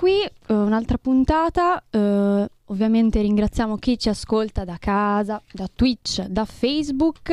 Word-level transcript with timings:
qui, 0.00 0.22
eh, 0.22 0.32
un'altra 0.54 0.96
puntata. 0.96 1.82
eh, 1.90 2.48
ovviamente 2.66 3.20
ringraziamo 3.20 3.76
chi 3.76 3.98
ci 3.98 4.08
ascolta 4.08 4.64
da 4.64 4.76
casa, 4.78 5.42
da 5.52 5.68
Twitch, 5.74 6.22
da 6.26 6.44
Facebook 6.46 7.30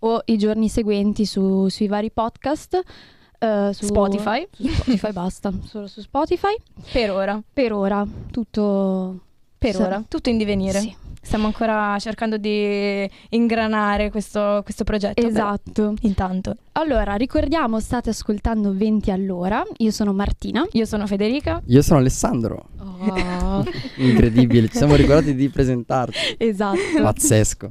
o 0.00 0.22
i 0.26 0.36
giorni 0.38 0.68
seguenti 0.68 1.26
su- 1.26 1.66
sui 1.68 1.88
vari 1.88 2.10
podcast. 2.12 2.80
eh, 3.40 3.70
su 3.72 3.84
Spotify. 3.86 4.46
su 4.50 4.66
Spotify 4.68 5.12
basta, 5.12 5.52
solo 5.64 5.86
su 5.86 6.00
Spotify. 6.00 6.54
Per 6.92 7.10
ora. 7.10 7.40
Per 7.52 7.72
ora, 7.72 8.06
tutto 8.32 9.18
Per 9.58 9.80
ora. 9.80 10.02
Tutto 10.08 10.28
in 10.28 10.38
divenire. 10.38 10.78
Sì, 10.80 10.94
Stiamo 11.28 11.44
ancora 11.44 11.98
cercando 11.98 12.38
di 12.38 13.06
ingranare 13.28 14.10
questo, 14.10 14.62
questo 14.64 14.82
progetto. 14.82 15.26
esatto. 15.26 15.92
Intanto. 16.00 16.56
Allora, 16.72 17.16
ricordiamo, 17.16 17.80
state 17.80 18.08
ascoltando 18.08 18.72
20 18.74 19.10
all'ora. 19.10 19.62
Io 19.76 19.90
sono 19.90 20.14
Martina. 20.14 20.66
Io 20.72 20.86
sono 20.86 21.06
Federica. 21.06 21.60
Io 21.66 21.82
sono 21.82 21.98
Alessandro. 21.98 22.68
Oh, 22.78 23.62
Incredibile, 23.96 24.68
ci 24.68 24.78
siamo 24.78 24.94
ricordati 24.94 25.34
di 25.34 25.50
presentarci. 25.50 26.36
esatto. 26.38 26.78
Pazzesco. 27.02 27.70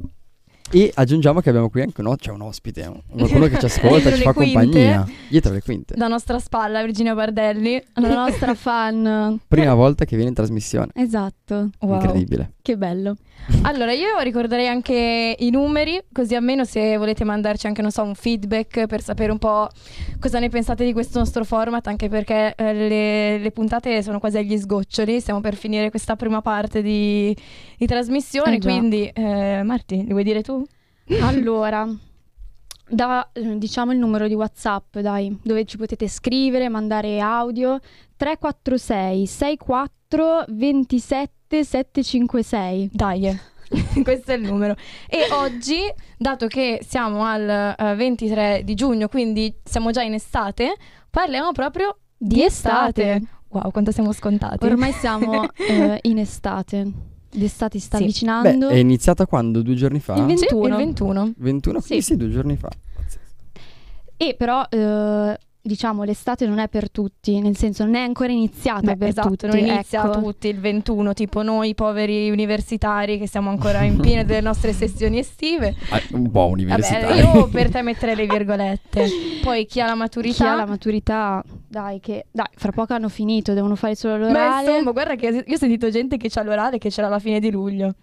E 0.70 0.92
aggiungiamo 0.94 1.40
che 1.40 1.48
abbiamo 1.50 1.70
qui 1.70 1.82
anche 1.82 2.02
un, 2.02 2.14
c'è 2.18 2.30
un 2.30 2.42
ospite, 2.42 2.82
un- 2.86 3.02
qualcuno 3.18 3.48
che 3.48 3.58
ci 3.58 3.66
ascolta, 3.66 4.12
ci 4.14 4.22
fa 4.22 4.34
quinte. 4.34 4.54
compagnia. 4.60 5.08
Dietro 5.30 5.54
le 5.54 5.62
quinte. 5.62 5.96
Da 5.96 6.08
nostra 6.10 6.40
spalla, 6.40 6.84
Virginia 6.84 7.16
Bardelli. 7.16 7.82
La 7.94 8.14
nostra 8.14 8.54
fan. 8.54 9.40
Prima 9.48 9.74
volta 9.74 10.04
che 10.04 10.16
viene 10.16 10.30
in 10.30 10.36
trasmissione. 10.36 10.90
Esatto. 10.94 11.70
Wow. 11.80 11.94
Incredibile. 11.94 12.52
Che 12.68 12.76
bello. 12.76 13.16
Allora, 13.62 13.94
io 13.94 14.20
ricorderei 14.20 14.68
anche 14.68 15.38
i 15.40 15.50
numeri, 15.52 16.04
così 16.12 16.36
almeno 16.36 16.66
se 16.66 16.98
volete 16.98 17.24
mandarci 17.24 17.66
anche, 17.66 17.82
non 17.82 17.92
so, 17.92 18.04
un 18.04 18.14
feedback 18.14 18.88
per 18.88 19.02
sapere 19.02 19.32
un 19.32 19.38
po' 19.38 19.70
cosa 20.20 20.40
ne 20.40 20.50
pensate 20.50 20.84
di 20.84 20.92
questo 20.92 21.20
nostro 21.20 21.46
format, 21.46 21.88
anche 21.88 22.10
perché 22.10 22.54
eh, 22.58 22.74
le, 22.74 23.38
le 23.38 23.52
puntate 23.52 24.04
sono 24.04 24.20
quasi 24.20 24.40
agli 24.40 24.58
sgoccioli, 24.58 25.22
stiamo 25.22 25.40
per 25.40 25.56
finire 25.56 25.90
questa 25.90 26.18
prima 26.18 26.42
parte 26.42 26.82
di, 26.82 27.34
di 27.78 27.86
trasmissione, 27.86 28.56
Eh 28.56 28.60
quindi 28.60 29.10
eh, 29.14 29.62
Marti, 29.64 30.04
li 30.04 30.12
vuoi 30.12 30.26
dire 30.26 30.42
tu? 30.42 30.62
Allora, 31.22 31.88
da, 32.90 33.30
eh, 33.32 33.58
diciamo 33.58 33.94
il 33.94 33.98
numero 33.98 34.28
di 34.28 34.34
WhatsApp, 34.34 34.98
dai, 34.98 35.40
dove 35.42 35.64
ci 35.64 35.78
potete 35.78 36.10
scrivere, 36.10 36.68
mandare 36.68 37.22
audio 37.22 37.80
346 38.18 39.26
64 39.26 39.97
27 40.48 41.64
756. 41.64 42.90
Dai, 42.94 43.40
questo 44.04 44.32
è 44.32 44.36
il 44.36 44.44
numero. 44.44 44.76
E 45.10 45.28
oggi, 45.32 45.80
dato 46.18 46.48
che 46.48 46.80
siamo 46.88 47.24
al 47.24 47.76
eh, 47.78 47.96
23 47.96 48.62
di 48.64 48.74
giugno, 48.74 49.08
quindi 49.08 49.54
siamo 49.64 49.92
già 49.92 50.02
in 50.02 50.14
estate, 50.14 50.76
parliamo 51.10 51.52
proprio 51.52 51.98
di, 52.18 52.44
estate. 52.44 53.22
Wow, 53.50 53.72
quanto 53.72 53.92
siamo 53.92 54.12
scontati. 54.12 54.66
Ormai 54.66 54.92
siamo 54.92 55.50
eh, 55.56 56.00
in 56.04 56.18
estate. 56.20 56.92
L'estate 57.32 57.78
si 57.80 57.86
sta 57.86 57.98
Sì. 57.98 58.04
Beh, 58.04 58.10
avvicinando. 58.10 58.68
è 58.70 58.76
iniziata 58.76 59.26
quando? 59.26 59.62
Due 59.62 59.76
giorni 59.76 60.00
fa? 60.00 60.16
Il 60.16 60.26
20 60.26 60.38
Sì, 60.38 60.46
21. 60.54 60.68
il 60.68 60.76
21. 60.86 61.34
21? 61.38 61.80
Sì. 61.82 61.94
Sì, 61.96 62.02
sì, 62.02 62.18
due 62.18 62.30
giorni 62.30 62.56
fa. 62.56 62.70
E 64.20 64.34
però, 64.36 64.66
eh, 64.70 65.38
diciamo, 65.68 66.04
l'estate 66.04 66.48
non 66.48 66.60
è 66.60 66.68
per 66.68 66.90
tutti, 66.90 67.40
nel 67.40 67.56
senso 67.56 67.84
non 67.84 67.96
è 67.96 68.02
ancora 68.02 68.32
iniziata 68.32 68.92
Beh, 68.94 68.98
per 68.98 69.08
esatto, 69.10 69.30
tutti. 69.30 69.46
non 69.48 69.58
inizia 69.58 70.06
ecco. 70.06 70.22
tutti 70.22 70.48
il 70.48 70.60
21, 70.60 71.14
tipo 71.14 71.44
noi 71.44 71.76
poveri 71.76 72.30
universitari 72.32 73.18
che 73.20 73.28
siamo 73.28 73.50
ancora 73.50 73.84
in 73.84 74.00
piena 74.02 74.24
delle 74.24 74.42
nostre 74.42 74.74
sessioni 74.74 75.20
estive. 75.20 75.76
Ah, 75.90 76.02
un 76.12 76.32
po' 76.32 76.48
universitario. 76.48 77.26
Vabbè, 77.26 77.38
io 77.38 77.48
per 77.50 77.70
te 77.70 77.82
metterei 77.82 78.16
le 78.16 78.26
virgolette. 78.26 79.08
Poi 79.44 79.66
chi 79.66 79.82
ha 79.82 79.86
la 79.86 79.96
maturità... 79.96 80.36
Chi 80.36 80.44
ha 80.44 80.56
la 80.56 80.66
maturità, 80.66 81.44
dai, 81.68 82.00
che 82.00 82.26
dai, 82.32 82.48
fra 82.56 82.72
poco 82.72 82.94
hanno 82.94 83.10
finito, 83.10 83.54
devono 83.54 83.76
fare 83.76 83.96
solo 83.96 84.18
Ma 84.18 84.28
l'orale. 84.28 84.70
insomma, 84.70 84.92
guarda 84.92 85.16
che 85.16 85.44
io 85.46 85.54
ho 85.54 85.58
sentito 85.58 85.90
gente 85.90 86.18
che 86.18 86.30
c'ha 86.30 86.44
l'orale 86.44 86.78
che 86.78 86.90
c'era 86.90 87.08
alla 87.08 87.20
fine 87.20 87.40
di 87.40 87.52
luglio. 87.52 87.94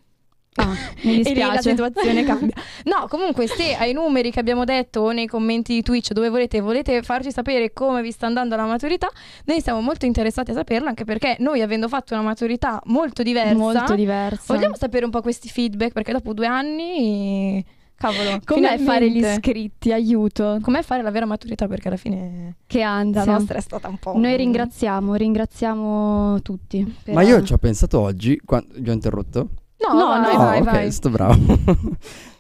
Ah, 0.57 0.69
mi 1.03 1.21
E 1.21 1.33
lì 1.33 1.41
la 1.41 1.51
dispiace. 1.51 1.71
situazione 1.71 2.23
cambia. 2.25 2.55
No, 2.85 3.07
comunque, 3.09 3.49
se 3.49 3.75
ai 3.75 3.93
numeri 3.93 4.31
che 4.31 4.39
abbiamo 4.39 4.65
detto 4.65 5.01
o 5.01 5.11
nei 5.11 5.27
commenti 5.27 5.75
di 5.75 5.83
Twitch, 5.83 6.13
dove 6.13 6.29
volete, 6.29 6.61
volete 6.61 7.03
farci 7.03 7.33
sapere 7.33 7.73
come 7.73 8.03
vi 8.03 8.13
sta 8.13 8.27
andando 8.27 8.55
la 8.55 8.65
maturità, 8.65 9.09
noi 9.47 9.61
siamo 9.61 9.81
molto 9.81 10.07
interessati 10.07 10.53
a 10.53 10.55
saperlo, 10.55 10.87
anche 10.89 11.05
perché 11.05 11.37
noi, 11.41 11.61
avendo 11.61 11.89
fatto 11.89 12.15
una 12.15 12.23
maturità 12.23 12.81
molto 12.85 13.23
diversa, 13.25 13.55
Molto 13.55 13.95
diversa. 13.97 14.55
vogliamo 14.55 14.77
sapere 14.77 15.05
un 15.05 15.11
po' 15.11 15.23
questi 15.23 15.49
feedback, 15.49 15.93
perché 15.93 16.13
dopo 16.13 16.33
due 16.33 16.47
anni. 16.47 17.65
Cavolo, 17.97 18.39
Com'è 18.47 18.77
fare 18.79 19.11
gli 19.11 19.25
iscritti? 19.25 19.93
Aiuto. 19.93 20.59
Com'è 20.63 20.83
fare 20.83 21.03
la 21.03 21.11
vera 21.11 21.27
maturità? 21.27 21.67
Perché 21.67 21.89
alla 21.89 21.97
fine 21.97 22.57
Che 22.67 22.79
la 22.81 22.91
ansia. 22.93 23.25
nostra 23.25 23.59
è 23.59 23.61
stata 23.61 23.89
un 23.89 23.99
po'. 23.99 24.17
Noi 24.17 24.37
ringraziamo, 24.37 25.15
ringraziamo 25.15 26.41
tutti. 26.43 26.95
per- 27.03 27.15
Ma 27.15 27.23
io 27.23 27.43
ci 27.43 27.53
ho 27.53 27.59
pensato 27.59 27.99
oggi, 28.01 28.41
quando... 28.45 28.69
vi 28.79 28.91
ho 28.91 28.93
interrotto? 28.93 29.49
No, 29.93 29.99
No, 29.99 30.21
vai, 30.21 30.33
no, 30.33 30.39
vai, 30.39 30.59
ok, 30.61 30.65
vai. 30.65 30.93
sto 30.93 31.11
bravo. 31.11 31.37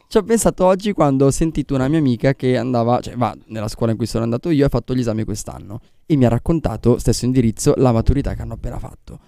ci 0.09 0.17
ho 0.19 0.23
pensato 0.23 0.65
oggi 0.65 0.93
quando 0.93 1.27
ho 1.27 1.31
sentito 1.31 1.75
una 1.75 1.89
mia 1.89 1.99
amica 1.99 2.35
che 2.35 2.57
andava, 2.57 3.01
cioè 3.01 3.17
va 3.17 3.35
nella 3.47 3.69
scuola 3.69 3.93
in 3.93 3.99
cui 3.99 4.07
sono 4.07 4.25
andato 4.25 4.51
io 4.51 4.63
e 4.63 4.67
ha 4.67 4.69
fatto 4.69 4.95
gli 4.95 5.01
esami 5.01 5.25
quest'anno 5.25 5.81
e 6.07 6.17
mi 6.17 6.25
ha 6.25 6.29
raccontato, 6.29 6.99
stesso 6.99 7.25
indirizzo, 7.25 7.75
la 7.77 7.93
maturità 7.93 8.35
che 8.35 8.43
hanno 8.43 8.55
appena 8.55 8.79
fatto. 8.79 9.19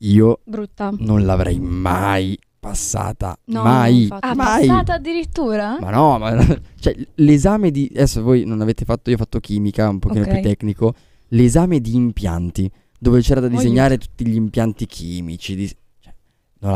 Io 0.00 0.40
Brutta. 0.44 0.92
non 0.98 1.24
l'avrei 1.24 1.58
mai 1.58 2.38
passata, 2.58 3.38
No, 3.44 3.62
mai, 3.62 4.02
infatti. 4.02 4.26
Ah, 4.26 4.34
mai. 4.34 4.66
passata 4.66 4.94
addirittura? 4.94 5.78
Ma 5.80 5.90
no, 5.90 6.18
ma 6.18 6.36
cioè, 6.80 6.94
l'esame 7.14 7.70
di 7.70 7.88
adesso 7.94 8.22
voi 8.22 8.44
non 8.44 8.60
avete 8.60 8.84
fatto, 8.84 9.08
io 9.08 9.16
ho 9.16 9.18
fatto 9.18 9.38
chimica, 9.40 9.88
un 9.88 9.98
pochino 10.00 10.24
Ok. 10.24 10.32
più 10.32 10.42
tecnico, 10.42 10.94
l'esame 11.28 11.80
di 11.80 11.94
impianti 11.94 12.70
dove 12.98 13.20
c'era 13.20 13.40
da 13.40 13.46
Aiuto. 13.46 13.62
disegnare 13.62 13.98
tutti 13.98 14.26
gli 14.26 14.34
impianti 14.34 14.84
chimici, 14.86 15.54
di- 15.54 15.76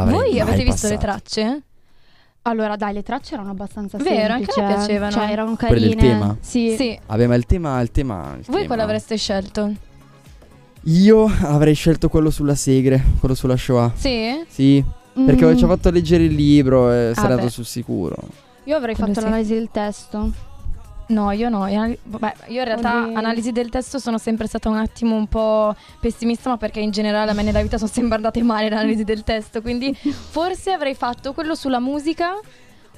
Voi 0.05 0.31
mai 0.33 0.41
avete 0.41 0.65
visto 0.65 0.89
le 0.89 0.99
tracce? 0.99 1.63
Allora, 2.43 2.77
dai, 2.77 2.95
le 2.95 3.03
tracce 3.03 3.35
erano 3.35 3.51
abbastanza 3.51 3.99
Vero, 3.99 4.33
anche 4.33 4.51
a 4.51 4.53
semplici. 4.55 4.61
me 4.61 4.73
eh. 4.73 4.77
piacevano. 4.77 5.11
Cioè, 5.13 5.31
erano 5.31 5.57
Quelle 5.57 5.75
carine. 5.75 5.89
del 5.89 5.97
tema? 5.97 6.37
Sì. 6.41 6.75
Sì. 6.77 6.99
Vabbè, 7.07 7.27
ma 7.27 7.35
il 7.35 7.47
tema, 7.47 7.81
il 7.81 7.91
tema, 7.91 8.35
il 8.39 8.45
Voi 8.47 8.55
tema- 8.55 8.67
quale 8.67 8.83
avreste 8.83 9.17
scelto? 9.17 9.73
Io 10.85 11.25
avrei 11.43 11.75
scelto 11.75 12.09
quello 12.09 12.31
sulla 12.31 12.55
Segre, 12.55 13.03
quello 13.19 13.35
sulla 13.35 13.57
Shoah. 13.57 13.93
Sì? 13.95 14.43
Sì, 14.49 14.83
perché 15.27 15.45
Mm, 15.45 15.57
ci 15.57 15.65
ho 15.65 15.69
fatto 15.69 15.91
leggere 15.91 16.25
il 16.25 16.35
libro 16.35 16.91
e 16.91 17.11
sarei 17.15 17.29
beh. 17.29 17.33
andato 17.35 17.51
sul 17.51 17.67
sicuro. 17.67 18.17
Io 18.65 18.77
avrei 18.77 18.95
Quello 18.95 19.09
fatto 19.13 19.21
sì. 19.21 19.27
l'analisi 19.27 19.55
del 19.55 19.69
testo. 19.71 20.31
No, 21.11 21.31
io 21.33 21.49
no. 21.49 21.67
Io, 21.67 21.97
vabbè, 22.05 22.35
io 22.47 22.61
in 22.61 22.65
realtà 22.65 23.03
Quelli- 23.03 23.15
analisi 23.17 23.53
del 23.53 23.69
testo 23.69 23.99
sono 23.99 24.19
sempre 24.19 24.47
stata 24.47 24.69
un 24.69 24.77
attimo 24.77 25.17
un 25.17 25.27
po' 25.27 25.75
pessimista, 26.01 26.51
ma 26.51 26.57
perché 26.57 26.81
in 26.81 26.91
generale 26.91 27.31
a 27.31 27.35
me 27.35 27.43
nella 27.43 27.63
vita 27.63 27.79
sono 27.79 27.91
sempre 27.93 28.17
andate 28.17 28.43
male 28.43 28.69
le 28.69 28.75
analisi 28.77 29.05
del 29.05 29.23
testo, 29.25 29.61
quindi 29.61 29.93
forse 29.95 30.71
avrei 30.73 30.95
fatto 30.95 31.33
quello 31.33 31.55
sulla 31.55 31.81
musica 31.81 32.39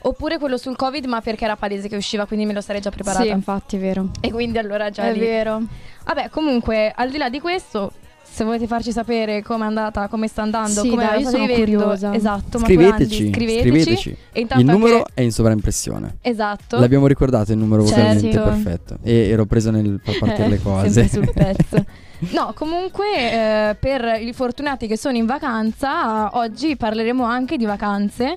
oppure 0.05 0.39
quello 0.39 0.57
sul 0.57 0.77
Covid, 0.77 1.05
ma 1.07 1.21
perché 1.21 1.45
era 1.45 1.57
palese 1.57 1.89
che 1.89 1.97
usciva, 1.97 2.27
quindi 2.27 2.45
me 2.45 2.53
lo 2.53 2.61
sarei 2.61 2.81
già 2.81 2.91
preparata. 2.91 3.23
Sì, 3.25 3.31
infatti, 3.31 3.77
è 3.77 3.79
vero. 3.79 4.11
E 4.21 4.31
quindi 4.31 4.59
allora 4.59 4.91
già 4.91 5.05
è 5.05 5.13
lì. 5.13 5.21
vero. 5.21 5.63
Vabbè, 6.05 6.29
comunque, 6.29 6.93
al 6.95 7.09
di 7.11 7.19
là 7.19 7.29
di 7.29 7.41
questo, 7.41 7.93
se 8.33 8.45
volete 8.45 8.67
farci 8.67 8.93
sapere 8.93 9.43
com'è 9.43 9.65
andata, 9.67 10.09
come 10.09 10.27
sta 10.27 10.43
andando, 10.43 10.81
Sì, 10.81 10.89
come 10.89 11.05
dai, 11.05 11.13
la 11.13 11.19
io 11.21 11.29
state 11.29 11.37
sono 11.37 11.47
vivendo, 11.55 11.79
curiosa. 11.83 12.15
esatto, 12.15 12.59
Scriveteci, 12.59 13.31
scriveteci. 13.33 13.61
scriveteci. 13.61 14.17
E 14.33 14.47
Il 14.57 14.65
numero 14.65 15.05
è 15.13 15.21
in 15.21 15.33
sovraimpressione. 15.33 16.17
Esatto. 16.23 16.79
L'abbiamo 16.79 17.07
ricordato 17.07 17.53
il 17.53 17.59
numero 17.59 17.85
Certo. 17.87 18.01
vocalmente 18.03 18.39
perfetto. 18.41 18.97
E 19.03 19.29
ero 19.29 19.45
preso 19.45 19.71
nel 19.71 20.01
far 20.03 20.19
partire 20.19 20.49
le 20.49 20.55
Eh, 20.55 20.63
cose. 20.63 21.07
Sempre 21.09 21.09
sul 21.27 21.33
pezzo. 21.35 21.85
No, 22.31 22.53
comunque 22.55 23.05
eh, 23.71 23.75
per 23.79 24.19
i 24.21 24.33
fortunati 24.33 24.87
che 24.87 24.97
sono 24.97 25.17
in 25.17 25.27
vacanza, 25.27 26.37
oggi 26.39 26.77
parleremo 26.77 27.25
anche 27.25 27.57
di 27.57 27.65
vacanze, 27.65 28.37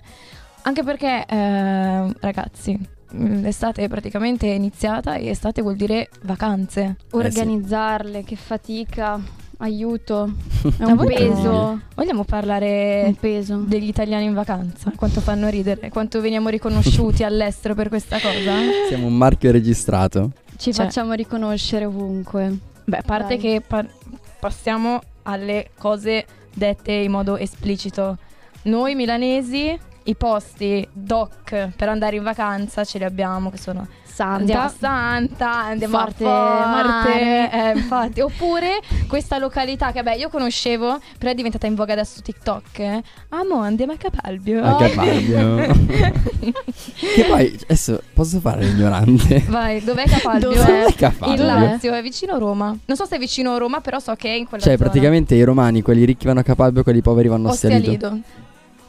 anche 0.64 0.84
perché 0.84 1.24
eh, 1.28 2.14
ragazzi, 2.20 2.78
mm, 3.16 3.42
l'estate 3.44 3.84
è 3.84 3.88
praticamente 3.88 4.48
iniziata 4.48 5.16
e 5.16 5.28
estate 5.30 5.62
vuol 5.62 5.76
dire 5.76 6.10
vacanze. 6.24 6.96
Organizzarle, 7.12 8.24
che 8.24 8.36
fatica. 8.36 9.20
Aiuto. 9.58 10.34
È 10.78 10.84
un 10.84 10.98
peso. 11.06 11.80
Vogliamo 11.96 12.24
parlare 12.24 13.16
peso. 13.20 13.58
degli 13.66 13.88
italiani 13.88 14.26
in 14.26 14.34
vacanza? 14.34 14.92
Quanto 14.96 15.22
fanno 15.22 15.48
ridere, 15.50 15.90
quanto 15.90 16.20
veniamo 16.22 16.50
riconosciuti 16.50 17.24
all'estero 17.26 17.74
per 17.74 17.88
questa 17.90 18.20
cosa? 18.20 18.54
Siamo 18.88 19.08
un 19.08 19.16
marchio 19.18 19.52
registrato. 19.52 20.32
Ci 20.58 20.74
Cioè- 20.74 20.86
facciamo 20.86 21.14
riconoscere 21.14 21.86
ovunque. 21.86 22.58
Beh, 22.86 22.98
a 22.98 23.04
parte 23.06 23.38
Dai. 23.38 23.38
che 23.38 23.62
par- 23.66 23.90
passiamo 24.40 25.02
alle 25.24 25.70
cose 25.78 26.26
dette 26.54 26.92
in 26.92 27.12
modo 27.12 27.38
esplicito. 27.38 28.18
Noi 28.64 28.96
milanesi, 28.96 29.78
i 30.04 30.16
posti 30.16 30.88
doc 30.92 31.70
per 31.76 31.90
andare 31.90 32.16
in 32.18 32.24
vacanza 32.24 32.84
ce 32.84 32.98
li 33.00 33.04
abbiamo, 33.04 33.50
che 33.50 33.58
sono 33.58 33.88
Santa. 34.16 34.36
Andiamo 34.36 34.64
a 34.64 34.70
Santa, 34.80 35.52
andiamo 35.64 35.98
Forte 36.00 36.26
a 36.26 37.02
Forte, 37.04 37.50
eh, 37.52 37.72
infatti. 37.78 38.22
Oppure 38.22 38.80
questa 39.08 39.38
località 39.38 39.92
che 39.92 40.02
vabbè 40.02 40.16
io 40.18 40.30
conoscevo, 40.30 41.00
però 41.18 41.32
è 41.32 41.36
diventata 41.36 41.68
in 41.68 41.76
voga 41.76 41.92
adesso 41.94 42.22
TikTok. 42.22 42.80
eh. 42.80 43.04
Amo, 43.30 43.60
andiamo 43.60 43.92
a 43.92 43.98
Capalbio. 43.98 44.64
A 44.64 44.78
Capalbio. 44.78 45.66
che 47.16 47.24
poi, 47.28 47.58
adesso, 47.64 48.02
posso 48.14 48.40
fare 48.40 48.64
l'ignorante? 48.64 49.44
Vai, 49.50 49.84
dov'è 49.84 50.06
Capalbio? 50.08 50.50
Dov'è? 50.54 50.86
In 50.88 50.96
Capalbio? 50.96 51.44
Lazio, 51.46 51.94
è 51.94 52.02
vicino 52.02 52.34
a 52.36 52.38
Roma. 52.38 52.76
Non 52.86 52.96
so 52.98 53.06
se 53.06 53.18
è 53.18 53.20
vicino 53.20 53.54
a 53.54 53.58
Roma, 53.58 53.82
però 53.82 54.00
so 54.00 54.14
che 54.16 54.30
è 54.30 54.36
in 54.38 54.46
quella 54.48 54.64
Cioè, 54.64 54.78
zona. 54.78 54.90
praticamente 54.90 55.36
i 55.36 55.44
romani, 55.44 55.82
quelli 55.82 56.06
ricchi 56.06 56.26
vanno 56.26 56.40
a 56.40 56.44
Capalbio, 56.44 56.84
quelli 56.84 57.02
poveri 57.02 57.28
vanno 57.28 57.50
a 57.50 57.52
Ostia 57.52 57.70
Stialido. 57.70 58.10
Lido. 58.10 58.24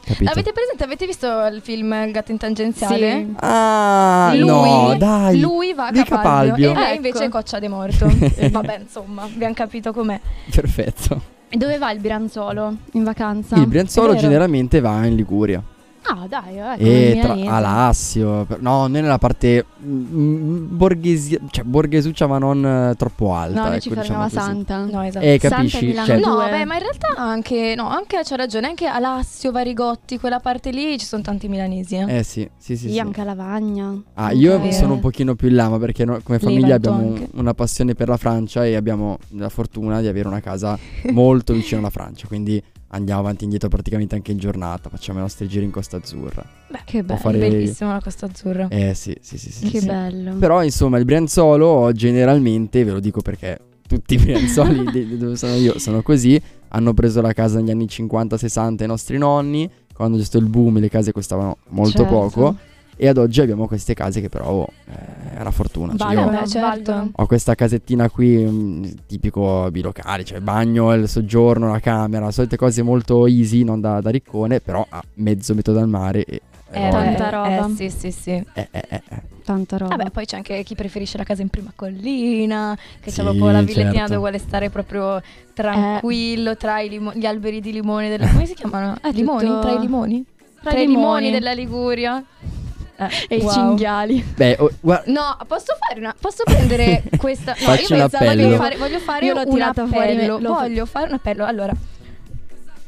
Capito? 0.07 0.31
Avete 0.31 0.53
presente, 0.53 0.83
avete 0.85 1.05
visto 1.05 1.27
il 1.51 1.59
film 1.61 1.91
Il 2.05 2.11
gatto 2.13 2.31
in 2.31 2.37
tangenziale? 2.37 3.25
Sì. 3.27 3.35
Ah, 3.41 4.31
Lui- 4.33 4.45
no, 4.47 4.95
dai. 4.97 5.37
Lui 5.39 5.73
va 5.73 5.87
a 5.87 5.91
Capalbio, 5.91 6.15
Capalbio. 6.15 6.71
e 6.71 6.73
lei 6.73 6.83
Ecco. 6.85 6.95
invece 6.95 7.25
è 7.25 7.29
Coccia 7.29 7.59
de 7.59 7.67
Morto. 7.67 8.05
Vabbè, 8.51 8.79
insomma, 8.83 9.23
abbiamo 9.23 9.53
capito 9.53 9.91
com'è. 9.91 10.17
Perfetto. 10.49 11.21
E 11.49 11.57
dove 11.57 11.77
va 11.77 11.91
il 11.91 11.99
Brianzolo 11.99 12.75
in 12.93 13.03
vacanza? 13.03 13.55
Il 13.57 13.67
Brianzolo 13.67 14.15
generalmente 14.15 14.79
va 14.79 15.05
in 15.05 15.15
Liguria. 15.15 15.61
Ah, 16.09 16.25
dai, 16.27 16.57
eh, 16.57 16.61
come 16.77 16.77
e 17.15 17.19
tra 17.21 17.33
milanese. 17.33 17.49
a 17.49 17.59
Lassio. 17.59 18.45
per- 18.45 18.61
No, 18.61 18.87
noi 18.87 19.01
nella 19.01 19.17
parte 19.17 19.65
mm, 19.85 20.75
borghesi- 20.77 21.39
cioè 21.51 21.63
borghesuccia, 21.65 22.27
ma 22.27 22.37
non 22.37 22.65
eh, 22.65 22.95
troppo 22.95 23.33
alta. 23.33 23.55
No, 23.61 23.67
noi 23.67 23.71
ecco, 23.77 23.81
ci 23.81 23.89
diciamo 23.89 24.03
fermiamo 24.03 24.23
così. 24.23 24.35
Santa. 24.35 24.85
No, 24.85 25.01
esatto. 25.03 25.25
Eh, 25.25 25.37
Santa 25.39 25.55
capisci? 25.57 25.85
Milano 25.87 26.07
Cioè, 26.07 26.17
due. 26.19 26.25
No, 26.27 26.37
beh, 26.49 26.65
ma 26.65 26.73
in 26.75 26.79
realtà 26.81 27.07
anche, 27.17 27.73
no, 27.75 27.87
anche 27.89 28.19
c'ha 28.23 28.35
ragione, 28.35 28.67
anche 28.67 28.85
a 28.87 28.99
Lassio, 28.99 29.51
Varigotti, 29.51 30.17
quella 30.19 30.39
parte 30.39 30.71
lì 30.71 30.97
ci 30.97 31.05
sono 31.05 31.21
tanti 31.21 31.47
milanesi. 31.47 31.95
Eh. 31.95 32.17
eh 32.19 32.23
sì, 32.23 32.49
sì, 32.57 32.75
sì. 32.77 32.87
Sì, 32.87 32.91
sì. 32.93 32.99
anche 32.99 33.21
a 33.21 33.23
Lavagna. 33.25 34.01
Ah, 34.13 34.31
io 34.31 34.71
sono 34.71 34.93
un 34.93 34.99
pochino 34.99 35.35
più 35.35 35.49
in 35.49 35.55
là, 35.55 35.67
ma 35.69 35.77
perché 35.77 36.05
no- 36.05 36.19
come 36.23 36.39
famiglia 36.39 36.77
Levanto 36.77 36.89
abbiamo 36.91 37.13
anche. 37.15 37.27
una 37.33 37.53
passione 37.53 37.95
per 37.95 38.07
la 38.07 38.17
Francia 38.17 38.65
e 38.65 38.75
abbiamo 38.75 39.17
la 39.29 39.49
fortuna 39.49 39.99
di 40.01 40.07
avere 40.07 40.27
una 40.27 40.39
casa 40.39 40.77
molto 41.11 41.53
vicino 41.53 41.79
alla 41.81 41.89
Francia, 41.89 42.27
quindi 42.27 42.61
andiamo 42.89 43.19
avanti 43.19 43.41
e 43.41 43.43
indietro 43.45 43.69
praticamente 43.69 44.15
anche 44.15 44.31
in 44.31 44.37
giornata, 44.37 44.89
facciamo 44.89 45.19
i 45.19 45.21
nostri 45.21 45.47
giri 45.47 45.65
in 45.65 45.71
Costa 45.71 45.97
Azzurra. 45.97 46.43
Beh, 46.69 46.79
Che 46.85 47.03
bello. 47.03 47.19
fare- 47.19 47.37
bellissima 47.37 47.93
la 47.93 48.01
Costa 48.01 48.25
Azzurra. 48.27 48.67
Eh 48.69 48.93
sì, 48.93 49.15
sì, 49.21 49.37
sì, 49.37 49.51
sì. 49.51 49.69
Che 49.69 49.79
sì. 49.79 49.85
bello. 49.85 50.35
Però 50.35 50.63
insomma 50.63 50.97
il 50.97 51.05
Brianzolo 51.05 51.91
generalmente, 51.91 52.83
ve 52.83 52.91
lo 52.91 52.99
dico 52.99 53.21
perché 53.21 53.59
tutti 53.87 54.15
i 54.15 54.17
Brianzoli 54.17 54.83
di, 54.91 55.17
dove 55.17 55.35
sono 55.35 55.55
io 55.55 55.79
sono 55.79 56.01
così, 56.01 56.41
hanno 56.69 56.93
preso 56.93 57.21
la 57.21 57.33
casa 57.33 57.59
negli 57.59 57.71
anni 57.71 57.85
50-60 57.85 58.83
i 58.83 58.87
nostri 58.87 59.17
nonni, 59.17 59.69
quando 59.93 60.17
c'è 60.17 60.23
stato 60.23 60.43
il 60.43 60.49
boom 60.49 60.79
le 60.79 60.89
case 60.89 61.11
costavano 61.11 61.57
molto 61.69 62.03
Certo. 62.03 62.13
poco 62.13 62.57
e 62.97 63.07
ad 63.07 63.17
oggi 63.17 63.39
abbiamo 63.41 63.67
queste 63.67 63.93
case 63.93 64.19
che 64.21 64.27
però 64.29 64.67
eh, 64.85 65.35
è 65.37 65.39
una 65.41 65.51
fortuna. 65.51 65.95
Cioè, 65.95 66.11
io 66.13 66.15
Valgono, 66.23 66.41
Beh, 66.41 66.47
certo. 66.47 67.09
ho 67.15 67.25
questa 67.27 67.55
casettina 67.55 68.09
qui, 68.09 68.37
mm, 68.37 68.83
tipico 69.07 69.69
bilocale, 69.71 70.23
cioè 70.23 70.39
bagno, 70.39 70.93
il 70.93 71.07
soggiorno, 71.07 71.71
la 71.71 71.79
camera, 71.79 72.29
solite 72.31 72.57
cose 72.57 72.81
molto 72.81 73.25
easy, 73.27 73.63
non 73.63 73.79
da, 73.79 74.01
da 74.01 74.09
riccone, 74.09 74.59
però 74.59 74.85
a 74.89 75.01
mezzo 75.15 75.53
metro 75.53 75.73
dal 75.73 75.87
mare 75.87 76.25
e... 76.25 76.41
Eh, 76.69 76.89
tanta 76.89 77.27
eh, 77.27 77.31
roba. 77.31 77.65
eh, 77.67 77.75
sì, 77.75 77.89
sì, 77.89 78.11
sì. 78.11 78.31
Eh, 78.31 78.67
eh, 78.71 78.83
eh, 78.89 79.01
eh. 79.09 79.21
Tanta 79.45 79.77
roba. 79.77 79.95
Vabbè, 79.95 80.09
poi 80.09 80.25
c'è 80.25 80.35
anche 80.35 80.63
chi 80.63 80.75
preferisce 80.75 81.17
la 81.17 81.23
casa 81.23 81.41
in 81.41 81.47
prima 81.47 81.71
collina, 81.73 82.77
che 82.99 83.09
Sì, 83.09 83.17
c'è 83.17 83.23
proprio 83.23 83.51
la 83.51 83.61
villettina 83.61 83.91
certo. 83.91 84.07
dove 84.07 84.17
vuole 84.17 84.37
stare 84.37 84.69
proprio 84.69 85.21
tranquillo 85.53 86.57
tra 86.57 86.81
i 86.81 86.89
limo- 86.89 87.13
gli 87.13 87.25
alberi 87.25 87.61
di 87.61 87.71
limone 87.71 88.09
della... 88.09 88.27
come 88.31 88.45
si 88.45 88.53
chiamano? 88.53 88.97
È 89.01 89.11
limoni? 89.11 89.45
tutto- 89.45 89.59
Tra 89.61 89.71
i 89.71 89.79
limoni? 89.79 90.25
Tra 90.61 90.71
Tra, 90.71 90.79
i 90.79 90.83
i 90.83 90.87
limoni. 90.87 91.03
limoni. 91.27 91.31
della 91.31 91.53
Liguria. 91.53 92.23
Eh, 92.97 93.09
e 93.29 93.35
i 93.37 93.41
wow. 93.41 93.51
cinghiali. 93.51 94.23
Beh, 94.35 94.55
oh, 94.59 94.71
guarda, 94.79 95.11
No, 95.11 95.37
posso 95.47 95.75
fare 95.79 95.99
una. 95.99 96.15
Posso 96.19 96.43
prendere 96.43 97.03
questa. 97.17 97.51
No, 97.59 97.65
Facci 97.65 97.93
io 97.93 98.03
un 98.03 98.09
pensavo 98.09 98.25
appello. 98.25 98.43
voglio 98.47 98.57
fare, 98.57 98.77
voglio 98.77 98.99
fare 98.99 99.25
Io 99.25 99.33
l'ho 99.33 99.39
un 99.41 99.45
fuori, 99.47 99.61
appello. 99.61 100.37
l'ho- 100.39 100.53
Voglio 100.53 100.85
fare 100.85 101.07
un 101.07 101.13
appello. 101.13 101.45
Allora. 101.45 101.73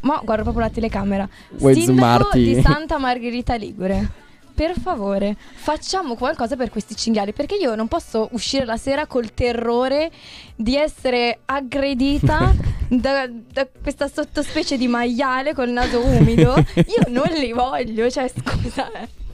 Ma 0.02 0.22
guardo 0.24 0.44
proprio 0.44 0.64
la 0.66 0.72
telecamera. 0.72 1.28
Vuoi 1.52 1.74
Sindaco 1.76 1.98
zoomarti? 2.00 2.44
di 2.44 2.62
Santa 2.64 2.98
Margherita 2.98 3.56
Ligure. 3.56 4.28
Per 4.60 4.74
favore, 4.78 5.38
facciamo 5.54 6.16
qualcosa 6.16 6.56
per 6.58 6.70
questi 6.70 6.94
cinghiali. 6.96 7.32
Perché 7.32 7.56
io 7.56 7.76
non 7.76 7.88
posso 7.88 8.28
uscire 8.32 8.66
la 8.66 8.76
sera 8.78 9.06
col 9.08 9.34
terrore 9.34 10.12
di 10.56 10.76
essere 10.76 11.40
aggredita 11.46 12.54
da, 12.90 13.26
da 13.30 13.68
questa 13.82 14.10
sottospecie 14.10 14.78
di 14.78 14.88
maiale 14.88 15.54
col 15.54 15.70
naso 15.70 16.00
umido. 16.04 16.56
Io 16.76 17.04
non 17.08 17.30
li 17.34 17.54
voglio. 17.54 18.10
Cioè, 18.10 18.30
scusa. 18.30 18.90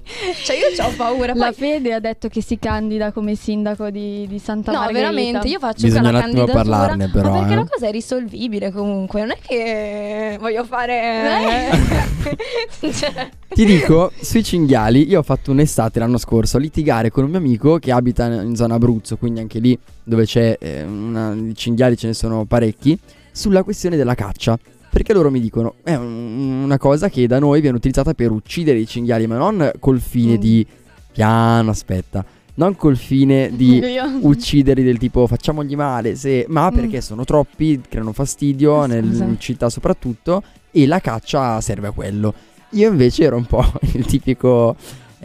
Eh. 0.06 0.36
Cioè, 0.44 0.56
io 0.56 0.86
ho 0.86 0.92
paura. 0.96 1.34
La 1.34 1.46
Poi, 1.46 1.54
Fede 1.54 1.94
ha 1.94 2.00
detto 2.00 2.28
che 2.28 2.42
si 2.42 2.60
candida 2.60 3.12
come 3.12 3.36
sindaco 3.36 3.90
di, 3.90 4.28
di 4.28 4.40
Santa 4.40 4.72
No, 4.72 4.80
Margherita. 4.80 5.12
veramente, 5.12 5.48
io 5.48 5.60
faccio 5.60 5.86
Bisogna 5.86 6.02
quella 6.04 6.18
un 6.18 6.24
attimo 6.24 6.46
candidatura, 6.46 6.78
parlarne, 6.78 7.10
però, 7.10 7.32
ma 7.32 7.40
perché 7.40 7.54
eh. 7.54 7.56
la 7.56 7.66
cosa 7.70 7.88
è 7.88 7.92
risolvibile 7.92 8.72
comunque, 8.72 9.22
non 9.22 9.32
è 9.32 9.38
che 9.40 10.38
voglio 10.40 10.64
fare 10.64 11.70
cioè, 12.80 13.30
Ti 13.50 13.66
dico, 13.66 14.12
sui 14.20 14.44
cinghiali, 14.44 15.08
io 15.08 15.20
ho 15.20 15.24
fatto 15.24 15.52
un'estate 15.52 16.00
l'anno 16.00 16.18
scorso 16.18 16.58
a 16.58 16.60
litigare 16.60 17.10
con 17.10 17.24
un 17.24 17.32
mio 17.32 17.40
amico 17.40 17.80
che 17.80 17.92
abita 17.92 18.26
in 18.26 18.56
zona 18.56 18.76
Abruzzo, 18.76 19.18
quindi 19.18 19.40
anche 19.40 19.60
lì 19.60 19.78
dove 20.04 20.26
c'è 20.26 20.58
eh, 20.60 20.84
una, 20.84 21.34
di 21.34 21.56
cinghiali 21.56 21.98
ce 21.98 22.08
ne 22.08 22.14
sono 22.14 22.46
parecchi, 22.46 22.98
sulla 23.32 23.64
questione 23.64 23.98
della 23.98 24.16
caccia. 24.16 24.58
Perché 24.96 25.12
loro 25.12 25.30
mi 25.30 25.42
dicono, 25.42 25.76
è 25.84 25.94
un- 25.94 26.62
una 26.64 26.78
cosa 26.78 27.10
che 27.10 27.28
da 27.28 27.38
noi 27.38 27.60
viene 27.60 27.76
utilizzata 27.76 28.14
per 28.14 28.32
uccidere 28.32 28.80
i 28.80 28.88
cinghiali, 28.88 29.28
ma 29.28 29.36
non 29.36 29.72
col 29.80 30.00
fine 30.00 30.38
Mm. 30.38 30.40
di... 30.40 30.66
Piano, 31.12 31.70
aspetta. 31.70 32.24
Non 32.56 32.78
col 32.78 32.96
fine 32.96 33.52
di 33.54 33.82
ucciderli 34.22 34.84
del 34.84 34.98
tipo 34.98 35.28
facciamogli 35.28 35.76
male, 35.76 36.16
se- 36.16 36.46
ma 36.48 36.72
perché 36.72 37.02
sono 37.02 37.26
troppi, 37.26 37.82
creano 37.90 38.14
fastidio, 38.14 38.86
Eh, 38.86 38.88
nel- 38.88 39.06
scusa. 39.10 39.24
in 39.26 39.38
città 39.38 39.70
soprattutto, 39.70 40.42
e 40.72 40.88
la 40.88 41.00
caccia 41.02 41.60
serve 41.60 41.88
a 41.88 41.92
quello. 41.92 42.34
Io 42.70 42.90
invece 42.90 43.24
ero 43.26 43.36
un 43.36 43.46
po' 43.46 43.66
il 43.96 44.06
tipico... 44.06 44.78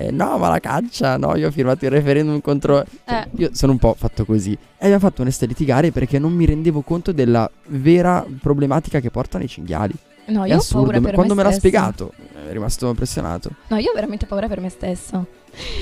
eh, 0.07 0.11
no, 0.11 0.39
ma 0.39 0.49
la 0.49 0.59
caccia, 0.61 1.17
no, 1.17 1.37
io 1.37 1.49
ho 1.49 1.51
firmato 1.51 1.85
il 1.85 1.91
referendum 1.91 2.41
contro... 2.41 2.85
cioè, 3.07 3.21
Eh. 3.21 3.29
Io 3.43 3.51
sono 3.53 3.73
un 3.73 3.79
po' 3.79 3.95
fatto 3.99 4.25
così. 4.25 4.53
E 4.53 4.85
abbiamo 4.85 5.01
fatto 5.01 5.23
onesta 5.23 5.47
litigare 5.47 5.91
perché 5.93 6.19
non 6.19 6.33
mi 6.33 6.47
rendevo 6.47 6.81
conto 6.83 7.13
della 7.13 7.51
vera 7.69 8.25
problematica 8.41 9.01
che 9.01 9.11
portano 9.11 9.45
i 9.45 9.49
cinghiali. 9.49 9.93
No, 10.27 10.45
È 10.45 10.49
io 10.49 10.55
ho 10.55 10.59
assurdo. 10.59 10.85
paura 10.91 11.01
per 11.01 11.15
Quando 11.15 11.35
me, 11.35 11.43
l'ha 11.43 11.51
stessa. 11.51 11.67
spiegato, 11.67 12.13
è 12.49 12.53
rimasto 12.53 12.89
impressionato. 12.89 13.51
No, 13.69 13.77
io 13.79 13.91
ho 13.91 13.95
veramente 13.95 14.27
paura 14.27 14.47
per 14.47 14.61
me 14.61 14.69
stessa. 14.69 15.25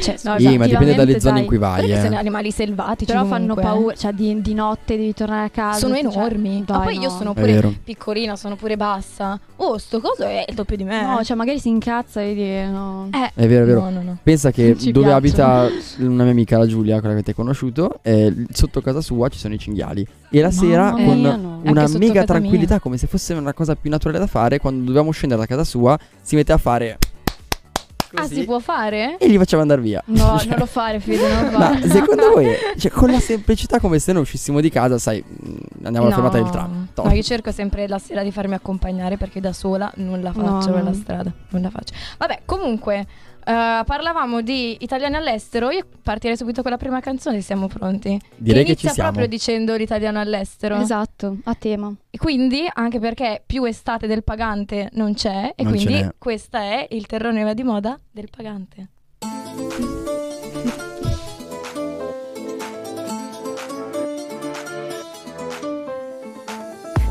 Cioè, 0.03 0.17
No, 0.25 0.39
sì, 0.39 0.57
ma 0.59 0.67
dipende 0.67 0.95
dalle 0.95 1.21
zone 1.21 1.33
dai. 1.35 1.41
in 1.43 1.47
cui 1.47 1.59
vai. 1.59 1.81
perché 1.81 1.97
eh. 1.99 2.03
sono 2.03 2.17
animali 2.17 2.51
selvatici 2.51 3.13
Però 3.13 3.25
fanno 3.25 3.55
comunque, 3.55 3.63
eh. 3.63 3.67
paura, 3.67 3.95
cioè 3.95 4.13
di, 4.13 4.41
di 4.41 4.55
notte 4.55 4.97
devi 4.97 5.15
tornare 5.15 5.47
a 5.47 5.51
casa. 5.51 5.79
Sono 5.79 5.95
cioè- 5.95 6.05
enormi. 6.05 6.65
Dai, 6.67 6.77
ma 6.79 6.83
poi 6.85 6.97
no. 6.97 7.03
io 7.03 7.11
sono 7.11 7.35
pure 7.35 7.79
piccolina, 7.85 8.37
sono 8.37 8.57
pure 8.57 8.77
bassa. 8.77 9.39
Oh, 9.57 9.79
sto 9.79 10.01
coso 10.01 10.25
è 10.25 10.45
il 10.49 10.55
doppio 10.55 10.77
di 10.77 10.85
me. 10.85 11.03
No, 11.03 11.23
cioè 11.25 11.37
magari 11.37 11.59
si 11.59 11.69
incazza 11.69 12.21
e 12.21 12.35
vedi, 12.35 12.71
no. 12.71 13.09
eh, 13.13 13.31
È 13.35 13.47
vero, 13.47 13.65
è 13.65 13.67
vero. 13.67 13.81
No, 13.81 13.91
no, 13.91 14.03
no. 14.03 14.19
Pensa 14.23 14.51
che 14.51 14.75
dove 14.75 14.91
piacciono. 14.91 15.13
abita 15.15 15.69
una 15.99 16.23
mia 16.23 16.33
amica, 16.33 16.59
la 16.59 16.67
Giulia, 16.67 16.95
quella 16.99 17.09
che 17.15 17.21
avete 17.21 17.35
conosciuto, 17.35 17.99
eh, 18.03 18.47
sotto 18.53 18.81
casa 18.81 19.01
sua 19.01 19.29
ci 19.29 19.39
sono 19.39 19.55
i 19.55 19.59
cinghiali. 19.59 20.07
E 20.31 20.41
la 20.43 20.51
sera, 20.51 20.93
Mamma 20.93 21.05
con 21.07 21.19
mia, 21.21 21.37
no. 21.37 21.61
una 21.65 21.89
mega 21.99 22.25
tranquillità, 22.25 22.81
come 22.81 22.99
se 22.99 23.07
fosse 23.07 23.33
una 23.35 23.55
cosa 23.55 23.75
più 23.75 23.91
naturale 23.91 24.19
da 24.19 24.27
fare, 24.27 24.59
quando 24.59 24.85
dovevamo 24.85 25.11
scendere 25.11 25.41
da 25.41 25.47
casa 25.47 25.65
sua, 25.65 25.99
si 26.21 26.37
mette 26.37 26.53
a 26.53 26.59
fare. 26.59 26.99
Ah, 28.15 28.23
Così, 28.23 28.35
si 28.37 28.45
può 28.45 28.59
fare? 28.59 29.17
E 29.19 29.27
li 29.29 29.37
faceva 29.37 29.61
andare 29.63 29.81
via. 29.83 30.03
No, 30.07 30.39
Cioè, 30.39 30.49
non 30.49 30.59
lo 30.59 30.67
fare, 30.67 30.99
Fede, 31.01 31.29
non 31.29 31.51
lo 31.51 31.59
Ma 31.59 31.65
fare. 31.75 31.89
secondo 31.89 32.31
voi, 32.35 32.49
cioè, 32.79 32.91
con 32.91 33.11
la 33.11 33.21
semplicità, 33.21 33.81
come 33.81 33.99
se 33.99 34.13
noi 34.13 34.23
uscissimo 34.23 34.61
di 34.61 34.71
casa, 34.71 34.99
sai, 34.99 35.23
mh, 35.27 35.85
andiamo 35.85 36.07
alla 36.07 36.15
fermata 36.15 36.41
del 36.41 36.51
tram. 36.51 36.89
Toh. 36.95 37.05
No, 37.05 37.13
io 37.13 37.23
cerco 37.23 37.53
sempre 37.53 37.87
la 37.87 37.99
sera 37.99 38.23
di 38.23 38.33
farmi 38.33 38.55
accompagnare 38.55 39.17
perché 39.17 39.41
da 39.41 39.53
sola 39.53 39.93
non 39.97 40.21
la 40.23 40.33
No, 40.35 40.43
faccio 40.43 40.69
no. 40.69 40.73
quella 40.75 40.93
strada. 40.95 41.33
Non 41.51 41.63
la 41.63 41.71
faccio. 41.71 41.93
Vabbè, 42.19 42.41
comunque, 42.45 43.07
eh, 43.49 43.83
parlavamo 43.85 44.43
di 44.43 44.77
italiani 44.81 45.17
all'estero. 45.17 45.71
Io 45.71 45.87
partirei 46.03 46.37
subito 46.37 46.61
con 46.61 46.71
la 46.71 46.77
prima 46.77 47.01
canzone, 47.01 47.41
siamo 47.41 47.67
pronti. 47.67 48.21
Direi 48.37 48.63
che 48.63 48.73
inizia 48.73 48.91
ci 48.91 48.95
siamo. 48.95 49.11
proprio 49.11 49.27
dicendo 49.27 49.75
l'italiano 49.75 50.21
all'estero. 50.21 50.77
Esatto, 50.77 51.39
a 51.45 51.55
tema. 51.55 51.91
E 52.11 52.19
quindi, 52.19 52.69
anche 52.71 52.99
perché 52.99 53.43
più 53.45 53.65
estate 53.65 54.07
del 54.07 54.23
pagante 54.23 54.91
non 54.93 55.15
c'è, 55.15 55.55
e 55.57 55.63
Non 55.63 55.73
quindi 55.73 56.09
questa 56.19 56.61
è 56.61 56.89
il 56.91 57.07
terrone 57.07 57.43
va 57.43 57.55
di 57.55 57.63
moda 57.63 57.99
del 58.11 58.29
pagante. 58.29 58.89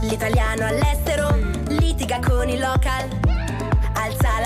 L'italiano 0.01 0.65
all'estero 0.65 1.35
litiga 1.69 2.19
con 2.19 2.47
i 2.47 2.57
local. 2.57 3.16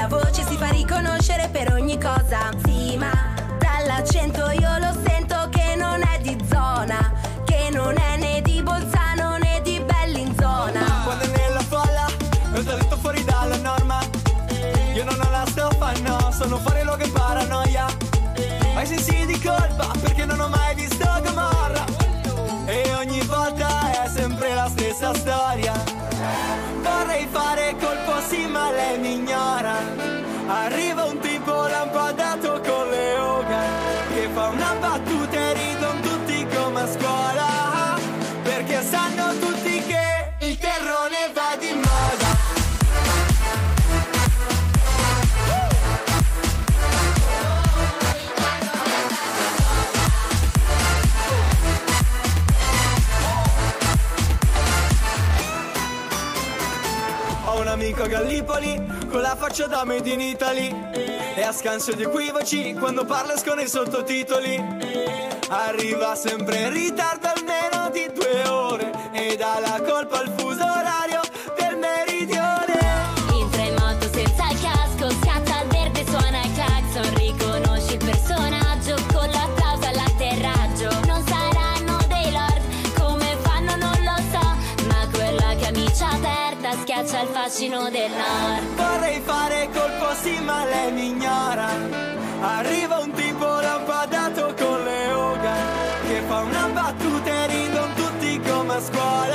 La 0.01 0.07
voce, 0.07 0.43
si 0.47 0.57
fa 0.57 0.69
riconoscere 0.69 1.47
per 1.49 1.71
ogni 1.73 1.95
cosa. 1.99 2.49
Sì, 2.63 2.97
ma 2.97 3.11
dall'accento 3.59 4.49
io 4.49 4.77
lo 4.79 4.99
sento 5.05 5.47
che 5.51 5.75
non 5.77 6.01
è 6.01 6.17
di 6.19 6.35
zona. 6.49 7.13
Che 7.45 7.69
non 7.71 7.95
è 7.95 8.17
né 8.17 8.41
di 8.41 8.63
Bolzano 8.63 9.37
né 9.37 9.61
di 9.61 9.79
Bellinzona. 9.79 11.03
Quando 11.03 11.23
è 11.23 11.27
nella 11.27 11.59
folla, 11.59 12.07
ho 12.51 12.63
salito 12.63 12.97
fuori 12.97 13.23
dalla 13.23 13.57
norma. 13.57 13.99
Io 14.95 15.03
non 15.03 15.21
ho 15.21 15.29
la 15.29 15.45
stoffa, 15.45 15.91
no, 16.01 16.31
sono 16.31 16.57
fuori 16.57 16.81
luogo 16.81 17.03
e 17.03 17.09
paranoia. 17.09 17.85
Hai 18.73 18.87
sensi 18.87 19.27
di 19.27 19.39
colpa 19.39 19.91
perché 20.01 20.25
non 20.25 20.39
ho 20.39 20.47
mai 20.47 20.73
visto 20.73 21.05
Gomorra 21.21 21.85
E 22.65 22.91
ogni 22.95 23.21
volta 23.25 24.03
è 24.03 24.09
sempre 24.09 24.55
la 24.55 24.67
stessa 24.67 25.13
storia 25.13 26.70
Vorrei 27.11 27.27
fare 27.29 27.75
colpo 27.77 28.21
sì 28.29 28.45
ma 28.47 28.71
lei 28.71 28.97
mi 28.97 29.15
ignora. 29.15 29.75
Arriva 30.47 31.03
un 31.03 31.19
tipo 31.19 31.51
lampadato 31.67 32.61
con 32.61 32.89
le 32.89 33.17
oga 33.17 33.61
Che 34.13 34.29
fa 34.33 34.47
una 34.47 34.75
battuta 34.79 35.37
e 35.37 35.53
ridono 35.53 35.99
tutti 35.99 36.47
come 36.55 36.79
a 36.79 36.87
scuola. 36.87 37.99
Perché 38.43 38.81
sanno 38.81 39.37
tutti 39.39 39.83
che 39.83 40.45
il 40.45 40.57
terrone 40.57 41.31
va 41.33 41.50
la 59.31 59.37
faccia 59.37 59.65
da 59.65 59.85
made 59.85 60.09
in 60.09 60.19
Italy. 60.19 60.69
E 61.35 61.41
a 61.41 61.53
scanso 61.53 61.93
di 61.93 62.03
equivoci 62.03 62.73
quando 62.73 63.05
parla 63.05 63.33
con 63.45 63.59
i 63.61 63.67
sottotitoli. 63.67 64.61
Arriva 65.47 66.15
sempre 66.15 66.63
in 66.63 66.73
ritardo 66.73 67.27
almeno 67.27 67.89
di 67.91 68.11
due 68.13 68.47
ore. 68.49 68.91
E 69.13 69.37
dà 69.37 69.59
la 69.59 69.81
colpa 69.81 70.19
al 70.19 70.30
fare 90.11 90.15
colpo 90.15 90.15
sì 90.15 90.39
ma 90.43 90.65
lei 90.65 90.91
mi 90.91 91.07
ignora. 91.07 91.69
Arriva 92.41 92.99
un 92.99 93.11
tipo 93.11 93.45
lampadato 93.45 94.53
con 94.57 94.83
le 94.83 95.11
oga 95.13 95.53
Che 96.07 96.21
fa 96.27 96.39
una 96.39 96.69
battuta 96.73 97.29
e 97.29 97.47
ridono 97.47 97.93
tutti 97.93 98.41
come 98.41 98.73
a 98.73 98.81
scuola 98.81 99.30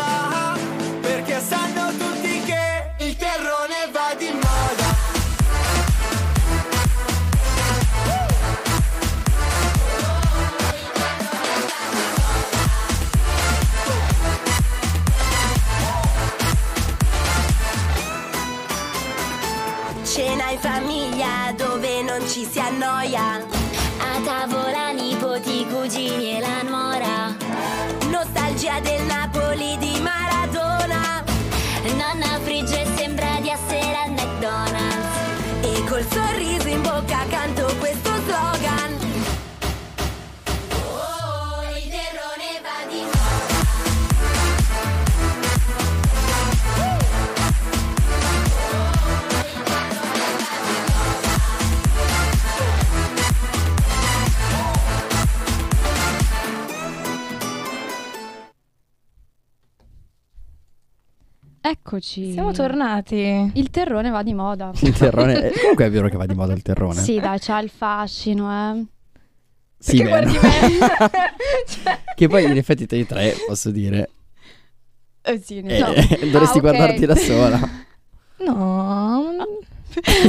ci 22.36 22.44
si 22.44 22.58
annoia. 22.58 23.42
A 23.98 24.20
tavola 24.22 24.90
nipoti, 24.90 25.66
cugini 25.70 26.36
e 26.36 26.40
la 26.40 26.60
nuora. 26.68 27.34
Nostalgia 28.10 28.78
del 28.80 29.04
Napoli 29.04 29.78
di 29.78 29.98
Maradona. 30.00 31.24
Nonna 31.96 32.38
frigge 32.42 32.84
sembra 32.94 33.38
di 33.40 33.48
essere 33.48 33.96
al 34.04 34.10
McDonald's. 34.10 35.62
E 35.62 35.82
col 35.88 36.06
sorriso 36.10 36.68
in 36.68 36.82
bocca 36.82 37.24
canto 37.30 37.65
Eccoci. 61.68 62.30
Siamo 62.32 62.52
tornati. 62.52 63.50
Il 63.54 63.70
terrone 63.70 64.10
va 64.10 64.22
di 64.22 64.32
moda. 64.34 64.70
Il 64.82 64.96
terrone. 64.96 65.48
eh, 65.50 65.52
Comunque 65.60 65.86
è 65.86 65.90
vero 65.90 66.08
che 66.08 66.16
va 66.16 66.24
di 66.26 66.34
moda 66.34 66.52
il 66.52 66.62
terrone. 66.62 67.00
Sì, 67.00 67.18
dai, 67.18 67.38
c'ha 67.40 67.58
il 67.60 67.70
fascino, 67.70 68.50
eh. 68.78 68.84
Sì, 69.78 69.96
Perché 69.98 70.04
beh, 70.04 70.08
guardi 70.08 70.32
no. 70.34 70.40
me? 70.42 71.10
Cioè, 71.66 71.98
Che 72.14 72.28
poi 72.28 72.44
in 72.44 72.56
effetti 72.56 72.86
te 72.86 72.96
i 72.96 73.06
tre, 73.06 73.34
posso 73.46 73.70
dire. 73.70 74.10
Eh 75.22 75.40
sì, 75.42 75.58
eh, 75.58 75.78
no. 75.80 75.86
dovresti 76.30 76.36
Ah, 76.36 76.50
ok. 76.54 76.60
guardarti 76.60 77.04
da 77.06 77.16
sola. 77.16 77.58
no. 78.38 79.34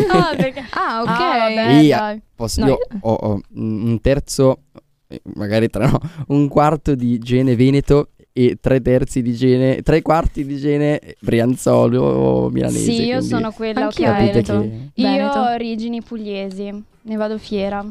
Ah, 0.10 0.34
perché... 0.36 0.63
Ah, 0.72 1.01
ok. 1.01 1.08
Ah, 1.08 1.38
vabbè, 1.50 1.79
Via. 1.82 1.98
dai. 1.98 2.22
Posso- 2.36 2.62
No, 2.62 2.67
io 2.67 2.77
ho, 3.01 3.13
ho 3.13 3.41
un 3.56 4.00
terzo, 4.01 4.62
eh, 5.08 5.22
magari 5.36 5.70
tre 5.70 5.88
no, 5.88 6.00
un 6.27 6.48
quarto 6.48 6.96
di 6.96 7.20
gene 7.20 7.56
veneto 7.56 8.10
e 8.38 8.58
tre 8.62 8.79
terzi 8.82 9.24
di 9.24 9.34
gene, 9.34 9.82
tre 9.82 10.03
quarti 10.03 10.46
di 10.46 10.58
gene 10.58 11.15
brianzolo 11.20 12.03
o 12.03 12.50
milanese. 12.50 12.84
Sì, 12.84 13.01
io 13.06 13.17
quindi 13.17 13.27
sono 13.27 13.51
quella 13.51 13.86
Anch'io 13.86 14.06
che... 14.06 14.12
capite 14.12 14.41
Veneto. 14.44 14.62
che... 14.94 15.01
Io 15.01 15.27
ho 15.27 15.50
origini 15.53 16.03
pugliesi, 16.03 16.84
ne 17.01 17.15
vado 17.15 17.39
fiera. 17.39 17.84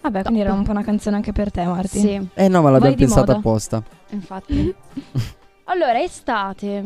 Vabbè, 0.00 0.22
quindi 0.22 0.40
era 0.40 0.54
un 0.54 0.62
po' 0.62 0.70
una 0.70 0.82
canzone 0.84 1.16
anche 1.16 1.32
per 1.32 1.50
te, 1.50 1.64
Marti. 1.66 1.98
Sì, 1.98 2.28
Eh 2.32 2.48
no, 2.48 2.62
ma 2.62 2.70
l'abbiamo 2.70 2.94
pensata 2.94 3.20
moda. 3.26 3.36
apposta. 3.36 3.82
infatti. 4.10 4.74
allora, 5.64 6.00
estate. 6.02 6.84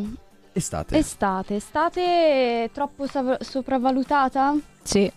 Estate. 0.53 0.99
Estate, 0.99 1.55
estate 1.55 2.71
troppo 2.73 3.07
sav- 3.07 3.41
sopravvalutata? 3.43 4.57
Sì. 4.83 5.09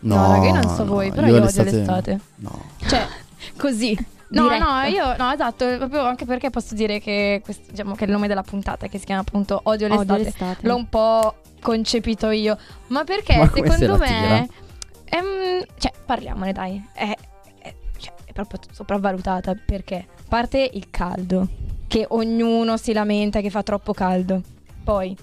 no, 0.00 0.14
No, 0.16 0.32
raga, 0.32 0.46
io 0.46 0.54
non 0.54 0.74
so 0.74 0.86
voi, 0.86 1.10
però 1.10 1.26
io, 1.26 1.42
odio 1.42 1.62
l'estate. 1.62 2.20
No. 2.36 2.62
Cioè, 2.86 3.06
Così. 3.58 4.12
No, 4.34 4.42
diretta. 4.48 4.82
no, 4.82 4.88
io, 4.88 5.16
no, 5.16 5.32
esatto, 5.32 5.76
proprio 5.78 6.02
anche 6.04 6.24
perché 6.24 6.50
posso 6.50 6.74
dire 6.74 7.00
che, 7.00 7.40
questo, 7.42 7.70
diciamo, 7.70 7.94
che 7.94 8.04
il 8.04 8.10
nome 8.10 8.28
della 8.28 8.42
puntata, 8.42 8.86
che 8.88 8.98
si 8.98 9.04
chiama 9.06 9.22
appunto 9.22 9.60
Odio 9.64 9.88
l'estate, 9.88 10.12
Odio 10.12 10.24
l'estate. 10.24 10.66
l'ho 10.66 10.76
un 10.76 10.88
po' 10.88 11.36
concepito 11.60 12.30
io. 12.30 12.56
Ma 12.88 13.04
perché 13.04 13.36
Ma 13.36 13.48
se 13.48 13.62
secondo 13.62 13.96
la 13.96 13.96
me, 13.98 14.48
ehm, 15.04 15.64
cioè, 15.78 15.92
parliamone 16.04 16.52
dai, 16.52 16.82
è, 16.92 17.14
è- 17.58 17.74
cioè, 17.96 18.12
è 18.24 18.32
proprio 18.32 18.60
sopravvalutata 18.70 19.54
perché 19.64 20.06
a 20.08 20.22
parte 20.28 20.68
il 20.72 20.90
caldo, 20.90 21.48
che 21.86 22.06
ognuno 22.08 22.76
si 22.76 22.92
lamenta 22.92 23.40
che 23.40 23.50
fa 23.50 23.62
troppo 23.62 23.92
caldo. 23.92 24.42
Poi, 24.82 25.16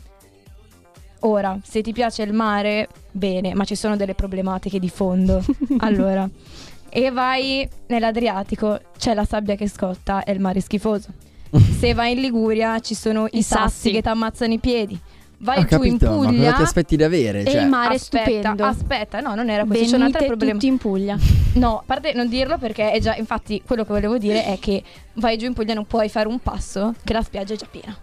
ora, 1.20 1.58
se 1.64 1.82
ti 1.82 1.92
piace 1.92 2.24
il 2.24 2.34
mare, 2.34 2.88
bene, 3.12 3.54
ma 3.54 3.64
ci 3.66 3.76
sono 3.76 3.96
delle 3.96 4.16
problematiche 4.16 4.80
di 4.80 4.90
fondo. 4.90 5.44
allora, 5.80 6.28
e 6.92 7.10
vai 7.12 7.68
nell'Adriatico, 7.88 8.80
c'è 8.98 9.14
la 9.14 9.26
sabbia 9.26 9.56
che 9.56 9.68
scotta 9.70 10.24
e 10.24 10.32
il 10.34 10.40
mare 10.40 10.60
è 10.60 10.62
schifoso. 10.62 11.08
Se 11.80 11.94
vai 11.94 12.14
in 12.14 12.20
Liguria 12.22 12.80
ci 12.80 12.94
sono 12.96 13.26
i, 13.32 13.38
I 13.40 13.44
sassi. 13.44 13.62
sassi. 13.64 13.92
che 13.92 14.02
ti 14.02 14.08
ammazzano 14.08 14.54
i 14.54 14.60
piedi. 14.60 15.00
Vai 15.44 15.58
Ho 15.58 15.66
giù 15.66 15.82
in 15.84 15.98
capito, 15.98 16.06
ma 16.12 16.16
Puglia. 16.28 16.44
cosa 16.44 16.56
ti 16.58 16.62
aspetti 16.62 16.96
di 16.98 17.04
avere? 17.04 17.42
E 17.42 17.46
Cioè, 17.52 17.62
il 17.62 17.68
mare 17.68 17.94
è 17.94 17.96
aspetta, 17.96 18.30
stupendo. 18.30 18.64
aspetta, 18.66 19.20
no, 19.22 19.34
non 19.34 19.50
era 19.50 19.66
questo. 19.66 19.86
C'è 19.90 19.96
un 19.96 20.02
altro 20.04 20.20
Venite 20.20 20.28
problema. 20.28 20.54
tutti 20.54 20.68
in 20.68 20.78
Puglia. 20.78 21.18
No, 21.54 21.78
a 21.80 21.84
parte 21.84 22.14
non 22.14 22.30
dirlo 22.30 22.58
perché 22.60 22.92
è 22.92 23.00
già, 23.00 23.16
infatti, 23.16 23.60
quello 23.66 23.84
che 23.84 23.92
volevo 23.92 24.20
dire 24.20 24.46
è 24.46 24.60
che 24.60 24.84
vai 25.14 25.38
giù 25.38 25.48
in 25.48 25.54
Puglia 25.54 25.74
non 25.74 25.86
puoi 25.88 26.10
fare 26.10 26.28
un 26.28 26.38
passo 26.40 26.94
che 27.04 27.14
la 27.14 27.24
spiaggia 27.24 27.56
è 27.56 27.58
già 27.58 27.66
piena. 27.70 27.98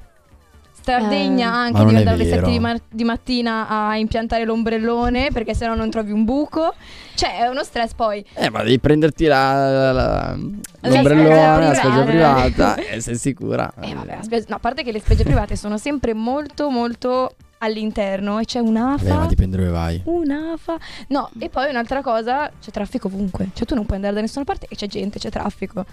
Stardegna 0.92 1.47
Eh. 1.47 1.57
anche 1.57 1.78
è 1.78 1.85
andare 1.85 2.11
alle 2.11 2.25
vero. 2.25 2.37
7 2.47 2.50
di, 2.50 2.59
ma- 2.59 2.76
di 2.88 3.04
mattina 3.04 3.68
a 3.68 3.97
impiantare 3.97 4.45
l'ombrellone 4.45 5.28
perché 5.33 5.54
sennò 5.54 5.75
non 5.75 5.90
trovi 5.90 6.12
un 6.12 6.25
buco. 6.25 6.75
Cioè, 7.14 7.38
è 7.40 7.49
uno 7.49 7.62
stress 7.64 7.95
poi. 7.95 8.25
Eh, 8.35 8.49
ma 8.50 8.62
devi 8.62 8.78
prenderti 8.78 9.26
la, 9.26 9.71
la- 9.71 9.92
la- 9.92 10.38
l'ombrellone, 10.80 11.66
la 11.66 11.75
spiaggia 11.75 12.02
privata. 12.04 12.42
privata. 12.45 12.76
Eh, 12.76 13.00
sei 13.00 13.16
sicura? 13.16 13.73
Eh, 13.80 13.95
vabbè, 13.95 14.18
spiaggia- 14.23 14.47
no, 14.49 14.57
a 14.57 14.59
parte 14.61 14.83
che 14.83 14.92
le 14.92 15.00
spiagge 15.00 15.25
private 15.25 15.57
sono 15.57 15.76
sempre 15.78 16.14
molto, 16.14 16.71
molto 16.71 17.35
all'interno 17.61 18.38
e 18.38 18.45
c'è 18.45 18.61
un'afa. 18.61 19.04
Vabbè, 19.04 19.18
ma 19.18 19.26
dipende 19.26 19.57
dove 19.57 19.68
vai. 19.71 20.00
Un'afa. 20.04 20.76
No, 21.09 21.28
e 21.40 21.49
poi 21.49 21.68
un'altra 21.71 22.02
cosa, 22.02 22.49
c'è 22.61 22.71
traffico 22.71 23.09
ovunque. 23.09 23.49
Cioè 23.52 23.66
tu 23.66 23.75
non 23.75 23.85
puoi 23.85 23.97
andare 23.97 24.14
da 24.14 24.21
nessuna 24.21 24.45
parte 24.45 24.66
e 24.68 24.76
c'è 24.76 24.87
gente, 24.87 25.18
c'è 25.18 25.28
traffico. 25.28 25.85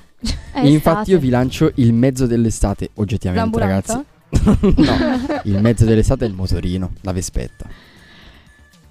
Infatti 0.57 0.75
estate. 0.75 1.11
io 1.11 1.17
vi 1.17 1.29
lancio 1.29 1.71
il 1.75 1.91
mezzo 1.91 2.27
dell'estate, 2.27 2.91
oggettivamente 2.95 3.57
L'ambulanza? 3.59 3.93
ragazzi. 3.93 4.13
No, 4.45 5.41
il 5.43 5.61
mezzo 5.61 5.85
dell'estate 5.85 6.25
è 6.25 6.27
il 6.27 6.33
motorino, 6.33 6.91
la 7.01 7.11
vespetta. 7.11 7.65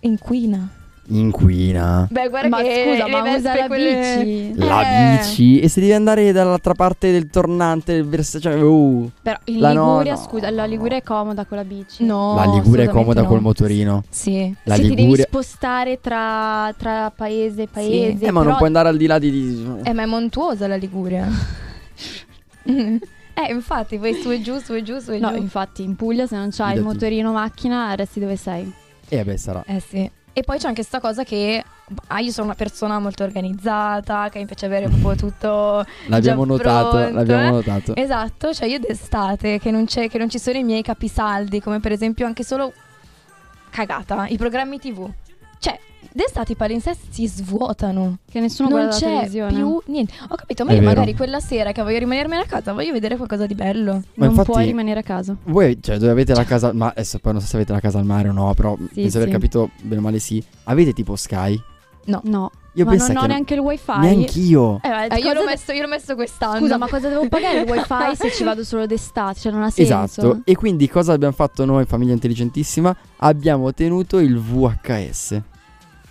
Inquina. 0.01 0.69
Inquina. 1.09 2.09
Beh, 2.11 2.29
guarda 2.31 2.49
ma 2.49 2.63
che 2.63 2.83
scusa, 2.97 3.09
ma 3.09 3.37
usa 3.37 3.55
la 3.55 3.67
quelle- 3.67 4.23
bici. 4.25 4.55
La 4.57 4.83
Eh. 4.83 5.19
bici. 5.19 5.61
E 5.61 5.69
se 5.69 5.81
devi 5.81 5.93
andare 5.93 6.33
dall'altra 6.33 6.73
parte 6.73 7.13
del 7.13 7.29
tornante, 7.29 7.93
del 7.93 8.07
verso, 8.07 8.41
cioè, 8.41 8.59
uh, 8.59 9.11
Però 9.21 9.37
in 9.45 9.61
La 9.61 9.75
no, 9.75 9.89
Liguria, 9.99 10.15
no. 10.15 10.19
scusa, 10.19 10.51
la 10.51 10.65
Liguria 10.65 10.97
è 10.97 11.03
comoda 11.03 11.45
con 11.45 11.59
la 11.59 11.65
bici. 11.65 12.05
No, 12.07 12.35
la 12.37 12.47
Liguria 12.55 12.85
è 12.85 12.89
comoda 12.89 13.21
no. 13.21 13.27
col 13.29 13.43
motorino. 13.43 14.03
Sì. 14.09 14.55
La 14.63 14.77
Se 14.77 14.81
ti 14.83 14.89
devi 14.89 15.01
Liguria. 15.03 15.25
spostare 15.27 16.01
tra, 16.01 16.73
tra 16.79 17.13
paese 17.15 17.63
e 17.65 17.69
paese. 17.71 18.25
Eh, 18.25 18.31
ma 18.31 18.39
non 18.39 18.45
però- 18.45 18.57
puoi 18.57 18.69
andare 18.69 18.89
al 18.89 18.97
di 18.97 19.07
là 19.07 19.19
di. 19.19 19.31
di- 19.31 19.67
Eh, 19.83 19.93
ma 19.93 20.03
è 20.03 20.07
montuosa 20.07 20.67
la 20.67 20.77
Liguria. 20.77 21.29
eh, 23.35 23.53
infatti, 23.53 23.97
vai 23.97 24.15
su 24.15 24.31
e 24.31 24.41
giù, 24.41 24.59
su 24.59 24.73
e 24.75 24.83
giù, 24.83 24.99
su 24.99 25.13
e 25.13 25.19
No, 25.19 25.31
giù. 25.33 25.37
infatti 25.37 25.83
in 25.83 25.97
Puglia 25.97 26.27
se 26.27 26.37
non 26.37 26.51
c'hai 26.51 26.77
il 26.77 26.83
motorino 26.83 27.33
macchina 27.33 27.95
resti 27.95 28.21
dove 28.21 28.37
sei. 28.37 28.73
Eh, 29.09 29.25
beh, 29.25 29.37
sarà. 29.37 29.63
Eh 29.67 29.81
sì. 29.81 30.11
E 30.37 30.43
poi 30.43 30.59
c'è 30.59 30.67
anche 30.67 30.81
questa 30.81 30.99
cosa 31.01 31.23
che 31.23 31.63
ah, 32.09 32.19
io 32.19 32.33
sono 32.33 32.47
una 32.47 32.57
persona 32.57 32.99
molto 32.99 33.23
organizzata, 33.23 34.29
che 34.31 34.39
mi 34.41 34.47
piace 34.47 34.67
avere 34.67 34.89
proprio 34.89 35.15
tutto 35.15 35.85
L'abbiamo 36.09 36.45
già 36.45 36.53
notato. 36.53 36.89
pronto, 36.91 37.15
L'abbiamo 37.15 37.47
eh? 37.47 37.51
notato. 37.51 37.95
Esatto, 37.97 38.53
cioè 38.53 38.67
io 38.69 38.81
d'estate 38.81 39.59
che 39.61 39.71
non, 39.71 39.85
c'è, 39.85 40.09
che 40.09 40.19
non 40.19 40.29
ci 40.29 40.39
sono 40.41 40.59
i 40.59 40.65
miei 40.65 40.83
capisaldi, 40.83 41.61
come 41.61 41.79
per 41.79 41.93
esempio 41.93 42.27
anche 42.27 42.43
solo 42.43 42.73
cagata, 43.71 44.27
i 44.27 44.37
programmi 44.37 44.79
TV. 44.79 45.09
Cioè, 45.59 45.79
d'estate 46.15 46.53
i 46.53 46.55
palinsesti 46.55 47.09
si 47.11 47.27
svuotano. 47.27 48.19
Che 48.31 48.39
nessuno 48.41 48.69
non 48.69 48.79
guarda 48.79 48.95
la 48.95 49.01
c'è 49.01 49.07
televisione. 49.09 49.53
più 49.53 49.83
niente. 49.87 50.13
Ho 50.29 50.35
capito, 50.37 50.65
ma 50.65 50.71
È 50.71 50.75
io 50.75 50.81
vero. 50.81 50.93
magari 50.95 51.15
quella 51.17 51.41
sera 51.41 51.73
che 51.73 51.83
voglio 51.83 51.99
rimanermene 51.99 52.43
a 52.43 52.47
casa, 52.47 52.73
voglio 52.73 52.93
vedere 52.93 53.17
qualcosa 53.17 53.47
di 53.47 53.55
bello. 53.55 53.93
Ma 53.93 54.01
non 54.15 54.29
infatti- 54.31 54.51
puoi 54.53 54.65
rimanere 54.67 55.01
a 55.01 55.03
casa. 55.03 55.37
Voi, 55.45 55.79
cioè, 55.83 55.99
dove 55.99 56.13
avete 56.13 56.33
la 56.35 56.45
casa. 56.45 56.73
Ma 56.73 56.87
adesso 56.89 57.19
poi 57.19 57.33
non 57.33 57.41
so 57.43 57.49
se 57.49 57.57
avete 57.57 57.73
la 57.73 57.81
casa 57.81 57.99
al 57.99 58.05
mare 58.05 58.29
o 58.29 58.33
no, 58.33 58.55
però 58.55 58.75
penso 58.77 58.91
di 58.95 59.09
aver 59.17 59.27
sì. 59.27 59.31
capito 59.33 59.71
bene 59.83 60.01
o 60.01 60.05
male 60.05 60.19
sì. 60.21 60.43
Avete 60.65 60.93
tipo 60.93 61.17
Sky? 61.17 61.61
No. 62.07 62.51
Io 62.77 62.85
ma 62.85 62.91
penso 62.91 63.07
non 63.09 63.17
ho 63.17 63.21
che. 63.23 63.27
neanche 63.29 63.55
il 63.55 63.61
wifi. 63.61 63.93
Neanch'io. 63.99 64.81
Eh, 64.83 64.89
Eh, 65.15 65.19
io, 65.21 65.33
l'ho 65.33 65.45
messo, 65.45 65.73
io 65.73 65.83
l'ho 65.83 65.89
messo 65.89 66.15
quest'anno. 66.17 66.59
Scusa, 66.59 66.77
ma 66.77 66.89
cosa 66.89 67.09
devo 67.09 67.27
pagare 67.29 67.61
il 67.61 67.69
wifi 67.71 68.17
se 68.17 68.31
ci 68.33 68.43
vado 68.45 68.63
solo 68.65 68.85
d'estate? 68.87 69.39
Cioè 69.41 69.53
non 69.53 69.63
ha 69.63 69.71
senso. 69.71 69.93
Esatto. 70.21 70.41
E 70.45 70.55
quindi 70.57 70.89
cosa 70.89 71.13
abbiamo 71.13 71.33
fatto 71.33 71.65
noi, 71.65 71.87
famiglia 71.87 72.13
intelligentissima? 72.13 72.95
Abbiamo 73.19 73.67
ottenuto 73.67 74.19
il 74.19 74.39
VHS, 74.39 75.41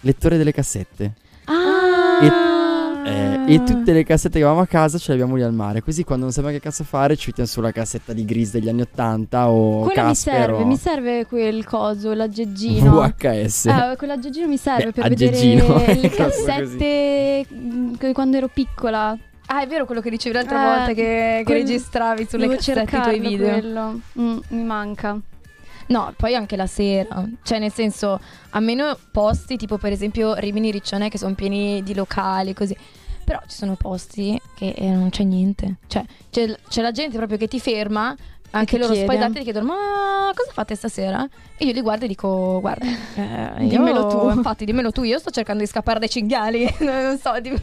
lettore 0.04 0.38
delle 0.38 0.54
cassette. 0.54 1.12
Ah! 1.46 2.62
Eh, 3.06 3.56
e 3.56 3.64
tutte 3.64 3.92
le 3.92 4.06
cassette 4.06 4.38
che 4.38 4.46
avevamo 4.46 4.62
a 4.62 4.66
casa 4.66 4.98
ce 4.98 5.10
le 5.10 5.16
abbiamo 5.16 5.36
lì 5.36 5.44
al 5.44 5.52
mare. 5.54 5.82
Così 5.84 6.06
quando 6.06 6.24
non 6.24 6.34
sappiamo 6.34 6.56
che 6.56 6.62
cazzo 6.64 6.86
fare, 6.86 7.18
ci 7.18 7.26
mettiamo 7.28 7.50
sulla 7.50 7.72
cassetta 7.74 8.14
di 8.14 8.24
Gris 8.24 8.52
degli 8.52 8.70
anni 8.70 8.82
80 8.82 9.50
o 9.50 9.80
Quello 9.82 9.88
mi 9.88 9.94
Casper 10.08 10.34
serve, 10.34 10.54
o 10.54 10.66
mi 10.66 10.78
serve 10.78 11.26
quel 11.26 11.66
coso, 11.66 12.14
l'aggeggino. 12.14 13.02
VHS. 13.02 13.66
Eh, 13.66 13.96
quell'aggeggino 13.98 14.48
mi 14.48 14.56
serve 14.58 14.86
Beh, 14.86 14.92
per 14.94 15.04
aggeggino, 15.04 15.74
vedere 15.74 16.00
le 16.00 16.10
cassette 16.16 17.46
mm, 17.54 17.94
che 17.96 18.14
quando 18.14 18.38
ero 18.38 18.48
piccola. 18.48 19.18
Ah, 19.48 19.62
è 19.62 19.68
vero 19.68 19.86
quello 19.86 20.00
che 20.00 20.10
dicevi 20.10 20.34
l'altra 20.36 20.62
Eh, 20.64 20.66
volta 20.78 20.88
che, 20.94 20.94
che 20.94 21.42
quel- 21.44 21.58
registravi 21.58 22.26
sulle 22.30 22.44
Devo 22.48 22.56
cassette 22.56 22.84
i 22.96 23.02
tuoi 23.02 23.20
video. 23.20 23.50
quello. 23.50 24.00
Mm, 24.18 24.38
mi 24.48 24.64
manca. 24.64 25.20
No, 25.88 26.14
poi 26.16 26.36
anche 26.36 26.56
la 26.56 26.68
sera. 26.68 27.28
Cioè, 27.44 27.60
nel 27.60 27.72
senso, 27.72 28.20
a 28.52 28.60
meno 28.60 28.98
posti, 29.12 29.58
tipo 29.58 29.78
per 29.78 29.92
esempio 29.92 30.36
Rimini 30.36 30.72
Riccione, 30.72 31.10
che 31.10 31.18
sono 31.18 31.36
pieni 31.36 31.84
di 31.84 31.94
locali, 31.94 32.54
così. 32.54 32.76
Però 33.24 33.40
ci 33.48 33.56
sono 33.56 33.76
posti 33.76 34.40
che 34.56 34.74
eh, 34.76 34.90
non 34.90 35.10
c'è 35.10 35.24
niente. 35.24 35.78
Cioè, 35.88 36.04
c'è, 36.30 36.56
c'è 36.68 36.82
la 36.82 36.92
gente 36.92 37.18
proprio 37.18 37.38
che 37.38 37.48
ti 37.48 37.60
ferma. 37.60 38.16
Anche 38.56 38.78
loro 38.78 38.94
chiede. 38.94 39.08
spaesati 39.12 39.34
ti 39.34 39.44
chiedono: 39.44 39.66
Ma 39.66 40.32
cosa 40.36 40.52
fate 40.52 40.76
stasera? 40.76 41.28
E 41.58 41.66
io 41.66 41.72
li 41.74 41.82
guardo 41.82 42.06
e 42.06 42.08
dico: 42.08 42.60
Guarda, 42.62 42.86
eh, 43.16 43.64
io- 43.64 43.68
Dimmelo 43.70 44.08
tu." 44.08 44.30
Infatti, 44.30 44.66
dimmelo 44.66 44.92
tu. 44.92 45.04
Io 45.04 45.18
sto 45.20 45.32
cercando 45.32 45.64
di 45.64 45.68
scappare 45.70 46.00
dai 46.00 46.10
cinghiali. 46.10 46.72
non 46.80 47.18
so, 47.20 47.40
dimmi, 47.40 47.62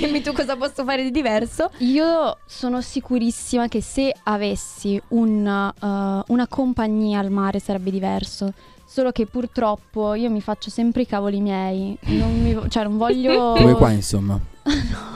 dimmi 0.00 0.20
tu 0.22 0.32
cosa 0.32 0.56
posso 0.56 0.84
fare 0.84 1.02
di 1.02 1.10
diverso. 1.10 1.70
Io 1.78 2.38
sono 2.46 2.80
sicurissima 2.80 3.68
che 3.68 3.80
se 3.80 4.12
avessi 4.24 5.00
un, 5.08 5.46
uh, 5.80 6.32
una 6.32 6.46
compagnia 6.48 7.20
al 7.20 7.30
mare 7.30 7.58
sarebbe 7.60 7.90
diverso. 7.90 8.52
Solo 8.86 9.10
che 9.12 9.26
purtroppo 9.26 10.14
io 10.14 10.30
mi 10.30 10.40
faccio 10.40 10.70
sempre 10.70 11.02
i 11.02 11.06
cavoli 11.06 11.40
miei. 11.40 11.96
Non 12.02 12.40
mi, 12.42 12.54
vo- 12.54 12.68
cioè, 12.68 12.84
non 12.84 12.96
voglio. 12.96 13.52
Come 13.58 13.74
qua, 13.74 13.90
insomma. 13.90 14.38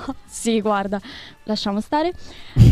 No, 0.09 0.15
sì, 0.27 0.61
guarda, 0.61 1.01
lasciamo 1.45 1.81
stare. 1.81 2.13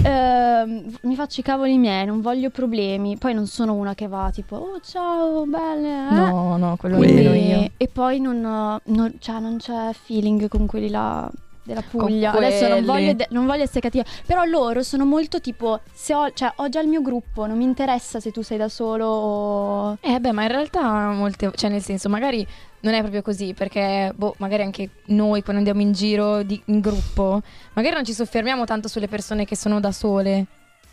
Ehm, 0.05 0.85
mi 1.03 1.15
faccio 1.15 1.41
i 1.41 1.43
cavoli 1.43 1.79
miei, 1.79 2.05
non 2.07 2.21
voglio 2.21 2.50
problemi. 2.50 3.17
Poi 3.17 3.35
non 3.35 3.47
sono 3.47 3.75
una 3.75 3.95
che 3.95 4.09
va 4.09 4.31
tipo, 4.33 4.57
oh 4.57 4.81
ciao, 4.83 5.45
belle. 5.47 5.88
eh?" 6.09 6.11
No, 6.15 6.57
no, 6.57 6.76
quello 6.76 6.97
Quindi- 6.97 7.23
nemmeno 7.23 7.35
io. 7.62 7.71
E 7.76 7.88
poi 7.88 8.21
non, 8.21 8.41
non- 8.85 9.15
cioè, 9.19 9.38
non 9.41 9.57
c'è 9.59 9.93
feeling 9.93 10.49
con 10.49 10.67
quelli 10.67 10.88
là 10.91 11.31
della 11.67 11.83
Puglia. 11.83 12.33
Adesso 12.33 12.69
non 12.69 12.85
voglio, 12.85 13.13
de- 13.13 13.27
non 13.31 13.45
voglio 13.45 13.65
essere 13.65 13.81
cattiva. 13.81 14.05
Però 14.25 14.45
loro 14.45 14.83
sono 14.83 15.05
molto 15.05 15.41
tipo, 15.41 15.81
se 15.93 16.15
ho, 16.15 16.31
cioè, 16.33 16.53
ho 16.57 16.69
già 16.69 16.81
il 16.81 16.89
mio 16.89 17.03
gruppo, 17.03 17.47
non 17.47 17.59
mi 17.59 17.65
interessa 17.65 18.21
se 18.21 18.31
tu 18.31 18.43
sei 18.43 18.57
da 18.57 18.69
solo 18.69 19.07
o... 19.07 19.99
Eh 20.01 20.21
beh, 20.21 20.33
ma 20.33 20.43
in 20.43 20.49
realtà 20.49 21.11
molte, 21.11 21.51
cioè 21.55 21.69
nel 21.69 21.83
senso, 21.83 22.09
magari 22.09 22.47
non 22.81 22.95
è 22.95 23.01
proprio 23.01 23.23
così, 23.23 23.53
perché 23.53 24.13
boh, 24.15 24.35
magari 24.39 24.63
anche 24.63 24.89
noi 25.07 25.43
quando 25.43 25.59
andiamo 25.59 25.81
in 25.81 25.93
giro 25.93 26.43
di- 26.43 26.63
in 26.67 26.81
gruppo, 26.81 27.43
magari 27.73 27.95
non 27.95 28.05
ci 28.05 28.13
soffermiamo 28.13 28.65
tanto 28.65 28.87
sulle 28.89 29.09
persone 29.09 29.45
che 29.45 29.57
sono 29.57 29.81
da 29.81 29.91
sole. 29.93 30.45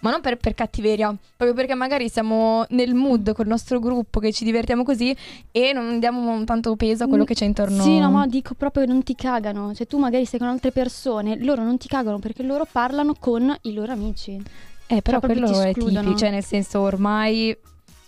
Ma 0.04 0.12
non 0.12 0.20
per, 0.20 0.36
per 0.36 0.54
cattiveria, 0.54 1.16
proprio 1.38 1.56
perché 1.56 1.76
magari 1.76 2.10
siamo 2.10 2.66
nel 2.70 2.94
mood 2.94 3.32
col 3.32 3.48
nostro 3.48 3.80
gruppo 3.80 4.20
che 4.20 4.34
ci 4.34 4.44
divertiamo 4.44 4.84
così 4.84 5.16
e 5.50 5.72
non 5.72 6.00
diamo 6.00 6.44
tanto 6.44 6.76
peso 6.76 7.06
a 7.06 7.08
quello 7.08 7.24
che 7.24 7.34
c'è 7.34 7.46
intorno. 7.46 7.82
Sì, 7.82 8.00
no, 8.00 8.12
ma 8.12 8.28
dico 8.28 8.54
proprio 8.54 8.86
che 8.86 8.92
non 8.92 9.02
ti 9.02 9.16
cagano. 9.16 9.74
Cioè 9.74 9.88
tu 9.88 9.98
magari 9.98 10.26
sei 10.26 10.40
con 10.40 10.50
altre 10.50 10.72
persone, 10.72 11.42
loro 11.42 11.64
non 11.64 11.78
ti 11.78 11.88
cagano 11.88 12.20
perché 12.20 12.44
loro 12.44 12.68
parlano 12.70 13.16
con 13.18 13.56
i 13.62 13.74
loro 13.74 13.94
amici. 13.94 14.42
Eh, 14.88 15.02
però 15.02 15.22
cioè, 15.22 15.30
quello 15.30 15.62
è 15.62 15.74
tipico, 15.74 16.16
cioè 16.16 16.32
nel 16.32 16.44
senso 16.44 16.82
ormai 16.82 17.58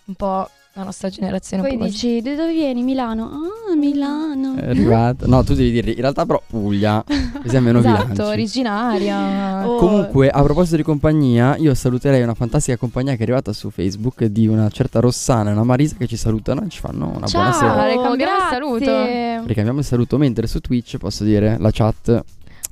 un 0.06 0.16
po' 0.16 0.50
la 0.78 0.84
nostra 0.84 1.08
generazione 1.10 1.64
Poi 1.64 1.72
un 1.72 1.78
po' 1.78 1.84
così. 1.86 2.08
dici, 2.08 2.22
da 2.22 2.36
dove 2.36 2.52
vieni? 2.52 2.84
Milano? 2.84 3.30
Ah, 3.72 3.76
Milano. 3.78 4.56
È 4.56 4.68
arrivato. 4.68 5.26
No, 5.26 5.42
tu 5.42 5.54
devi 5.54 5.72
dire, 5.72 5.92
in 5.92 6.02
realtà 6.02 6.26
però 6.26 6.42
Puglia, 6.46 7.02
così 7.42 7.56
almeno 7.56 7.80
vi 7.80 7.88
Esatto, 7.88 8.06
lanci. 8.08 8.22
originaria. 8.22 9.44
Oh, 9.66 9.78
Comunque, 9.78 10.30
a 10.30 10.44
proposito 10.44 10.76
di 10.76 10.84
compagnia, 10.84 11.56
io 11.58 11.74
saluterei 11.74 12.22
una 12.22 12.34
fantastica 12.34 12.76
compagnia 12.78 13.14
che 13.14 13.20
è 13.20 13.24
arrivata 13.24 13.54
su 13.54 13.70
Facebook 13.70 14.26
di 14.26 14.48
una 14.48 14.68
certa 14.70 15.00
Rossana 15.00 15.50
e 15.50 15.54
una 15.54 15.64
Marisa 15.64 15.96
che 15.98 16.08
ci 16.08 16.18
salutano 16.18 16.62
e 16.64 16.70
ci 16.70 16.80
fanno 16.80 17.12
una 17.16 17.26
Ciao, 17.26 17.42
buona 17.42 17.56
sera. 17.56 17.88
Ricambiamo 17.88 18.14
il 18.14 18.20
grazie. 18.20 19.42
Ricambiamo 19.46 19.80
il 19.80 19.86
saluto, 19.86 20.18
mentre 20.18 20.46
su 20.48 20.60
Twitch 20.60 20.98
posso 20.98 21.24
dire 21.24 21.56
la 21.58 21.70
chat 21.72 22.22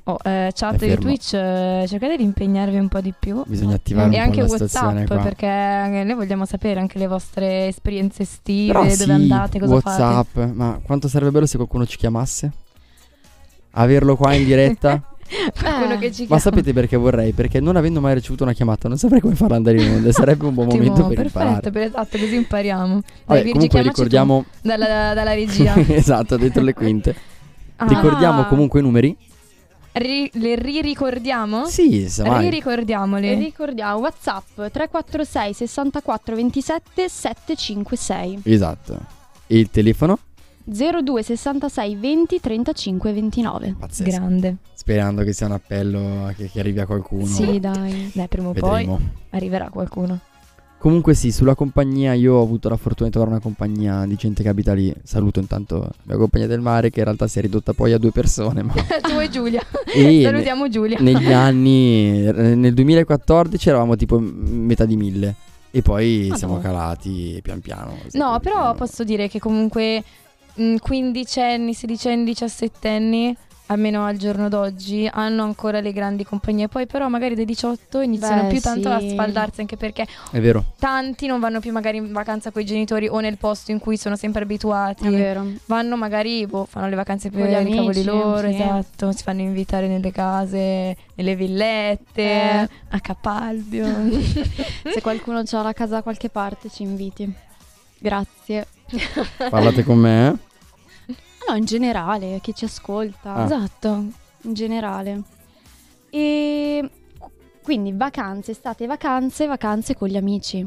Oh, 0.06 0.18
eh, 0.22 0.50
chat 0.54 0.84
di. 0.84 0.96
Twitch, 0.98 1.32
eh, 1.32 1.84
cercate 1.88 2.16
di 2.18 2.24
impegnarvi 2.24 2.76
un 2.76 2.88
po' 2.88 3.00
di 3.00 3.14
più. 3.18 3.42
bisogna 3.46 3.76
attivare 3.76 4.12
E 4.14 4.18
un 4.18 4.22
anche 4.22 4.36
po' 4.36 4.42
la 4.42 4.48
situazione 4.48 4.86
WhatsApp, 5.00 5.06
qua. 5.06 5.22
perché 5.22 6.04
noi 6.04 6.14
vogliamo 6.14 6.44
sapere 6.44 6.78
anche 6.78 6.98
le 6.98 7.06
vostre 7.06 7.68
esperienze 7.68 8.22
estive, 8.22 8.72
Però 8.72 8.82
dove 8.82 8.94
sì, 8.94 9.10
andate, 9.10 9.58
cosa 9.58 9.80
fate. 9.80 10.02
WhatsApp, 10.02 10.52
ma 10.54 10.78
quanto 10.82 11.08
sarebbe 11.08 11.30
bello 11.30 11.46
se 11.46 11.56
qualcuno 11.56 11.86
ci 11.86 11.96
chiamasse? 11.96 12.52
Averlo 13.72 14.16
qua 14.16 14.34
in 14.34 14.44
diretta? 14.44 15.02
Eh, 15.26 15.98
che 15.98 16.12
ci 16.12 16.26
Ma 16.28 16.38
sapete 16.38 16.74
perché 16.74 16.98
vorrei? 16.98 17.32
Perché 17.32 17.58
non 17.58 17.76
avendo 17.76 17.98
mai 18.02 18.12
ricevuto 18.12 18.42
una 18.44 18.52
chiamata 18.52 18.88
non 18.88 18.98
saprei 18.98 19.20
come 19.22 19.34
farla 19.34 19.56
andare 19.56 19.82
in 19.82 19.90
onda. 19.90 20.12
Sarebbe 20.12 20.44
un 20.44 20.52
buon 20.52 20.66
Ottimo, 20.66 20.82
momento 20.84 21.06
per 21.08 21.16
perfetto, 21.16 21.38
imparare. 21.38 21.70
per- 21.70 21.82
esatto, 21.82 22.18
così 22.18 22.34
impariamo. 22.36 23.00
Dai, 23.24 23.38
Vabbè, 23.38 23.50
comunque 23.50 23.82
ricordiamo 23.82 24.44
dalla, 24.60 25.14
dalla 25.14 25.32
regia. 25.32 25.74
esatto, 25.88 26.36
dentro 26.36 26.62
le 26.62 26.74
quinte. 26.74 27.14
Ah, 27.76 27.86
Ricordiamo 27.86 28.44
comunque 28.44 28.80
i 28.80 28.82
numeri? 28.82 29.16
Ri- 29.94 30.30
le 30.34 30.54
riricordiamo? 30.56 31.66
Sì, 31.66 32.08
se 32.08 32.22
mai. 32.24 32.44
Riricordiamole. 32.44 33.34
Ricordiamo 33.34 33.98
WhatsApp 34.00 34.44
346 34.56 35.54
64 35.54 36.34
27 36.36 37.08
756 37.08 38.40
Esatto. 38.44 38.98
E 39.46 39.58
il 39.58 39.70
telefono? 39.70 40.18
02 40.66 41.22
66 41.22 41.96
20 41.96 42.40
35 42.40 43.12
29. 43.12 43.76
Pazzesco. 43.78 44.10
Grande. 44.10 44.56
Sperando 44.72 45.22
che 45.22 45.32
sia 45.34 45.46
un 45.46 45.52
appello 45.52 46.32
che, 46.36 46.48
che 46.50 46.60
arrivi 46.60 46.80
a 46.80 46.86
qualcuno. 46.86 47.26
Sì, 47.26 47.60
dai. 47.60 48.10
Dai, 48.14 48.28
prima 48.28 48.48
o 48.48 48.52
poi 48.52 48.70
Vedremo. 48.86 49.00
arriverà 49.30 49.68
qualcuno. 49.68 50.20
Comunque 50.84 51.14
sì, 51.14 51.32
sulla 51.32 51.54
compagnia 51.54 52.12
io 52.12 52.34
ho 52.34 52.42
avuto 52.42 52.68
la 52.68 52.76
fortuna 52.76 53.06
di 53.08 53.14
trovare 53.14 53.34
una 53.34 53.42
compagnia 53.42 54.04
di 54.04 54.16
gente 54.16 54.42
che 54.42 54.50
abita 54.50 54.74
lì. 54.74 54.94
Saluto 55.02 55.40
intanto 55.40 55.78
la 55.78 55.90
mia 56.02 56.18
compagnia 56.18 56.46
del 56.46 56.60
mare 56.60 56.90
che 56.90 56.98
in 56.98 57.06
realtà 57.06 57.26
si 57.26 57.38
è 57.38 57.40
ridotta 57.40 57.72
poi 57.72 57.94
a 57.94 57.98
due 57.98 58.10
persone. 58.10 58.62
Ma... 58.62 58.74
tu 59.00 59.18
e 59.18 59.30
Giulia. 59.30 59.62
E 59.94 60.20
Salutiamo 60.22 60.68
Giulia. 60.68 60.98
negli 61.00 61.32
anni, 61.32 62.26
eh, 62.26 62.54
nel 62.54 62.74
2014 62.74 63.66
eravamo 63.70 63.96
tipo 63.96 64.18
metà 64.20 64.84
di 64.84 64.96
mille. 64.98 65.34
E 65.70 65.80
poi 65.80 66.18
Madonna. 66.18 66.36
siamo 66.36 66.58
calati 66.58 67.40
pian 67.42 67.60
piano. 67.60 67.96
No, 68.10 68.38
però 68.40 68.56
Piano. 68.56 68.74
posso 68.74 69.04
dire 69.04 69.26
che 69.28 69.38
comunque 69.38 70.04
quindicenni, 70.80 71.72
sedicenni, 71.72 72.24
diciassettenni 72.24 73.34
almeno 73.66 74.04
al 74.04 74.16
giorno 74.16 74.48
d'oggi, 74.48 75.08
hanno 75.10 75.42
ancora 75.42 75.80
le 75.80 75.92
grandi 75.92 76.24
compagnie. 76.24 76.68
Poi 76.68 76.86
però 76.86 77.08
magari 77.08 77.34
dai 77.34 77.44
18 77.44 78.00
iniziano 78.00 78.42
Beh, 78.42 78.48
più 78.48 78.60
tanto 78.60 78.90
a 78.90 79.00
sfaldarsi 79.00 79.60
anche 79.60 79.76
perché 79.76 80.06
È 80.30 80.40
vero. 80.40 80.64
tanti 80.78 81.26
non 81.26 81.40
vanno 81.40 81.60
più 81.60 81.72
magari 81.72 81.96
in 81.96 82.12
vacanza 82.12 82.50
con 82.50 82.60
i 82.62 82.64
genitori 82.64 83.08
o 83.08 83.20
nel 83.20 83.38
posto 83.38 83.70
in 83.70 83.78
cui 83.78 83.96
sono 83.96 84.16
sempre 84.16 84.42
abituati. 84.42 85.06
È 85.06 85.10
vero. 85.10 85.46
Vanno 85.66 85.96
magari, 85.96 86.46
boh, 86.46 86.66
fanno 86.68 86.88
le 86.88 86.94
vacanze 86.96 87.30
Con 87.30 87.40
per 87.40 87.48
gli 87.48 87.52
i 87.52 87.54
cavoli 87.74 87.76
amici, 87.78 88.04
loro, 88.04 88.48
sì. 88.48 88.54
esatto, 88.54 89.12
si 89.12 89.22
fanno 89.22 89.40
invitare 89.40 89.88
nelle 89.88 90.12
case, 90.12 90.96
nelle 91.14 91.34
villette, 91.36 92.22
Eh. 92.22 92.68
a 92.90 93.00
Capalbio. 93.00 93.86
Se 94.92 95.00
qualcuno 95.00 95.38
ha 95.38 95.62
la 95.62 95.72
casa 95.72 95.94
da 95.94 96.02
qualche 96.02 96.28
parte 96.28 96.68
ci 96.68 96.82
inviti. 96.82 97.32
Grazie. 97.98 98.66
Parlate 99.50 99.82
con 99.82 99.98
me. 99.98 100.38
No, 101.48 101.54
in 101.56 101.64
generale, 101.64 102.38
chi 102.42 102.54
ci 102.54 102.64
ascolta. 102.64 103.34
Ah. 103.34 103.44
Esatto. 103.44 103.88
In 104.42 104.52
generale. 104.52 105.22
E 106.10 106.90
quindi 107.62 107.92
vacanze, 107.92 108.52
estate, 108.52 108.86
vacanze, 108.86 109.46
vacanze 109.46 109.96
con 109.96 110.08
gli 110.08 110.16
amici. 110.16 110.64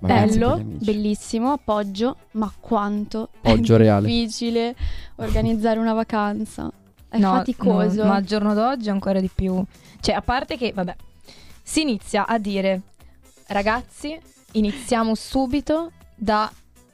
Vacanze 0.00 0.38
Bello, 0.38 0.56
gli 0.56 0.60
amici. 0.60 0.84
bellissimo, 0.84 1.52
appoggio, 1.52 2.16
ma 2.32 2.52
quanto 2.58 3.30
Appoggio 3.42 3.74
è 3.74 3.78
reale. 3.78 4.06
difficile 4.06 4.74
organizzare 5.16 5.78
una 5.78 5.92
vacanza. 5.92 6.70
È 7.08 7.18
No, 7.18 7.32
faticoso. 7.34 8.02
no, 8.02 8.08
ma 8.08 8.16
al 8.16 8.24
giorno 8.24 8.54
d'oggi 8.54 8.90
ancora 8.90 9.20
di 9.20 9.30
più. 9.32 9.62
Cioè, 10.00 10.14
a 10.14 10.22
parte 10.22 10.56
che, 10.56 10.72
vabbè, 10.74 10.94
si 11.62 11.82
inizia 11.82 12.26
a 12.26 12.38
dire, 12.38 12.80
ragazzi, 13.48 14.18
iniziamo 14.52 15.14
subito 15.14 15.92
da, 16.16 16.50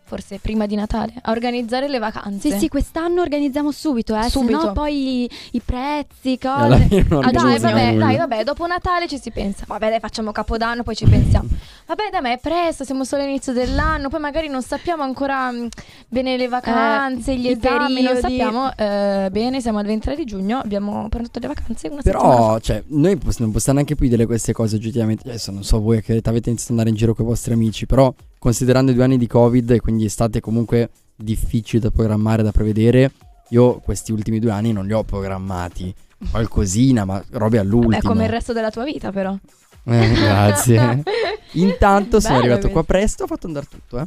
forse 0.08 0.38
prima 0.40 0.64
di 0.66 0.74
Natale, 0.74 1.12
a 1.20 1.30
organizzare 1.30 1.86
le 1.86 1.98
vacanze. 1.98 2.50
Sì, 2.52 2.58
sì, 2.58 2.68
quest'anno 2.68 3.20
organizziamo 3.20 3.70
subito, 3.70 4.16
eh, 4.16 4.30
Subito. 4.30 4.58
se 4.58 4.66
no 4.66 4.72
poi 4.72 5.24
i, 5.24 5.30
i 5.52 5.60
prezzi, 5.60 6.38
cose. 6.38 6.88
Ah, 7.10 7.30
dai, 7.30 7.58
vabbè, 7.58 7.96
dai, 7.96 8.16
vabbè, 8.16 8.44
dopo 8.44 8.66
Natale 8.66 9.06
ci 9.06 9.18
si 9.18 9.30
pensa. 9.30 9.64
Vabbè, 9.66 9.90
dai, 9.90 10.00
facciamo 10.00 10.32
Capodanno, 10.32 10.82
poi 10.82 10.96
ci 10.96 11.06
pensiamo. 11.06 11.48
Vabbè, 11.88 12.10
dai, 12.10 12.20
ma 12.20 12.32
è 12.32 12.38
presto, 12.38 12.84
siamo 12.84 13.02
solo 13.04 13.22
all'inizio 13.22 13.54
dell'anno, 13.54 14.10
poi 14.10 14.20
magari 14.20 14.48
non 14.48 14.60
sappiamo 14.60 15.02
ancora 15.02 15.50
mh, 15.50 15.68
bene 16.06 16.36
le 16.36 16.46
vacanze, 16.46 17.34
gli 17.34 17.46
i 17.46 17.52
esami, 17.52 18.02
non 18.02 18.16
sappiamo 18.16 18.70
eh, 18.76 19.28
bene, 19.30 19.62
siamo 19.62 19.78
al 19.78 19.86
23 19.86 20.14
di 20.14 20.24
giugno, 20.26 20.58
abbiamo 20.58 21.08
prenotato 21.08 21.38
le 21.40 21.54
vacanze 21.54 21.88
una 21.88 22.02
settimana. 22.02 22.34
Però, 22.34 22.58
cioè, 22.60 22.82
noi 22.88 23.16
poss- 23.16 23.38
non 23.38 23.52
possiamo 23.52 23.78
neanche 23.78 23.94
più 23.94 24.06
dire 24.06 24.26
queste 24.26 24.52
cose 24.52 24.76
oggettivamente. 24.76 25.26
Adesso 25.28 25.50
non 25.50 25.64
so 25.64 25.80
voi 25.80 26.02
che 26.02 26.20
avete 26.22 26.50
iniziato 26.50 26.72
ad 26.74 26.78
andare 26.78 26.90
in 26.90 26.96
giro 26.96 27.14
con 27.14 27.24
i 27.24 27.28
vostri 27.28 27.54
amici, 27.54 27.86
però 27.86 28.12
considerando 28.38 28.90
i 28.90 28.94
due 28.94 29.04
anni 29.04 29.18
di 29.18 29.26
Covid 29.26 29.70
e 29.70 29.80
quindi 29.80 30.04
estate 30.04 30.40
comunque 30.40 30.90
difficili 31.14 31.80
da 31.82 31.90
programmare, 31.90 32.42
da 32.42 32.52
prevedere, 32.52 33.10
io 33.50 33.78
questi 33.78 34.12
ultimi 34.12 34.38
due 34.38 34.50
anni 34.50 34.72
non 34.72 34.86
li 34.86 34.92
ho 34.92 35.02
programmati. 35.04 35.94
Qualcosina, 36.30 37.04
ma 37.04 37.22
robe 37.30 37.58
all'ultimo. 37.58 37.96
Beh, 37.96 38.06
come 38.06 38.24
il 38.24 38.30
resto 38.30 38.52
della 38.52 38.70
tua 38.70 38.84
vita, 38.84 39.12
però. 39.12 39.36
Eh, 39.84 40.12
grazie. 40.12 41.02
Intanto 41.52 42.20
sono 42.20 42.38
Bello 42.38 42.52
arrivato 42.52 42.70
qua 42.70 42.84
presto, 42.84 43.24
ho 43.24 43.26
fatto 43.26 43.46
andare 43.46 43.66
tutto, 43.70 43.98
eh. 43.98 44.06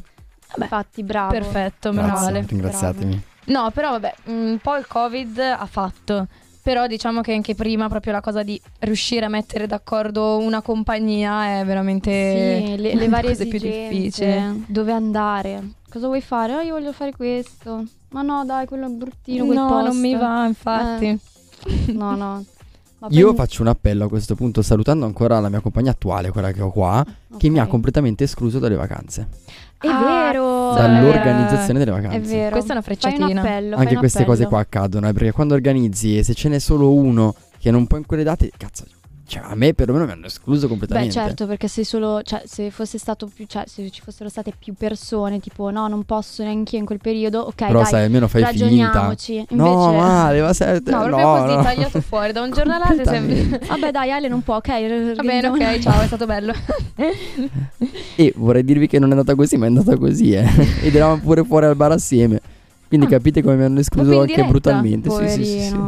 Infatti, 0.58 1.04
bravo. 1.04 1.32
Perfetto, 1.32 1.92
meno 1.94 2.08
Grazie, 2.08 2.26
male. 2.26 2.46
ringraziatemi. 2.48 3.24
No, 3.46 3.72
però 3.72 3.92
vabbè, 3.92 4.14
un 4.26 4.60
po' 4.62 4.76
il 4.76 4.86
Covid 4.88 5.40
ha 5.40 5.66
fatto. 5.66 6.28
Però 6.64 6.86
diciamo 6.86 7.22
che 7.22 7.34
anche 7.34 7.56
prima 7.56 7.90
proprio 7.90 8.14
la 8.14 8.22
cosa 8.22 8.44
di 8.44 8.60
riuscire 8.80 9.26
a 9.26 9.30
mettere 9.30 9.66
d'accordo 9.66 10.38
una 10.38 10.62
compagnia 10.62 11.60
è 11.60 11.66
veramente 11.66 12.66
Sì, 12.66 12.78
le, 12.78 12.96
le 12.96 13.08
varie 13.10 13.32
cose 13.32 13.48
più 13.48 13.58
esigenze, 13.58 14.26
difficili. 14.26 14.66
Dove 14.68 14.92
andare? 14.92 15.72
Cosa 15.90 16.08
vuoi 16.08 16.22
fare? 16.22 16.54
Ah, 16.54 16.62
io 16.62 16.74
voglio 16.76 16.94
fare 16.94 17.12
questo. 17.14 17.84
Ma 18.10 18.22
no, 18.22 18.46
dai, 18.46 18.66
quello 18.68 18.86
è 18.86 18.90
bruttino, 18.90 19.46
quel 19.46 19.58
no, 19.58 19.68
posto. 19.68 19.88
non 19.88 20.00
mi 20.00 20.16
va, 20.16 20.46
infatti. 20.46 21.20
No, 21.94 22.16
no. 22.16 22.44
Ma 22.98 23.08
Io 23.12 23.36
faccio 23.36 23.62
un 23.62 23.68
appello 23.68 24.06
a 24.06 24.08
questo 24.08 24.34
punto, 24.34 24.64
salutando 24.64 25.06
ancora 25.06 25.40
la 25.40 25.50
mia 25.50 25.60
compagnia 25.60 25.92
attuale, 25.92 26.32
quella 26.32 26.52
che 26.52 26.62
ho 26.62 26.72
qua, 26.72 27.06
che 27.38 27.50
mi 27.50 27.60
ha 27.60 27.68
completamente 27.68 28.24
escluso 28.24 28.58
dalle 28.58 28.76
vacanze. 28.76 29.28
È 29.82 29.88
Ah, 29.88 30.04
vero. 30.32 30.74
Dal- 30.76 30.92
Dall'organizzazione 30.94 31.80
delle 31.80 31.92
È 31.92 32.02
vacanze. 32.02 32.36
vero. 32.36 32.52
Questa 32.52 32.74
è 32.74 32.76
una 32.78 32.82
Fai 32.82 32.94
un 32.94 33.00
frecciatina. 33.00 33.42
appello. 33.42 33.76
Anche 33.78 33.94
un 33.94 34.00
queste 34.00 34.20
cose 34.26 34.44
appello. 34.44 34.50
qua 34.50 34.60
accadono, 34.60 35.08
eh, 35.10 35.14
perché 35.14 35.32
quando 35.32 35.54
organizzi 35.56 36.18
e 36.18 36.24
se 36.24 36.34
ce 36.36 36.50
n'è 36.50 36.60
solo 36.60 36.94
uno 36.94 37.34
che 37.58 37.72
non 37.72 37.88
può 37.88 37.98
in 37.98 38.06
quelle 38.06 38.24
date, 38.24 38.52
cazzo, 38.58 38.86
cioè 39.32 39.44
a 39.46 39.56
me 39.56 39.74
perlomeno 39.74 40.06
mi 40.06 40.12
hanno 40.12 40.26
escluso 40.26 40.64
Beh, 40.64 40.68
completamente. 40.68 41.14
certo, 41.14 41.48
perché 41.48 41.70
se 41.70 41.86
solo, 41.86 42.22
cioè, 42.22 42.42
se 42.46 42.70
fosse 42.70 42.98
stato 42.98 43.30
più, 43.34 43.46
cioè, 43.48 43.64
se 43.66 43.90
ci 43.90 44.02
fossero 44.02 44.28
state 44.28 44.52
più 44.60 44.74
persone, 44.74 45.40
tipo, 45.40 45.70
no, 45.72 45.88
non 45.88 46.04
posso 46.04 46.44
neanche 46.44 46.74
io 46.76 46.82
in 46.82 46.86
quel 46.86 47.00
periodo, 47.00 47.40
ok, 47.40 47.56
Però 47.68 47.80
dai, 47.80 47.86
sai, 47.86 48.04
almeno 48.04 48.28
fai 48.28 48.44
finta. 48.44 48.66
ragioniamoci. 48.66 49.34
Invece, 49.36 49.56
No, 49.56 49.94
male, 49.94 50.42
ma 50.42 50.52
sei... 50.52 50.82
No, 50.84 51.04
proprio 51.04 51.26
così, 51.34 51.56
no. 51.56 51.64
tagliato 51.64 52.02
fuori 52.02 52.34
da 52.34 52.42
un 52.42 52.52
giorno 52.52 52.74
all'altro. 52.74 52.96
Completamente. 53.06 53.60
sei- 53.60 53.68
vabbè, 53.70 53.92
dai, 53.92 54.12
Ale 54.12 54.28
non 54.28 54.42
può, 54.42 54.56
ok. 54.58 55.16
Va 55.16 55.24
bene, 55.24 55.48
ok, 55.48 55.80
ciao, 55.80 56.02
è 56.02 56.08
stato 56.08 56.26
bello. 56.26 56.54
E 58.16 58.34
vorrei 58.36 58.64
dirvi 58.66 58.88
che 58.88 59.00
non 59.00 59.10
è 59.10 59.12
andata 59.12 59.34
così, 59.36 59.56
ma 59.58 59.66
è 59.66 59.68
andata 59.70 59.96
così, 59.98 60.34
eh. 60.34 60.46
Ed 60.84 60.94
eravamo 60.94 61.22
pure 61.22 61.44
fuori 61.46 61.66
al 61.68 61.76
bar 61.78 61.92
assieme. 61.94 62.40
Quindi 62.88 63.06
Ah. 63.06 63.10
capite 63.10 63.42
come 63.42 63.56
mi 63.56 63.64
hanno 63.64 63.80
escluso 63.80 64.12
anche 64.20 64.34
diretta? 64.34 64.50
brutalmente. 64.50 65.10
Sì, 65.10 65.28
sì, 65.30 65.46
sì, 65.46 65.62
sì. 65.62 65.80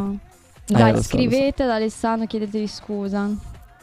Eh, 0.66 0.72
Dai, 0.72 0.90
so, 0.90 0.96
lo 0.96 1.02
so. 1.02 1.08
scrivete 1.08 1.62
ad 1.62 1.70
Alessandro, 1.70 2.26
chiedetegli 2.26 2.66
scusa. 2.66 3.28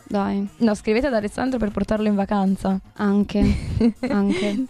Dai, 0.08 0.48
No, 0.58 0.74
scrivete 0.76 1.08
ad 1.08 1.14
Alessandro 1.14 1.58
per 1.60 1.72
portarlo 1.72 2.08
in 2.08 2.16
vacanza. 2.16 2.80
anche, 2.96 3.56
anche. 4.10 4.66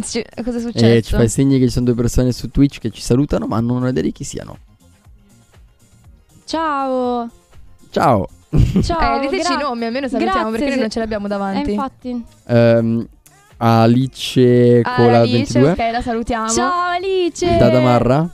Ci- 0.00 0.24
Cosa 0.44 0.52
è 0.52 0.56
E 0.56 0.60
successo? 0.60 0.84
Eh, 0.86 1.02
ci 1.02 1.14
fai 1.14 1.28
segni 1.28 1.58
che 1.58 1.64
ci 1.66 1.72
sono 1.72 1.86
due 1.86 1.94
persone 1.94 2.30
su 2.32 2.50
Twitch 2.50 2.78
che 2.78 2.90
ci 2.90 3.00
salutano, 3.02 3.46
ma 3.46 3.58
non 3.60 3.82
ho 3.82 3.88
idea 3.88 4.02
di 4.02 4.12
chi 4.12 4.22
siano. 4.24 4.56
Ciao. 6.44 7.28
Ciao. 7.90 8.28
Ciao. 8.82 9.16
eh, 9.16 9.20
diteci 9.28 9.52
i 9.52 9.56
gra- 9.56 9.66
nomi, 9.68 9.84
almeno 9.84 10.08
salutiamo 10.08 10.50
grazie, 10.50 10.50
perché 10.50 10.64
noi 10.66 10.74
se- 10.74 10.80
non 10.80 10.90
ce 10.90 10.98
l'abbiamo 11.00 11.26
Eh, 11.26 11.28
davanti. 11.28 11.70
infatti. 11.72 12.24
Ehm, 12.46 13.08
Alice 13.56 14.80
Ah, 14.84 14.94
Cola 14.94 15.18
Alice, 15.20 15.58
22. 15.58 15.70
ok, 15.72 15.92
la 15.92 16.02
salutiamo. 16.02 16.48
Ciao 16.48 16.90
Alice. 16.92 17.56
Dada 17.56 17.80
Marra. 17.80 18.30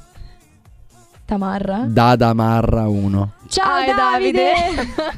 Tamarra. 1.27 1.85
Dada 1.87 2.35
Marra 2.35 2.87
1. 2.87 3.33
Ciao 3.49 3.65
Ah, 3.73 3.85
è 3.85 3.95
Davide. 3.95 4.53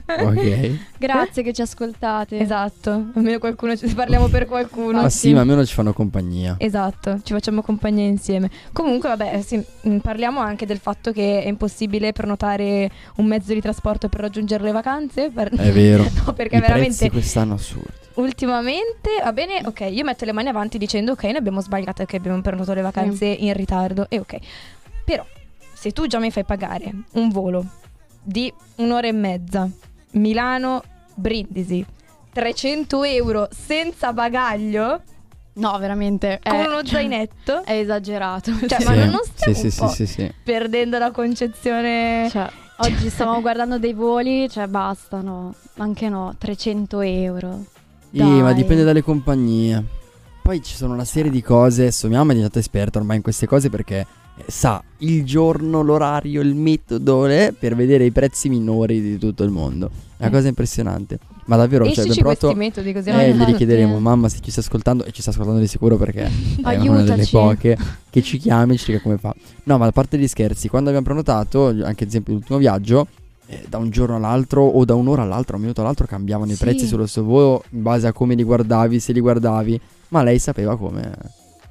Ok. 0.22 0.78
Grazie 0.98 1.42
che 1.42 1.52
ci 1.52 1.62
ascoltate. 1.62 2.38
Esatto, 2.38 3.06
almeno 3.14 3.38
qualcuno 3.38 3.76
ci 3.76 3.92
parliamo 3.92 4.28
per 4.28 4.46
qualcuno. 4.46 5.00
ma 5.02 5.08
sì, 5.10 5.32
ma 5.34 5.40
almeno 5.40 5.64
ci 5.66 5.74
fanno 5.74 5.92
compagnia. 5.92 6.54
Esatto, 6.58 7.18
ci 7.22 7.32
facciamo 7.32 7.60
compagnia 7.62 8.06
insieme. 8.06 8.50
Comunque, 8.72 9.08
vabbè, 9.08 9.40
sì, 9.42 9.60
mh, 9.82 9.96
parliamo 9.98 10.40
anche 10.40 10.64
del 10.64 10.78
fatto 10.78 11.10
che 11.12 11.42
è 11.42 11.48
impossibile 11.48 12.12
prenotare 12.12 12.90
un 13.16 13.26
mezzo 13.26 13.52
di 13.52 13.60
trasporto 13.60 14.08
per 14.08 14.20
raggiungere 14.20 14.62
le 14.64 14.72
vacanze. 14.72 15.30
per- 15.30 15.50
È 15.50 15.72
vero. 15.72 16.04
no, 16.24 16.32
perché 16.32 16.56
I 16.56 16.60
veramente 16.60 16.96
prezzi 16.96 17.10
quest'anno 17.10 17.54
assurdi. 17.54 17.90
ultimamente 18.14 19.10
va 19.22 19.32
bene, 19.32 19.60
ok, 19.64 19.88
io 19.90 20.04
metto 20.04 20.24
le 20.24 20.32
mani 20.32 20.48
avanti 20.48 20.78
dicendo 20.78 21.12
ok, 21.12 21.24
ne 21.24 21.38
abbiamo 21.38 21.60
sbagliato 21.60 22.04
che 22.04 22.16
abbiamo 22.16 22.40
prenotato 22.40 22.74
le 22.74 22.82
vacanze 22.82 23.26
in 23.26 23.52
ritardo 23.54 24.06
e 24.08 24.18
ok. 24.20 24.36
Però 25.04 25.24
se 25.76 25.92
tu 25.92 26.06
già 26.06 26.18
mi 26.18 26.30
fai 26.30 26.44
pagare 26.44 26.90
un 27.12 27.28
volo 27.28 27.64
di 28.22 28.52
un'ora 28.76 29.06
e 29.06 29.12
mezza, 29.12 29.68
Milano 30.12 30.82
Brindisi, 31.14 31.84
300 32.32 33.04
euro 33.04 33.48
senza 33.50 34.12
bagaglio 34.12 35.02
No, 35.56 35.78
veramente. 35.78 36.38
È, 36.38 36.50
con 36.50 36.66
uno 36.66 36.84
zainetto, 36.84 37.64
È 37.64 37.72
esagerato. 37.72 38.52
Cioè, 38.66 38.78
Sì, 38.78 38.84
ma 38.84 38.94
non 39.06 39.20
stiamo 39.22 39.56
sì, 39.56 39.64
un 39.64 39.70
sì, 39.70 39.78
po' 39.78 39.88
sì, 39.88 40.06
sì, 40.06 40.12
sì. 40.12 40.32
perdendo 40.42 40.98
la 40.98 41.10
concezione 41.10 42.28
Cioè, 42.30 42.46
oggi 42.78 43.08
stavamo 43.08 43.40
guardando 43.40 43.78
dei 43.78 43.94
voli, 43.94 44.50
cioè 44.50 44.66
bastano. 44.66 45.54
Anche 45.78 46.10
no, 46.10 46.34
300 46.36 47.00
euro. 47.00 47.64
Sì, 48.12 48.22
ma 48.22 48.52
dipende 48.52 48.84
dalle 48.84 49.02
compagnie. 49.02 49.82
Poi 50.42 50.62
ci 50.62 50.74
sono 50.74 50.92
una 50.92 51.06
serie 51.06 51.30
di 51.30 51.40
cose. 51.40 51.82
Adesso 51.82 52.08
mia 52.08 52.18
mamma 52.18 52.32
è 52.32 52.34
diventata 52.34 52.60
esperta 52.60 52.98
ormai 52.98 53.16
in 53.16 53.22
queste 53.22 53.46
cose 53.46 53.70
perché 53.70 54.00
eh, 54.00 54.06
sa 54.46 54.82
il 54.98 55.24
giorno, 55.24 55.82
l'orario, 55.82 56.40
il 56.40 56.54
metodo 56.54 57.26
eh, 57.26 57.54
per 57.58 57.74
vedere 57.74 58.04
i 58.04 58.10
prezzi 58.10 58.48
minori 58.48 59.00
di 59.00 59.18
tutto 59.18 59.42
il 59.44 59.50
mondo. 59.50 59.86
È 60.16 60.22
una 60.22 60.28
Eh. 60.28 60.30
cosa 60.32 60.48
impressionante. 60.48 61.18
Ma 61.46 61.54
davvero, 61.56 61.84
cioè, 61.84 61.92
Escici 62.04 62.10
abbiamo 62.20 62.28
questi 62.30 62.46
provato. 62.46 62.58
metodi 62.58 62.92
così 62.92 63.08
Eh, 63.10 63.32
gli 63.34 63.42
richiederemo, 63.44 63.98
mamma, 64.00 64.28
se 64.28 64.38
ci 64.40 64.50
sta 64.50 64.60
ascoltando, 64.60 65.04
e 65.04 65.12
ci 65.12 65.20
sta 65.20 65.30
ascoltando 65.30 65.60
di 65.60 65.68
sicuro 65.68 65.96
perché 65.96 66.24
è 66.62 66.76
una 66.88 67.02
delle 67.02 67.26
poche 67.30 67.76
che 68.10 68.22
ci 68.22 68.38
chiami 68.38 68.74
e 68.74 68.78
ci 68.78 68.90
dica 68.92 69.02
come 69.02 69.16
fa. 69.16 69.32
No, 69.64 69.78
ma 69.78 69.86
a 69.86 69.92
parte 69.92 70.18
gli 70.18 70.26
scherzi, 70.26 70.68
quando 70.68 70.88
abbiamo 70.88 71.06
prenotato, 71.06 71.66
anche 71.68 72.02
ad 72.02 72.08
esempio 72.08 72.32
l'ultimo 72.32 72.58
viaggio, 72.58 73.06
eh, 73.46 73.64
da 73.68 73.78
un 73.78 73.90
giorno 73.90 74.16
all'altro 74.16 74.64
o 74.64 74.84
da 74.84 74.94
un'ora 74.96 75.22
all'altra, 75.22 75.54
un 75.54 75.62
minuto 75.62 75.82
all'altro 75.82 76.04
cambiavano 76.06 76.50
i 76.50 76.54
Sì. 76.56 76.64
prezzi 76.64 76.86
sullo 76.86 77.06
stesso 77.06 77.24
volo 77.24 77.62
in 77.70 77.82
base 77.82 78.08
a 78.08 78.12
come 78.12 78.34
li 78.34 78.42
guardavi, 78.42 78.98
se 78.98 79.12
li 79.12 79.20
guardavi, 79.20 79.80
ma 80.08 80.24
lei 80.24 80.40
sapeva 80.40 80.76
come 80.76 81.12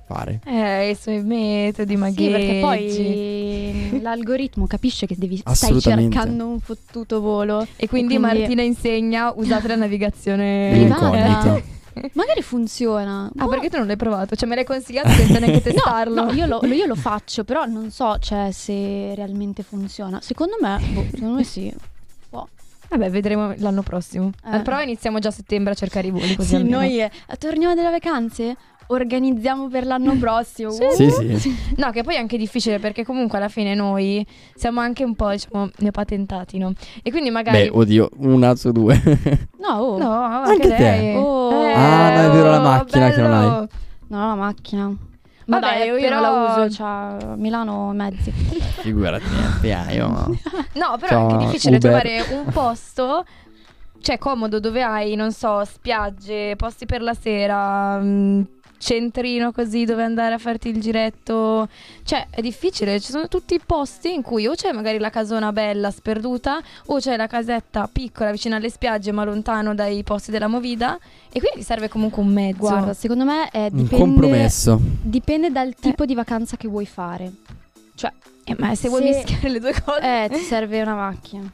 fare. 0.05 0.39
Eh, 0.45 0.89
i 0.91 0.95
suoi 0.95 1.21
metodi, 1.23 1.93
Sì, 1.93 1.99
magheggi. 1.99 2.29
perché 2.31 2.59
poi 2.61 4.01
l'algoritmo 4.01 4.67
capisce 4.67 5.05
che 5.07 5.15
devi, 5.17 5.41
stai 5.45 5.79
cercando 5.79 6.47
un 6.47 6.59
fottuto 6.59 7.19
volo. 7.21 7.61
E 7.75 7.87
quindi, 7.87 8.15
E 8.15 8.19
quindi- 8.19 8.37
Martina 8.39 8.61
insegna 8.61 9.31
usate 9.35 9.67
la 9.67 9.75
navigazione 9.75 10.71
Privata. 10.73 11.61
Magari 12.13 12.41
funziona. 12.41 13.31
Ah, 13.37 13.43
Boh. 13.45 13.47
perché 13.49 13.69
tu 13.69 13.77
non 13.77 13.87
l'hai 13.87 13.95
provato? 13.95 14.35
Cioè, 14.35 14.49
me 14.49 14.55
l'hai 14.55 14.65
consigliato 14.65 15.07
senza 15.09 15.39
neanche 15.39 15.61
testarlo. 15.71 16.25
No, 16.25 16.31
io 16.33 16.45
lo, 16.45 16.59
io 16.65 16.85
lo 16.87 16.95
faccio, 16.95 17.45
però 17.45 17.63
non 17.65 17.89
so 17.89 18.17
cioè, 18.19 18.51
se 18.51 19.15
realmente 19.15 19.63
funziona. 19.63 20.19
Secondo 20.21 20.57
me, 20.59 20.77
boh, 20.93 21.05
secondo 21.11 21.35
me 21.35 21.43
sì. 21.43 21.73
Vabbè, 22.87 23.09
vedremo 23.09 23.51
l'anno 23.57 23.81
prossimo. 23.81 24.29
Eh. 24.45 24.59
Prova 24.59 24.83
iniziamo 24.83 25.17
già 25.19 25.29
a 25.29 25.31
settembre 25.31 25.71
a 25.73 25.75
cercare 25.75 26.07
i 26.07 26.11
voli. 26.11 26.35
Così 26.35 26.49
Sì, 26.49 26.55
almeno. 26.55 26.77
noi 26.77 26.99
eh, 27.01 27.09
torniamo 27.39 27.73
dalle 27.73 27.89
vacanze, 27.89 28.55
organizziamo 28.88 29.67
per 29.67 29.86
l'anno 29.86 30.15
prossimo. 30.19 30.69
Uh. 30.69 30.91
Sì, 30.95 31.10
sì. 31.10 31.56
No, 31.78 31.91
che 31.91 32.04
poi 32.04 32.15
è 32.15 32.17
anche 32.19 32.38
difficile 32.38 32.80
perché 32.80 33.04
comunque 33.06 33.38
alla 33.38 33.50
fine 33.50 33.74
noi 33.76 34.26
siamo 34.56 34.80
anche 34.80 35.04
un 35.04 35.15
po', 35.15 35.30
diciamo, 35.30 35.69
neopatentati, 35.78 36.58
no? 36.58 36.74
E 37.04 37.12
quindi 37.12 37.30
magari... 37.30 37.69
Beh, 37.69 37.69
oddio, 37.78 38.10
una 38.17 38.56
su 38.56 38.71
due. 38.71 39.02
No, 39.65 39.78
oh. 39.78 39.98
No, 39.98 40.12
Anche 40.12 40.52
anche 40.52 40.67
te. 40.67 40.78
lei. 40.78 41.15
Oh. 41.15 41.50
Ah, 41.74 42.21
no, 42.21 42.30
è 42.30 42.36
vero, 42.36 42.50
la 42.52 42.60
oh, 42.60 42.63
macchina 42.63 43.10
che 43.10 43.21
non 43.21 43.34
hai. 43.34 43.50
bello. 43.50 43.67
No, 44.10 44.28
la 44.28 44.36
macchina. 44.36 44.88
Ma 45.48 45.60
Vabbè, 45.60 45.78
dai, 45.78 45.88
io 45.88 45.95
però- 46.00 46.21
non 46.21 46.21
la 46.21 46.52
uso, 46.63 46.69
cioè, 46.69 46.88
a 46.88 47.36
Milano 47.36 47.91
mezzi. 47.93 48.32
Figurati, 48.82 49.71
ah, 49.71 49.91
io... 49.91 50.08
No, 50.74 50.98
però 51.00 51.08
Ciao, 51.08 51.30
è 51.30 51.32
anche 51.34 51.45
difficile 51.45 51.78
Uber. 51.78 52.02
trovare 52.02 52.26
un 52.32 52.52
posto, 52.52 53.26
cioè 54.02 54.19
comodo, 54.19 54.60
dove 54.60 54.84
hai, 54.84 55.15
non 55.15 55.32
so, 55.32 55.63
spiagge, 55.65 56.56
posti 56.56 56.86
per 56.86 57.02
la 57.02 57.13
sera, 57.15 57.98
mh, 57.98 58.48
centrino 58.86 59.52
così 59.52 59.84
dove 59.84 60.04
andare 60.04 60.36
a 60.36 60.38
farti 60.38 60.69
il 60.69 60.80
giretto. 60.80 61.67
Cioè, 62.04 62.28
è 62.30 62.41
difficile, 62.41 63.00
ci 63.00 63.12
sono 63.12 63.28
tutti 63.28 63.56
i 63.56 63.60
posti 63.65 64.13
in 64.13 64.21
cui 64.21 64.45
o 64.45 64.54
c'è 64.54 64.71
magari 64.71 65.00
la 65.00 65.10
casona 65.10 65.52
bella 65.52 65.89
sperduta, 65.89 66.62
o 66.88 67.00
c'è 67.00 67.17
la 67.17 67.26
casetta 67.26 67.89
piccola 67.91 68.32
vicino 68.32 68.56
alle 68.56 68.69
spiagge 68.69 69.12
ma 69.12 69.24
lontano 69.24 69.74
dai 69.74 70.04
posti 70.04 70.30
della 70.30 70.48
movida 70.48 70.98
e 71.32 71.39
quindi 71.39 71.58
ti 71.60 71.63
serve 71.63 71.89
comunque 71.89 72.21
un 72.21 72.30
mezzo. 72.32 72.60
Guarda, 72.60 72.93
secondo 72.93 73.26
me 73.26 73.50
è, 73.50 73.69
Un 73.71 73.78
dipende, 73.84 73.98
compromesso. 73.98 74.80
dipende 75.02 75.52
dal 75.52 75.74
tipo 75.74 76.06
di 76.06 76.13
vacanza 76.13 76.56
che 76.56 76.67
vuoi 76.67 76.86
fare. 76.86 77.32
Eh, 78.48 78.56
ma 78.60 78.76
se 78.76 78.89
vuoi 78.89 79.02
Se- 79.02 79.08
mischiare 79.08 79.50
le 79.50 79.60
due 79.60 79.74
cose... 79.84 80.02
Eh, 80.02 80.30
ti 80.30 80.39
serve 80.41 80.80
una 80.80 80.93
macchina. 80.93 81.52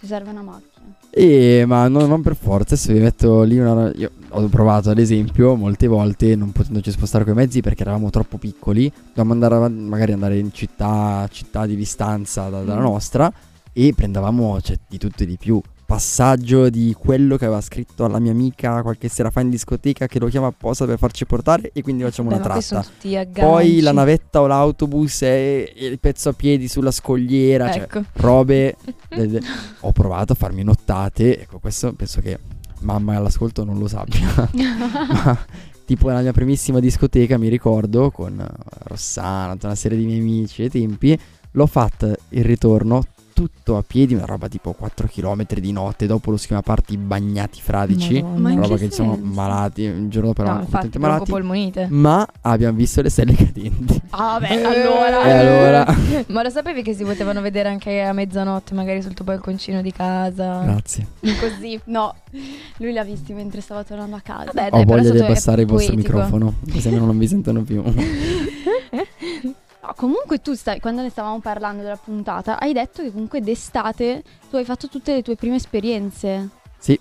Ti 0.00 0.06
serve 0.08 0.30
una 0.30 0.42
macchina. 0.42 0.75
Eh, 1.18 1.64
ma 1.66 1.88
no- 1.88 2.04
non 2.04 2.20
per 2.20 2.36
forza, 2.36 2.76
se 2.76 2.92
vi 2.92 3.00
metto 3.00 3.42
lì 3.42 3.56
una... 3.58 3.90
Io 3.94 4.10
ho 4.28 4.46
provato 4.48 4.90
ad 4.90 4.98
esempio 4.98 5.54
molte 5.54 5.86
volte 5.86 6.36
non 6.36 6.52
potendoci 6.52 6.90
spostare 6.90 7.24
coi 7.24 7.32
mezzi 7.32 7.62
perché 7.62 7.80
eravamo 7.84 8.10
troppo 8.10 8.36
piccoli, 8.36 8.92
dovevamo 9.08 9.32
andare 9.32 9.54
avan- 9.54 9.86
magari 9.86 10.12
andare 10.12 10.36
in 10.36 10.52
città, 10.52 11.26
città 11.32 11.64
di 11.64 11.74
distanza 11.74 12.50
da- 12.50 12.60
dalla 12.64 12.80
Mm. 12.80 12.84
nostra 12.84 13.32
e 13.72 13.94
prendevamo 13.96 14.60
cioè, 14.60 14.76
di 14.86 14.98
tutto 14.98 15.22
e 15.22 15.26
di 15.26 15.38
più. 15.38 15.58
Passaggio 15.86 16.68
di 16.68 16.94
quello 16.98 17.36
che 17.36 17.44
aveva 17.44 17.60
scritto 17.60 18.04
alla 18.04 18.18
mia 18.18 18.32
amica 18.32 18.82
qualche 18.82 19.06
sera 19.08 19.30
fa 19.30 19.40
in 19.40 19.50
discoteca 19.50 20.08
che 20.08 20.18
lo 20.18 20.26
chiama 20.26 20.48
apposta 20.48 20.84
per 20.84 20.98
farci 20.98 21.24
portare 21.26 21.70
e 21.72 21.80
quindi 21.82 22.02
facciamo 22.02 22.28
Beh, 22.28 22.34
una 22.34 22.42
tratta. 22.44 22.84
Poi 23.32 23.80
la 23.80 23.92
navetta 23.92 24.40
o 24.40 24.48
l'autobus 24.48 25.22
e 25.22 25.72
e 25.76 25.86
il 25.86 26.00
pezzo 26.00 26.30
a 26.30 26.32
piedi 26.32 26.66
sulla 26.66 26.90
scogliera, 26.90 27.70
cioè 27.70 27.82
Ecco. 27.82 28.02
robe. 28.14 28.76
de- 29.08 29.28
de- 29.28 29.40
Ho 29.80 29.92
provato 29.92 30.32
a 30.32 30.36
farmi 30.36 30.64
nottate. 30.64 31.42
Ecco, 31.42 31.60
questo 31.60 31.92
penso 31.92 32.20
che 32.20 32.36
mamma 32.80 33.14
all'ascolto 33.16 33.62
non 33.62 33.78
lo 33.78 33.86
sappia. 33.86 34.26
Ma 34.54 35.38
tipo 35.84 36.08
nella 36.08 36.20
mia 36.22 36.32
primissima 36.32 36.80
discoteca, 36.80 37.38
mi 37.38 37.48
ricordo, 37.48 38.10
con 38.10 38.44
Rossana, 38.86 39.52
tutta 39.52 39.66
una 39.66 39.76
serie 39.76 39.96
di 39.96 40.04
miei 40.04 40.18
amici 40.18 40.62
ai 40.62 40.68
tempi, 40.68 41.16
l'ho 41.52 41.66
fatta 41.66 42.12
il 42.30 42.44
ritorno 42.44 43.04
tutto 43.36 43.76
a 43.76 43.84
piedi, 43.86 44.14
una 44.14 44.24
roba 44.24 44.48
tipo 44.48 44.72
4 44.72 45.08
km 45.12 45.44
di 45.60 45.70
notte, 45.70 46.06
dopo 46.06 46.30
lo 46.30 46.38
schema 46.38 46.62
party 46.62 46.96
bagnati 46.96 47.60
fradici. 47.60 48.14
Madonna. 48.22 48.38
Ma 48.38 48.50
in 48.52 48.62
Roba 48.62 48.76
che 48.76 48.88
che 48.88 48.94
siamo 48.94 49.18
malati, 49.20 49.82
il 49.82 50.08
giorno 50.08 50.28
dopo 50.28 50.40
No, 50.40 50.48
eravamo 50.48 50.64
infatti, 50.64 50.98
malati. 50.98 51.30
polmonite. 51.30 51.86
Ma 51.90 52.26
abbiamo 52.40 52.78
visto 52.78 53.02
le 53.02 53.10
stelle 53.10 53.34
cadenti. 53.34 54.00
Ah, 54.10 54.38
beh, 54.40 54.48
Eh, 54.48 54.62
allora. 54.62 55.22
E 55.24 55.30
allora, 55.32 55.96
Ma 56.32 56.42
lo 56.42 56.48
sapevi 56.48 56.82
che 56.82 56.94
si 56.94 57.04
potevano 57.04 57.42
vedere 57.42 57.68
anche 57.68 58.00
a 58.02 58.14
mezzanotte, 58.14 58.72
magari 58.72 59.02
sul 59.02 59.12
tuo 59.12 59.26
balconcino 59.26 59.82
di 59.82 59.92
casa? 59.92 60.62
grazie. 60.62 61.06
Così. 61.20 61.78
No, 61.84 62.14
lui 62.78 62.92
l'ha 62.94 63.04
visti 63.04 63.34
mentre 63.34 63.60
stava 63.60 63.84
tornando 63.84 64.16
a 64.16 64.20
casa. 64.20 64.50
Vabbè, 64.54 64.68
Ho 64.68 64.76
dai, 64.76 64.84
voglia 64.86 65.10
di 65.10 65.18
abbassare 65.18 65.60
il 65.62 65.66
vostro 65.68 65.92
poetico. 65.92 66.14
microfono, 66.16 66.54
così 66.72 66.90
non 66.96 67.18
vi 67.18 67.28
sentono 67.28 67.60
più. 67.62 67.82
No, 69.86 69.92
comunque 69.94 70.40
tu 70.40 70.54
stai, 70.54 70.80
quando 70.80 71.02
ne 71.02 71.10
stavamo 71.10 71.38
parlando 71.38 71.82
della 71.82 71.96
puntata, 71.96 72.58
hai 72.58 72.72
detto 72.72 73.02
che 73.02 73.12
comunque 73.12 73.40
d'estate 73.40 74.22
tu 74.50 74.56
hai 74.56 74.64
fatto 74.64 74.88
tutte 74.88 75.14
le 75.14 75.22
tue 75.22 75.36
prime 75.36 75.56
esperienze. 75.56 76.48
Sì. 76.78 76.98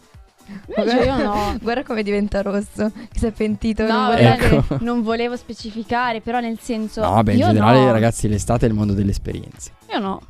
Invece 0.78 1.04
io 1.04 1.18
no. 1.18 1.58
Guarda 1.62 1.84
come 1.84 2.04
diventa 2.04 2.44
rosso. 2.44 2.92
Che 2.92 3.18
si 3.18 3.26
è 3.26 3.32
pentito. 3.32 3.84
No, 3.88 4.10
non 4.10 4.18
Ecco. 4.18 4.78
non 4.82 5.02
volevo 5.02 5.36
specificare, 5.36 6.22
però 6.22 6.40
nel 6.40 6.60
senso... 6.60 7.02
No, 7.02 7.24
beh, 7.24 7.34
in 7.34 7.40
io 7.40 7.48
generale, 7.48 7.80
no. 7.80 7.92
ragazzi, 7.92 8.28
l'estate 8.28 8.68
è 8.68 8.70
il 8.70 8.76
mondo 8.76 8.94
delle 8.94 9.10
esperienze. 9.12 9.72
Io 9.92 9.98
no, 9.98 10.22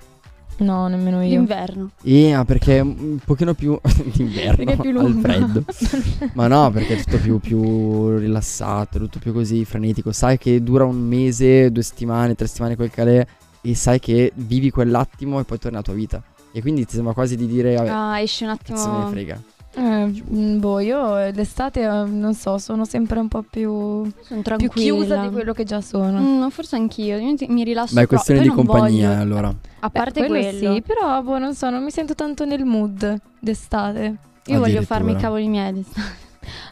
No, 0.57 0.87
nemmeno 0.87 1.21
io. 1.21 1.29
l'inverno. 1.29 1.89
E 2.01 2.31
ah, 2.33 2.45
perché 2.45 2.77
è 2.77 2.79
un 2.81 3.17
pochino 3.23 3.53
più 3.53 3.77
d'inverno, 4.13 4.55
Perché 4.63 4.73
è 4.73 4.77
più 4.77 4.97
al 4.97 5.05
lunga. 5.11 5.27
freddo. 5.29 5.63
Ma 6.33 6.47
no, 6.47 6.71
perché 6.71 6.95
è 6.97 7.03
tutto 7.03 7.17
più, 7.17 7.39
più 7.39 8.17
rilassato, 8.17 8.97
tutto 8.99 9.19
più 9.19 9.33
così 9.33 9.65
frenetico. 9.65 10.11
Sai 10.11 10.37
che 10.37 10.63
dura 10.63 10.85
un 10.85 10.95
mese, 10.97 11.71
due 11.71 11.83
settimane, 11.83 12.35
tre 12.35 12.47
settimane 12.47 12.75
quel 12.75 12.89
calè 12.89 13.25
e 13.61 13.75
sai 13.75 13.99
che 13.99 14.31
vivi 14.35 14.69
quell'attimo 14.69 15.39
e 15.39 15.43
poi 15.43 15.57
torni 15.57 15.75
alla 15.77 15.83
tua 15.85 15.93
vita. 15.95 16.21
E 16.51 16.61
quindi 16.61 16.85
ti 16.85 16.93
sembra 16.95 17.13
quasi 17.13 17.35
di 17.35 17.47
dire, 17.47 17.75
vabbè, 17.75 17.89
Ah, 17.89 18.19
esci 18.21 18.45
un 18.45 18.55
cazzo 18.63 18.73
me 18.73 18.91
ne 18.91 18.95
attimo... 18.97 19.09
frega. 19.09 19.41
Eh, 19.77 20.23
mm, 20.33 20.59
boh, 20.59 20.79
io 20.79 21.17
eh, 21.17 21.31
d'estate, 21.33 21.81
eh, 21.81 22.05
non 22.05 22.33
so, 22.33 22.57
sono 22.57 22.85
sempre 22.85 23.19
un 23.19 23.27
po' 23.27 23.41
più, 23.43 23.69
Sono 23.71 24.13
più 24.29 24.41
tranquilla. 24.41 24.73
chiusa 24.73 25.17
di 25.17 25.29
quello 25.31 25.51
che 25.53 25.63
già 25.65 25.81
sono. 25.81 26.19
Mm, 26.19 26.47
forse 26.47 26.75
anch'io, 26.77 27.17
io 27.17 27.35
mi 27.49 27.63
rilasso 27.63 27.93
Ma 27.95 28.01
è 28.01 28.07
questione 28.07 28.41
di 28.41 28.47
compagnia, 28.49 29.09
voglio- 29.09 29.21
allora. 29.21 29.47
A 29.79 29.87
Beh, 29.89 29.99
parte 29.99 30.25
quello 30.25 30.39
quello, 30.49 30.73
sì, 30.75 30.81
però 30.81 31.21
boh, 31.21 31.37
non 31.37 31.53
so, 31.53 31.69
non 31.69 31.83
mi 31.83 31.91
sento 31.91 32.15
tanto 32.15 32.45
nel 32.45 32.63
mood 32.63 33.19
d'estate. 33.39 34.15
io 34.47 34.59
voglio 34.59 34.81
farmi 34.81 35.11
i 35.11 35.15
cavoli 35.15 35.47
miei. 35.47 35.85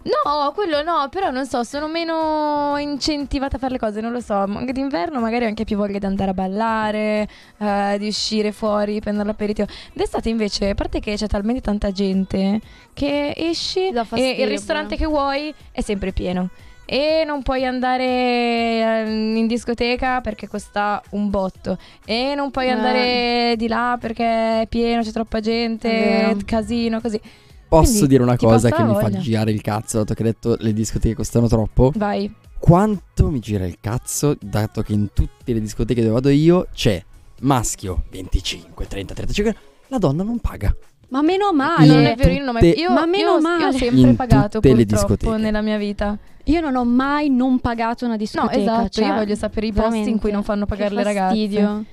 No, 0.04 0.52
quello 0.54 0.82
no, 0.84 1.08
però 1.10 1.30
non 1.32 1.46
so, 1.46 1.64
sono 1.64 1.88
meno 1.88 2.76
incentivata 2.78 3.56
a 3.58 3.60
fare 3.60 3.74
le 3.74 3.80
cose, 3.80 4.02
non 4.02 4.12
lo 4.12 4.20
so. 4.20 4.34
Anche 4.34 4.74
d'inverno 4.74 5.20
magari 5.20 5.46
ho 5.46 5.48
anche 5.48 5.64
più 5.64 5.78
voglia 5.78 6.00
di 6.00 6.06
andare 6.06 6.32
a 6.32 6.34
ballare, 6.34 7.28
eh, 7.58 7.96
di 8.00 8.08
uscire 8.08 8.52
fuori, 8.52 9.00
prendere 9.00 9.28
l'aperitivo. 9.28 9.68
D'estate 9.94 10.30
invece, 10.30 10.70
a 10.70 10.76
parte 10.76 11.00
che 11.00 11.16
c'è 11.16 11.28
talmente 11.28 11.62
tanta 11.62 11.92
gente 11.92 12.60
che 12.94 13.34
esci 13.36 13.88
e 13.88 14.30
il 14.40 14.48
ristorante 14.48 14.96
però. 14.96 15.10
che 15.10 15.16
vuoi 15.16 15.54
è 15.72 15.82
sempre 15.82 16.12
pieno. 16.12 16.50
E 16.86 17.24
non 17.26 17.44
puoi 17.44 17.66
andare 17.66 18.04
eh, 18.04 19.04
in 19.08 19.48
discoteca 19.48 20.20
perché 20.20 20.48
costa 20.50 21.02
un 21.12 21.30
botto. 21.30 21.78
E 22.06 22.34
non 22.36 22.52
puoi 22.52 22.68
Eh. 22.68 22.72
andare 22.72 23.56
di 23.56 23.68
là 23.70 23.98
perché 24.00 24.62
è 24.62 24.66
pieno, 24.68 25.02
c'è 25.02 25.12
troppa 25.12 25.40
gente, 25.40 26.36
casino, 26.46 27.00
così. 27.00 27.20
Posso 27.74 27.90
Quindi 27.92 28.08
dire 28.10 28.24
una 28.24 28.38
cosa 28.38 28.70
che 28.70 28.84
mi 28.84 28.94
fa 28.94 29.10
girare 29.10 29.52
il 29.52 29.62
cazzo, 29.62 29.98
dato 30.00 30.14
che 30.14 30.22
hai 30.24 30.30
detto 30.30 30.56
le 30.60 30.74
discoteche 30.74 31.16
costano 31.16 31.48
troppo? 31.48 31.92
Vai. 31.96 32.32
Quanto 32.60 33.30
mi 33.30 33.40
gira 33.40 33.66
il 33.66 33.78
cazzo, 33.82 34.36
dato 34.40 34.82
che 34.84 34.94
in 34.94 35.10
tutte 35.12 35.54
le 35.54 35.60
discoteche 35.60 36.02
dove 36.02 36.14
vado 36.14 36.30
io 36.30 36.68
c'è 36.74 37.04
maschio 37.42 38.04
25, 38.12 38.88
30, 38.88 39.14
35, 39.16 39.56
la 39.88 39.98
donna 39.98 40.22
non 40.24 40.38
paga. 40.40 40.74
Ma 41.10 41.22
meno 41.22 41.52
male. 41.54 41.86
non 41.88 42.06
è 42.06 42.16
vero, 42.16 42.32
io 42.32 42.40
non 42.40 42.50
ho 42.50 42.52
mai 42.54 42.78
io, 42.80 42.92
Ma 42.92 43.06
meno 43.06 43.30
io- 43.32 43.36
io 43.36 43.42
male. 43.42 43.66
ho 43.66 43.72
sempre 43.72 44.00
In 44.10 44.16
pagato 44.16 44.60
purtroppo 44.60 44.84
discoteche. 44.84 45.38
nella 45.38 45.62
mia 45.62 45.78
vita. 45.78 46.18
Io 46.46 46.62
non 46.62 46.76
ho 46.76 46.86
mai 46.86 47.30
non 47.30 47.60
pagato 47.60 48.06
una 48.06 48.14
No, 48.14 48.20
discoteca. 48.20 48.60
esatto, 48.60 48.90
cioè, 48.90 49.06
io 49.08 49.14
voglio 49.16 49.36
sapere 49.36 49.68
i 49.68 49.74
posti 49.74 50.10
in 50.10 50.20
cui 50.20 50.32
non 50.32 50.44
fanno 50.44 50.66
pagare 50.66 50.90
che 50.90 50.96
le 50.96 51.04
ragazze. 51.04 51.36
fastidio. 51.36 51.86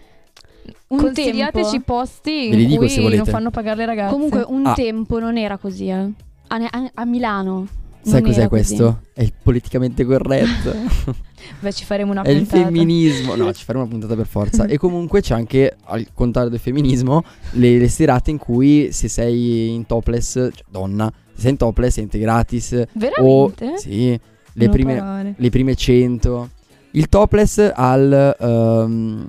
Un 0.88 0.98
Consigliateci 0.98 1.70
tempo, 1.70 1.94
posti 1.94 2.48
in 2.48 2.66
dico 2.66 2.84
cui 2.86 3.16
non 3.16 3.24
fanno 3.26 3.50
pagare 3.50 3.76
le 3.78 3.86
ragazze. 3.86 4.12
comunque 4.12 4.44
un 4.46 4.66
Ah. 4.66 4.74
tempo 4.74 5.18
non 5.18 5.36
era 5.36 5.56
così, 5.56 5.88
eh. 5.88 6.10
A, 6.48 6.56
ne- 6.56 6.68
a- 6.70 6.90
a 6.94 7.04
Milano. 7.04 7.66
Sai 8.02 8.22
cos'è 8.22 8.48
questo? 8.48 8.84
così. 8.84 8.96
È 9.14 9.22
il 9.22 9.32
politicamente 9.42 10.04
corretto. 10.04 10.74
Beh, 11.60 11.72
ci 11.72 11.84
faremo 11.84 12.12
una 12.12 12.22
è 12.22 12.30
il 12.30 12.38
puntata. 12.46 12.62
femminismo. 12.64 13.34
No, 13.34 13.52
ci 13.54 13.62
faremo 13.64 13.84
una 13.84 13.92
puntata 13.92 14.16
per 14.16 14.26
forza. 14.26 14.64
e 14.64 14.78
comunque 14.78 15.20
c'è 15.20 15.34
anche, 15.34 15.76
al 15.84 16.06
contrario 16.14 16.48
del 16.50 16.58
femminismo, 16.60 17.22
le, 17.52 17.78
le 17.78 17.88
serate 17.88 18.30
in 18.30 18.38
cui 18.38 18.90
se 18.92 19.08
sei 19.08 19.68
in 19.74 19.84
topless, 19.86 20.32
cioè 20.32 20.50
donna, 20.70 21.12
se 21.34 21.40
sei 21.42 21.50
in 21.50 21.56
topless 21.58 21.98
entri 21.98 22.20
gratis. 22.20 22.72
O 23.18 23.48
Veramente? 23.52 23.78
sì, 23.78 24.18
le 24.54 24.68
prime, 24.70 25.34
le 25.36 25.50
prime 25.50 25.74
100. 25.74 26.48
Il 26.92 27.08
topless 27.08 27.70
al... 27.74 28.36
ehm, 28.40 29.26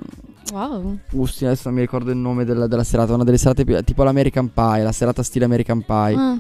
Wow. 0.52 0.98
Usti, 1.12 1.46
adesso 1.46 1.64
non 1.66 1.76
mi 1.76 1.82
ricordo 1.82 2.12
il 2.12 2.18
nome 2.18 2.44
della, 2.44 2.68
della 2.68 2.84
serata, 2.84 3.14
una 3.14 3.24
delle 3.24 3.38
serate 3.38 3.64
più, 3.64 3.82
tipo 3.84 4.04
l'American 4.04 4.52
Pie, 4.54 4.84
la 4.84 4.92
serata 4.92 5.24
stile 5.24 5.46
American 5.46 5.82
Pie. 5.84 6.16
Ah, 6.16 6.38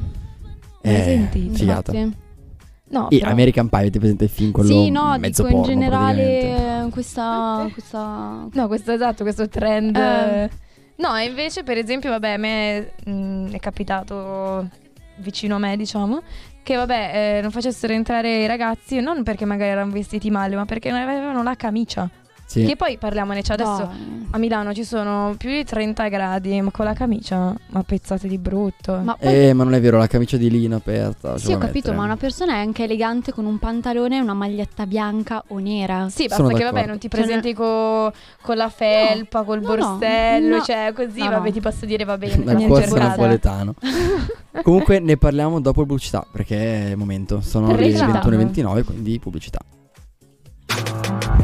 Eh, 0.81 1.03
sentito? 1.03 1.53
figata. 1.55 1.95
infatti. 1.95 2.19
No, 2.89 3.09
E 3.09 3.19
però- 3.19 3.31
American 3.31 3.69
Pie, 3.69 3.79
avete 3.79 3.99
presente 3.99 4.23
il 4.25 4.29
film 4.29 4.51
quello 4.51 4.67
Sì, 4.67 4.89
no, 4.89 5.17
mezzo 5.17 5.43
dico 5.43 5.55
in 5.55 5.61
porno 5.63 5.77
praticamente. 5.79 6.39
generale 6.39 6.89
questa, 6.91 7.69
questa... 7.71 8.47
No, 8.51 8.67
questo 8.67 8.91
esatto, 8.91 9.23
questo 9.23 9.47
trend. 9.47 9.95
Eh. 9.95 10.49
No, 10.97 11.15
e 11.15 11.23
invece, 11.25 11.63
per 11.63 11.77
esempio, 11.77 12.09
vabbè, 12.09 12.31
a 12.33 12.37
me 12.37 12.91
mh, 13.05 13.51
è 13.51 13.59
capitato 13.59 14.67
vicino 15.19 15.55
a 15.55 15.59
me, 15.59 15.77
diciamo, 15.77 16.21
che 16.63 16.75
vabbè 16.75 17.37
eh, 17.37 17.41
non 17.41 17.49
facessero 17.51 17.93
entrare 17.93 18.43
i 18.43 18.45
ragazzi 18.47 18.99
non 18.99 19.23
perché 19.23 19.45
magari 19.45 19.71
erano 19.71 19.91
vestiti 19.91 20.29
male, 20.29 20.55
ma 20.57 20.65
perché 20.65 20.91
non 20.91 20.99
avevano 20.99 21.41
la 21.43 21.55
camicia. 21.55 22.09
Sì. 22.51 22.65
Che 22.65 22.75
poi 22.75 22.97
parliamone, 22.97 23.41
cioè 23.43 23.53
adesso 23.53 23.85
Dai. 23.89 24.27
a 24.31 24.37
Milano 24.37 24.73
ci 24.73 24.83
sono 24.83 25.35
più 25.37 25.49
di 25.51 25.63
30 25.63 26.09
gradi, 26.09 26.59
ma 26.59 26.69
con 26.69 26.83
la 26.83 26.91
camicia, 26.91 27.55
ma 27.69 27.81
pezzate 27.83 28.27
di 28.27 28.37
brutto. 28.37 28.99
Ma 29.01 29.15
poi 29.15 29.33
Eh, 29.47 29.53
ma 29.53 29.63
non 29.63 29.73
è 29.73 29.79
vero, 29.79 29.97
la 29.97 30.07
camicia 30.07 30.35
di 30.35 30.49
lino 30.49 30.75
aperta. 30.75 31.37
Sì, 31.37 31.53
ho 31.53 31.57
capito, 31.57 31.73
mettere. 31.91 31.95
ma 31.95 32.03
una 32.03 32.17
persona 32.17 32.55
è 32.55 32.57
anche 32.57 32.83
elegante 32.83 33.31
con 33.31 33.45
un 33.45 33.57
pantalone 33.57 34.17
e 34.17 34.19
una 34.19 34.33
maglietta 34.33 34.85
bianca 34.85 35.45
o 35.47 35.59
nera. 35.59 36.09
Sì, 36.09 36.27
basta 36.27 36.43
Sono 36.43 36.49
che 36.49 36.63
vabbè 36.65 36.71
d'accordo. 36.71 36.87
non 36.89 36.97
ti 36.99 37.07
Cioè, 37.09 37.21
presenti 37.21 37.53
co- 37.53 38.11
con 38.41 38.57
la 38.57 38.69
felpa, 38.69 39.43
col 39.43 39.61
no, 39.61 39.69
no, 39.69 39.75
borsello, 39.77 40.57
no. 40.57 40.61
cioè 40.63 40.91
così, 40.93 41.19
No, 41.23 41.29
vabbè 41.29 41.47
no. 41.47 41.53
ti 41.53 41.61
posso 41.61 41.85
dire 41.85 42.03
va 42.03 42.17
bene. 42.17 42.35
Niente 42.35 42.67
corso 42.67 42.97
napoletano. 42.97 43.75
Comunque 44.61 44.99
ne 44.99 45.15
parliamo 45.15 45.61
dopo 45.61 45.85
pubblicità, 45.85 46.27
perché 46.29 46.87
è 46.87 46.89
il 46.89 46.97
momento. 46.97 47.39
Sono 47.39 47.67
le 47.67 47.75
Pubblicità. 47.75 48.21
21.29, 48.21 48.83
quindi 48.83 49.19
pubblicità. 49.19 49.59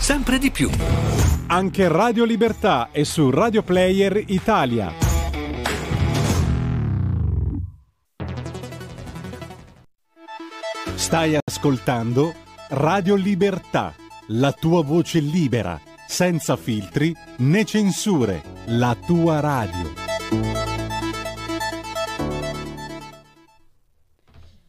sempre 0.00 0.38
di 0.38 0.50
più. 0.50 0.70
Anche 1.48 1.86
Radio 1.88 2.24
Libertà 2.24 2.88
è 2.90 3.02
su 3.02 3.28
Radio 3.30 3.62
Player 3.62 4.24
Italia. 4.28 4.90
Stai 10.94 11.36
ascoltando 11.44 12.32
Radio 12.70 13.14
Libertà, 13.14 13.94
la 14.28 14.52
tua 14.52 14.82
voce 14.82 15.20
libera, 15.20 15.78
senza 16.06 16.56
filtri 16.56 17.14
né 17.38 17.64
censure, 17.64 18.42
la 18.66 18.96
tua 19.06 19.40
radio. 19.40 19.92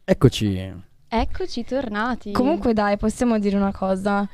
Eccoci. 0.04 0.74
Eccoci 1.08 1.63
tornati. 1.63 2.32
Comunque 2.32 2.74
dai, 2.74 2.98
possiamo 2.98 3.39
dire 3.39 3.56
una 3.56 3.72
cosa. 3.72 4.28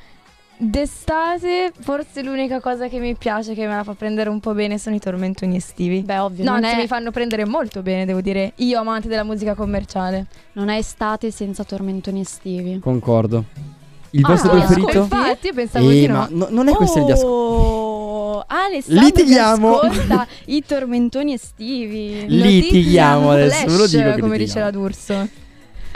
D'estate 0.60 1.72
forse 1.80 2.24
l'unica 2.24 2.60
cosa 2.60 2.88
che 2.88 2.98
mi 3.00 3.16
piace, 3.16 3.54
che 3.54 3.68
me 3.68 3.76
la 3.76 3.84
fa 3.84 3.94
prendere 3.94 4.30
un 4.30 4.40
po' 4.40 4.54
bene, 4.54 4.80
sono 4.80 4.96
i 4.96 5.00
tormentoni 5.00 5.56
estivi. 5.56 6.02
Beh, 6.02 6.18
ovvio, 6.18 6.44
No, 6.44 6.54
non, 6.54 6.64
anzi 6.64 6.78
è, 6.78 6.82
mi 6.82 6.88
fanno 6.88 7.12
prendere 7.12 7.46
molto 7.46 7.84
bene, 7.84 8.06
devo 8.06 8.22
dire. 8.22 8.54
Io 8.56 8.80
amante 8.80 9.08
della 9.08 9.24
musica 9.24 9.54
commerciale. 9.54 10.26
non 10.54 10.70
è 10.70 10.78
estate 10.78 11.30
senza 11.30 11.64
tormentoni 11.64 12.22
estivi. 12.22 12.80
Concordo. 12.80 13.44
Il 14.12 14.24
Ah, 14.26 14.30
vostro 14.30 14.50
preferito? 14.52 14.98
Infatti, 15.02 15.48
io 15.48 15.54
pensavo 15.54 15.90
Eh, 15.90 16.00
di 16.00 16.08
ma 16.08 16.28
no. 16.32 16.38
no- 16.38 16.48
non 16.50 16.68
è 16.70 16.74
questione 16.74 17.06
di 17.06 17.12
ascolto. 17.12 17.36
Oh, 17.36 18.44
Alessandro 18.48 19.06
Litighiamo. 19.06 19.78
ascolta 19.80 20.28
i 20.46 20.64
tormentoni 20.66 21.34
estivi. 21.34 22.26
Litighiamo 22.28 23.30
adesso, 23.32 23.66
ve 23.68 23.78
lo 23.78 23.86
dico 23.88 24.20
come 24.22 24.38
dice 24.38 24.60
litighiamo. 24.60 24.66
la 24.66 24.72
D'Urso. 24.72 25.28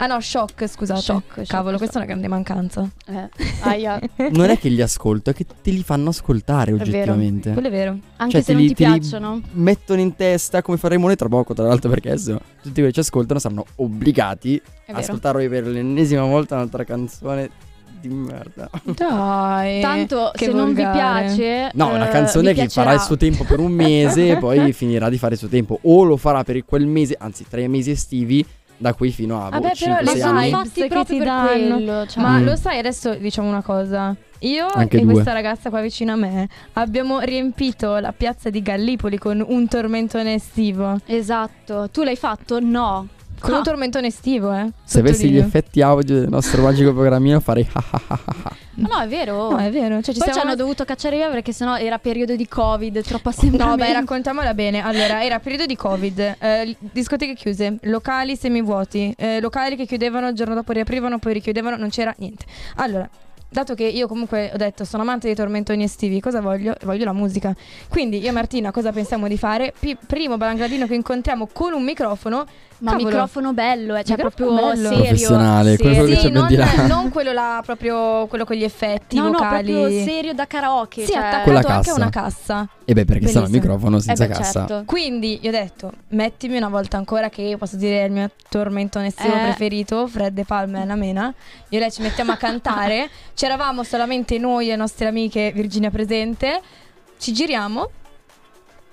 Ah 0.02 0.06
no, 0.08 0.20
shock, 0.20 0.66
scusate. 0.66 1.00
Shock, 1.00 1.32
shock, 1.34 1.46
Cavolo, 1.46 1.76
shock. 1.76 1.78
questa 1.78 1.94
è 1.94 2.02
una 2.02 2.06
grande 2.06 2.26
mancanza. 2.26 2.90
Eh, 3.06 3.28
aia. 3.60 4.00
Non 4.32 4.50
è 4.50 4.58
che 4.58 4.68
li 4.68 4.82
ascolto, 4.82 5.30
è 5.30 5.32
che 5.32 5.46
te 5.62 5.70
li 5.70 5.84
fanno 5.84 6.08
ascoltare 6.08 6.72
oggettivamente. 6.72 7.52
Quello 7.52 7.68
è 7.68 7.70
vero. 7.70 7.96
Anche 8.16 8.32
Cioè, 8.32 8.40
se 8.40 8.46
te 8.46 8.52
non 8.54 8.62
li- 8.62 8.68
ti 8.68 8.74
piacciono. 8.74 9.40
Mettono 9.52 10.00
in 10.00 10.16
testa 10.16 10.60
come 10.60 10.76
faremo 10.76 11.06
noi 11.06 11.14
tra 11.14 11.28
poco, 11.28 11.54
tra 11.54 11.68
l'altro, 11.68 11.88
perché 11.88 12.08
adesso 12.10 12.40
tutti 12.62 12.72
quelli 12.72 12.88
che 12.88 12.94
ci 12.94 13.00
ascoltano 13.00 13.38
saranno 13.38 13.64
obbligati 13.76 14.56
È 14.56 14.60
a 14.60 14.70
vero. 14.86 14.98
ascoltare 14.98 15.48
per 15.48 15.66
l'ennesima 15.68 16.24
volta 16.24 16.56
un'altra 16.56 16.82
canzone 16.82 17.48
di 18.00 18.08
merda. 18.08 18.68
Dai. 18.82 19.80
Tanto 19.80 20.32
che 20.34 20.46
se 20.46 20.52
non 20.52 20.74
vi 20.74 20.82
volgare. 20.82 21.26
piace, 21.26 21.70
No, 21.74 21.94
una 21.94 22.08
eh, 22.08 22.10
canzone 22.10 22.52
vi 22.52 22.60
che 22.62 22.68
farà 22.68 22.90
piacerà. 22.90 22.92
il 22.94 23.00
suo 23.00 23.16
tempo 23.16 23.44
per 23.44 23.60
un 23.60 23.70
mese 23.70 24.30
e 24.30 24.36
poi 24.38 24.72
finirà 24.72 25.08
di 25.08 25.18
fare 25.18 25.34
il 25.34 25.38
suo 25.38 25.46
tempo. 25.48 25.78
O 25.82 26.02
lo 26.02 26.16
farà 26.16 26.42
per 26.42 26.64
quel 26.64 26.86
mese, 26.88 27.14
anzi 27.16 27.46
tre 27.48 27.68
mesi 27.68 27.92
estivi, 27.92 28.44
da 28.82 28.92
qui 28.94 29.10
fino 29.12 29.36
a 29.42 29.48
boh, 29.48 29.60
Vabbè, 29.60 29.72
però 29.78 29.94
5-6 29.94 30.02
le 30.14 30.20
sono 30.20 30.38
anni. 30.38 30.44
vibes 30.50 30.68
fatti 30.68 30.86
proprio 30.88 31.16
per 31.18 31.26
danno. 31.26 31.74
quello, 31.76 32.06
cioè. 32.06 32.22
Ma 32.22 32.38
Mm. 32.38 32.44
lo 32.44 32.56
sai, 32.56 32.78
adesso 32.78 33.14
diciamo 33.14 33.48
una 33.48 33.62
cosa. 33.62 34.14
Io 34.40 34.66
Anche 34.74 34.96
e 34.96 35.00
due. 35.02 35.12
questa 35.12 35.32
ragazza 35.32 35.70
qua 35.70 35.80
vicino 35.80 36.12
a 36.12 36.16
me 36.16 36.48
abbiamo 36.72 37.20
riempito 37.20 37.98
la 37.98 38.12
piazza 38.12 38.50
di 38.50 38.60
Gallipoli 38.60 39.16
con 39.16 39.42
un 39.46 39.68
tormentone 39.68 40.34
estivo. 40.34 40.98
Esatto. 41.06 41.88
Tu 41.90 42.02
l'hai 42.02 42.16
fatto? 42.16 42.58
No. 42.58 43.06
Con 43.42 43.54
Ah. 43.54 43.56
un 43.58 43.62
tormentone 43.64 44.06
estivo, 44.06 44.52
eh. 44.52 44.70
Se 44.84 45.00
avessi 45.00 45.28
gli 45.28 45.36
effetti 45.36 45.82
audio 45.82 46.20
del 46.20 46.28
nostro 46.28 46.62
magico 46.62 46.92
programmino 46.92 47.40
farei 47.40 47.68
ah 47.72 47.84
ah 47.90 48.00
ah 48.06 48.20
ah 48.24 48.34
ah. 48.44 48.56
No, 48.74 48.98
è 49.00 49.06
vero. 49.08 49.50
No, 49.50 49.58
è 49.58 49.70
vero. 49.70 50.00
Cioè, 50.00 50.14
ci 50.14 50.18
Poi 50.20 50.28
ci 50.28 50.32
siamo 50.32 50.48
hanno 50.48 50.54
dovuto 50.56 50.84
cacciare 50.84 51.16
via 51.16 51.28
perché 51.28 51.52
sennò 51.52 51.76
era 51.76 51.98
periodo 51.98 52.34
di 52.36 52.48
Covid, 52.48 53.02
troppo 53.02 53.28
assembramento. 53.28 53.76
No, 53.82 53.88
beh, 53.88 53.92
raccontiamola 53.92 54.54
bene. 54.54 54.80
Allora, 54.82 55.22
era 55.22 55.38
periodo 55.40 55.66
di 55.66 55.76
Covid, 55.76 56.36
eh, 56.38 56.76
discoteche 56.78 57.34
chiuse, 57.34 57.76
locali 57.82 58.34
semivuoti, 58.36 59.12
eh, 59.18 59.40
locali 59.40 59.76
che 59.76 59.84
chiudevano, 59.86 60.28
il 60.28 60.34
giorno 60.34 60.54
dopo 60.54 60.72
riaprivano, 60.72 61.18
poi 61.18 61.34
richiudevano, 61.34 61.76
non 61.76 61.90
c'era 61.90 62.14
niente. 62.18 62.44
Allora, 62.76 63.08
dato 63.48 63.74
che 63.74 63.84
io 63.84 64.06
comunque 64.06 64.50
ho 64.54 64.56
detto 64.56 64.84
sono 64.84 65.02
amante 65.02 65.26
dei 65.26 65.36
tormentoni 65.36 65.82
estivi, 65.82 66.20
cosa 66.20 66.40
voglio? 66.40 66.74
Voglio 66.84 67.04
la 67.04 67.12
musica. 67.12 67.54
Quindi 67.88 68.20
io 68.22 68.28
e 68.28 68.32
Martina 68.32 68.70
cosa 68.70 68.90
pensiamo 68.92 69.28
di 69.28 69.36
fare? 69.36 69.74
Pi- 69.78 69.98
primo 70.06 70.38
balangradino 70.38 70.86
che 70.86 70.94
incontriamo 70.94 71.48
con 71.52 71.74
un 71.74 71.82
microfono. 71.84 72.46
Ma 72.82 72.90
Cavolo. 72.92 73.08
microfono 73.10 73.52
bello, 73.52 73.94
eh, 73.94 74.02
cioè 74.02 74.16
Microfono 74.16 74.48
proprio 74.50 74.74
bello. 74.74 74.88
serio. 74.88 75.04
Professionale, 75.04 75.76
quello 75.76 75.94
serio. 75.94 76.08
che 76.08 76.20
Sì, 76.20 76.26
c'è 76.26 76.32
non, 76.32 76.46
di 76.48 76.56
là. 76.56 76.86
non 76.88 77.10
quello 77.10 77.30
là, 77.32 77.62
proprio 77.64 78.26
quello 78.26 78.44
con 78.44 78.56
gli 78.56 78.64
effetti 78.64 79.16
No, 79.16 79.24
no, 79.26 79.30
vocali. 79.38 79.72
proprio 79.72 80.04
serio 80.04 80.32
da 80.34 80.46
karaoke. 80.48 81.04
Sì, 81.04 81.12
cioè... 81.12 81.22
attaccato 81.22 81.50
la 81.68 81.74
anche 81.76 81.90
a 81.90 81.94
una 81.94 82.10
cassa. 82.10 82.68
E 82.84 82.92
beh, 82.92 83.04
perché 83.04 83.26
sennò 83.28 83.44
il 83.44 83.50
Bellissimo. 83.50 83.72
microfono 83.74 83.98
senza 84.00 84.24
Eh 84.24 84.26
beh, 84.26 84.34
cassa. 84.34 84.66
certo. 84.66 84.82
Quindi 84.84 85.38
io 85.42 85.48
ho 85.50 85.52
detto, 85.52 85.92
mettimi 86.08 86.56
una 86.56 86.68
volta 86.68 86.96
ancora 86.96 87.28
che 87.28 87.42
io 87.42 87.56
posso 87.56 87.76
dire 87.76 88.04
il 88.04 88.10
mio 88.10 88.28
tormentone 88.48 89.06
estivo 89.06 89.32
Eh. 89.36 89.40
preferito, 89.42 90.08
Fred 90.08 90.32
De 90.34 90.44
Palma 90.44 90.78
e 90.78 90.80
Anna 90.80 90.96
Mena. 90.96 91.32
Io 91.68 91.78
e 91.78 91.80
lei 91.80 91.92
ci 91.92 92.02
mettiamo 92.02 92.32
a 92.32 92.36
cantare. 92.36 93.08
C'eravamo 93.34 93.84
solamente 93.84 94.38
noi 94.38 94.66
e 94.66 94.70
le 94.70 94.76
nostre 94.76 95.06
amiche, 95.06 95.52
Virginia 95.54 95.90
presente. 95.90 96.60
Ci 97.16 97.32
giriamo. 97.32 97.90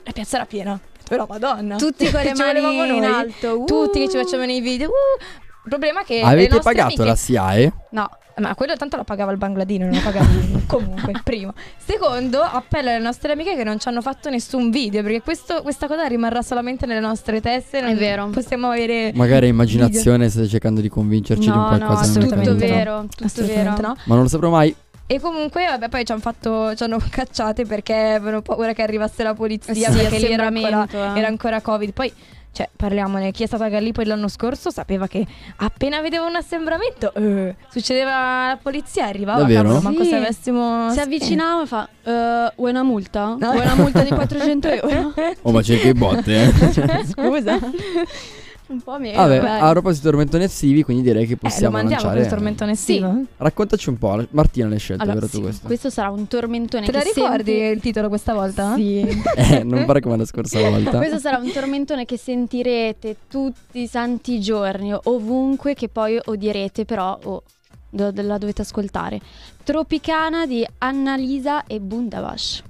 La 0.04 0.12
piazza 0.12 0.36
era 0.38 0.46
piena. 0.46 0.80
Però 1.10 1.26
madonna. 1.28 1.76
Tutti 1.76 2.10
con 2.10 2.22
le 2.22 2.34
mani 2.36 2.96
in 2.98 3.04
alto. 3.04 3.60
uh. 3.62 3.66
Tutti 3.66 4.00
che 4.00 4.08
ci 4.10 4.16
facevano 4.18 4.52
i 4.52 4.62
video. 4.62 4.88
Uh. 4.88 5.22
Il 5.66 5.76
problema 5.76 6.02
è 6.02 6.04
che 6.06 6.22
Avete 6.22 6.60
pagato 6.60 6.86
amiche- 6.88 7.04
la 7.04 7.16
SIAE? 7.16 7.74
No, 7.92 8.10
ma 8.38 8.56
quello 8.56 8.76
tanto 8.76 8.96
la 8.96 9.04
pagava 9.04 9.32
il 9.32 9.38
Bangladino, 9.38 9.86
non 9.86 9.94
la 9.94 10.00
pagava 10.00 10.26
comunque, 10.66 11.12
primo. 11.24 11.54
Secondo, 11.78 12.42
appello 12.42 12.90
alle 12.90 13.00
nostre 13.00 13.34
amiche 13.34 13.56
che 13.56 13.64
non 13.64 13.78
ci 13.78 13.88
hanno 13.90 14.02
fatto 14.02 14.30
nessun 14.30 14.72
video, 14.72 15.04
perché 15.04 15.22
questo- 15.22 15.62
questa 15.62 15.88
cosa 15.88 16.06
rimarrà 16.08 16.42
solamente 16.42 16.86
nelle 16.88 17.02
nostre 17.02 17.42
teste. 17.42 17.82
Non 17.82 17.92
È 17.92 17.96
vero. 17.96 18.28
Possiamo 18.30 18.70
avere... 18.70 19.12
Magari 19.14 19.48
immaginazione 19.50 20.30
state 20.30 20.48
cercando 20.48 20.80
di 20.82 20.90
convincerci 20.90 21.44
di 21.44 21.50
un 21.50 21.56
No, 21.62 21.68
qualcosa. 21.68 21.94
no, 21.94 22.00
assolutamente 22.00 22.50
tutto 22.52 22.66
no. 22.66 22.74
vero, 22.74 23.02
tutto 23.10 23.24
Assolutamente 23.26 23.70
vero. 23.82 23.88
no. 23.88 23.96
Ma 24.06 24.14
non 24.16 24.24
lo 24.24 24.30
saprò 24.30 24.50
mai. 24.50 24.76
E 25.12 25.20
comunque, 25.20 25.66
vabbè, 25.66 25.90
poi 25.90 26.06
ci 26.06 26.12
hanno 26.12 26.22
fatto, 26.22 26.76
ci 26.76 26.84
hanno 26.84 27.00
cacciate 27.10 27.66
perché 27.66 27.94
avevano 27.96 28.44
paura 28.44 28.74
che 28.74 28.84
arrivasse 28.84 29.24
la 29.24 29.34
polizia, 29.34 29.88
Eh 29.88 29.92
sì, 29.92 29.98
perché 29.98 30.18
lì 30.20 30.32
era 30.32 30.46
ancora, 30.46 30.68
assembramento, 30.84 30.98
eh. 30.98 31.18
era 31.20 31.28
ancora 31.28 31.62
Covid. 31.62 31.94
Poi, 31.94 32.14
cioè, 32.52 32.70
parliamone, 32.76 33.32
chi 33.32 33.42
è 33.42 33.48
stato 33.48 33.64
a 33.64 33.70
Gallipoli 33.70 34.06
l'anno 34.08 34.28
scorso 34.28 34.70
sapeva 34.70 35.08
che 35.08 35.26
appena 35.58 36.00
vedeva 36.02 36.26
un 36.28 36.36
assembramento, 36.36 37.12
eh, 37.16 37.56
succedeva 37.72 38.50
la 38.50 38.60
polizia, 38.62 39.08
arrivava, 39.08 39.40
Davvero? 39.40 39.64
cavolo, 39.64 39.82
manco 39.82 40.04
Sì. 40.04 40.10
se 40.10 40.16
avessimo... 40.18 40.92
Si 40.92 41.00
avvicinava 41.00 41.64
e 41.64 41.66
fa, 41.66 41.90
"Eh, 42.04 42.52
vuoi 42.56 42.70
una 42.70 42.84
multa? 42.84 43.36
No. 43.40 43.52
Vuoi 43.52 43.62
una 43.62 43.76
multa 43.76 44.04
di 44.04 44.10
400 44.10 44.68
euro? 44.68 45.14
Oh, 45.42 45.52
ma 45.52 45.62
cerca 45.64 45.88
i 45.88 45.94
botte, 45.94 46.44
eh. 46.44 46.54
Scusa. 47.10 47.58
Un 48.70 48.82
po' 48.82 49.00
meno. 49.00 49.18
Vabbè, 49.18 49.40
dai. 49.40 49.60
a 49.62 49.72
proposito 49.72 50.04
di 50.06 50.10
tormentoni 50.12 50.44
estivi, 50.44 50.84
quindi 50.84 51.02
direi 51.02 51.26
che 51.26 51.34
eh, 51.34 51.38
lo 51.42 51.50
possiamo 51.50 51.72
mandiamo 51.78 52.04
lanciare. 52.04 52.20
quel 52.20 52.30
tormentone 52.32 52.72
estivo? 52.74 53.22
Raccontaci 53.38 53.90
un 53.90 53.98
po', 53.98 54.28
Martina 54.30 54.68
l'hai 54.68 54.78
scelto, 54.78 55.02
Allora, 55.04 55.20
vero 55.20 55.28
sì, 55.32 55.38
tu 55.38 55.42
questo? 55.42 55.66
questo 55.66 55.90
sarà 55.90 56.12
un 56.12 56.28
tormentone 56.28 56.86
Te 56.86 56.92
la 56.92 57.00
che 57.00 57.12
ricordi 57.16 57.52
senti- 57.52 57.74
il 57.76 57.80
titolo 57.82 58.08
questa 58.10 58.34
volta? 58.34 58.76
Sì. 58.76 58.98
Eh, 59.36 59.64
non 59.64 59.86
pare 59.86 60.02
come 60.02 60.18
la 60.18 60.26
scorsa 60.26 60.60
volta. 60.70 60.98
Questo 60.98 61.18
sarà 61.18 61.38
un 61.38 61.52
tormentone 61.52 62.06
che 62.06 62.18
sentirete 62.18 63.16
tutti 63.28 63.82
i 63.82 63.88
santi 63.88 64.40
giorni, 64.40 64.94
ovunque, 65.04 65.74
che 65.74 65.90
poi 65.90 66.20
odierete, 66.24 66.86
però 66.86 67.18
oh, 67.24 67.42
do- 67.90 68.12
la 68.14 68.38
dovete 68.38 68.62
ascoltare. 68.62 69.20
Tropicana 69.64 70.46
di 70.46 70.64
Annalisa 70.78 71.66
e 71.66 71.80
Bundabash. 71.80 72.64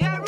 Yeah, 0.00 0.19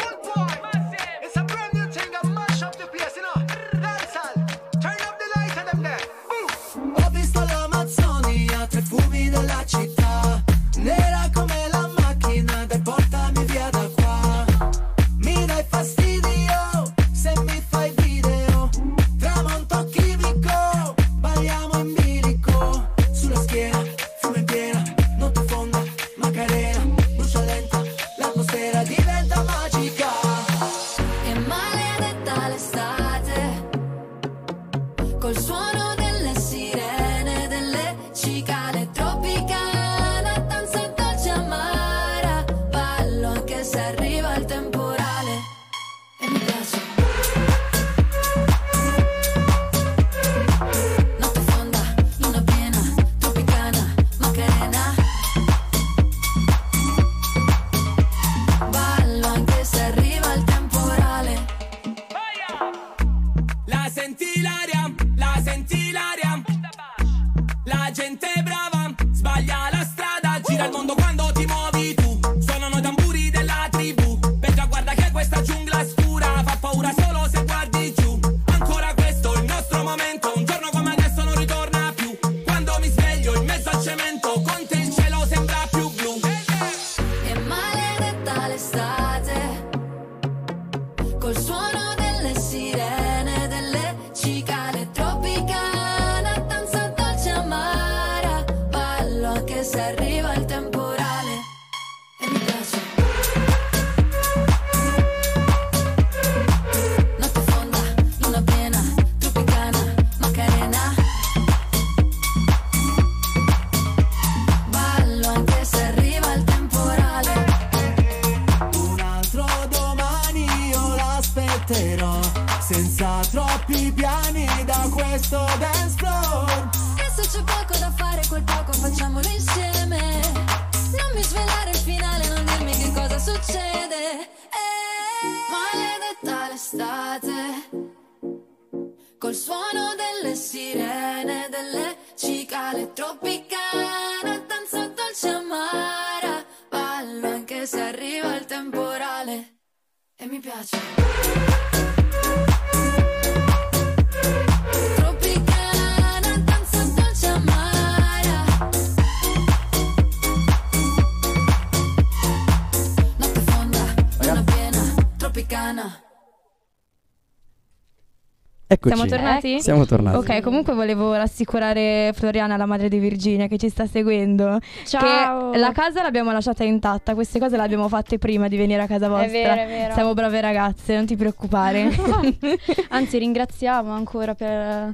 Eccoci. 168.83 168.97
Siamo 168.97 169.09
tornati? 169.11 169.61
Siamo 169.61 169.87
tornati. 169.87 170.16
Ok, 170.16 170.41
comunque 170.41 170.74
volevo 170.74 171.14
rassicurare 171.14 172.11
Floriana, 172.14 172.57
la 172.57 172.66
madre 172.66 172.89
di 172.89 172.99
Virginia, 172.99 173.47
che 173.47 173.57
ci 173.59 173.68
sta 173.68 173.87
seguendo. 173.87 174.59
Ciao. 174.85 175.51
Che 175.51 175.59
la 175.59 175.70
casa 175.70 176.03
l'abbiamo 176.03 176.33
lasciata 176.33 176.64
intatta. 176.64 177.14
Queste 177.14 177.39
cose 177.39 177.57
le 177.57 177.62
abbiamo 177.62 177.89
fatte 177.89 178.18
prima 178.18 178.49
di 178.49 178.57
venire 178.57 178.83
a 178.83 178.87
casa 178.89 179.09
vostra. 179.09 179.30
vero, 179.30 179.55
è 179.55 179.66
vero. 179.66 179.95
Siamo 179.95 180.14
brave 180.14 180.41
ragazze, 180.41 180.97
non 180.97 181.07
ti 181.07 181.14
preoccupare. 181.14 181.91
Anzi, 182.91 183.18
ringraziamo 183.18 183.93
ancora 183.93 184.35
per, 184.35 184.91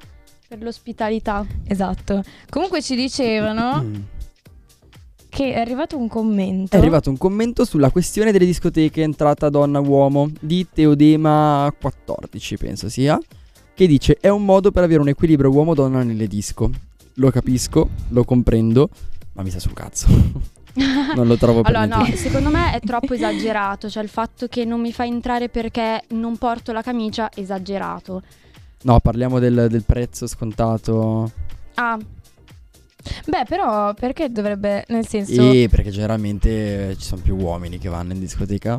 per 0.47 0.62
l'ospitalità. 0.62 1.47
esatto. 1.66 2.22
Comunque 2.51 2.82
ci 2.82 2.95
dicevano 2.95 3.82
Mm. 3.82 3.95
che 5.30 5.53
è 5.55 5.59
arrivato 5.61 5.97
un 5.97 6.09
commento. 6.09 6.74
È 6.76 6.78
arrivato 6.78 7.09
un 7.11 7.16
commento 7.16 7.64
sulla 7.64 7.91
questione 7.91 8.32
delle 8.32 8.45
discoteche 8.45 9.03
entrata 9.03 9.49
donna-uomo 9.49 10.28
di 10.41 10.66
Teodema 10.72 11.72
14, 11.78 12.57
penso 12.57 12.89
sia, 12.89 13.18
che 13.79 13.87
dice 13.87 14.16
è 14.20 14.29
un 14.29 14.45
modo 14.45 14.72
per 14.72 14.83
avere 14.83 15.01
un 15.01 15.07
equilibrio 15.07 15.53
uomo-donna 15.53 16.03
nelle 16.03 16.26
disco. 16.26 16.68
Lo 17.14 17.31
capisco, 17.31 17.89
lo 18.09 18.24
comprendo, 18.24 18.89
ma 19.35 19.43
mi 19.45 19.51
sta 19.51 19.61
sul 19.61 19.72
cazzo. 19.72 20.09
non 21.14 21.29
lo 21.29 21.37
trovo 21.37 21.62
per 21.62 21.76
Allora, 21.76 21.99
no, 21.99 22.05
secondo 22.16 22.51
me 22.51 22.72
è 22.72 22.81
troppo 22.81 23.14
esagerato. 23.14 23.89
Cioè, 23.89 24.03
il 24.03 24.09
fatto 24.09 24.49
che 24.49 24.64
non 24.64 24.81
mi 24.81 24.93
fa 24.93 25.05
entrare 25.05 25.49
perché 25.49 26.03
non 26.09 26.37
porto 26.39 26.72
la 26.72 26.83
camicia, 26.83 27.31
esagerato. 27.33 28.22
No, 28.83 28.99
parliamo 28.99 29.39
del, 29.39 29.68
del 29.70 29.85
prezzo 29.85 30.26
scontato. 30.26 31.31
Ah, 31.74 31.97
Beh, 33.26 33.45
però 33.49 33.95
perché 33.95 34.29
dovrebbe, 34.29 34.85
nel 34.89 35.07
senso... 35.07 35.53
E 35.53 35.68
perché 35.70 35.91
generalmente 35.91 36.91
eh, 36.91 36.97
ci 36.97 37.05
sono 37.05 37.22
più 37.22 37.37
uomini 37.37 37.79
che 37.79 37.89
vanno 37.89 38.12
in 38.12 38.18
discoteca. 38.18 38.76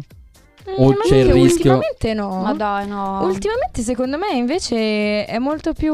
Mm, 0.69 0.83
o 0.83 0.89
ma 0.89 0.95
c'è 1.07 1.15
il 1.17 1.31
rischio- 1.31 1.73
Ultimamente 1.75 2.13
no. 2.13 2.41
ma 2.41 2.53
dai, 2.53 2.87
no. 2.87 3.21
Ultimamente 3.23 3.81
secondo 3.81 4.17
me 4.17 4.31
invece 4.33 5.25
è 5.25 5.37
molto 5.39 5.73
più... 5.73 5.93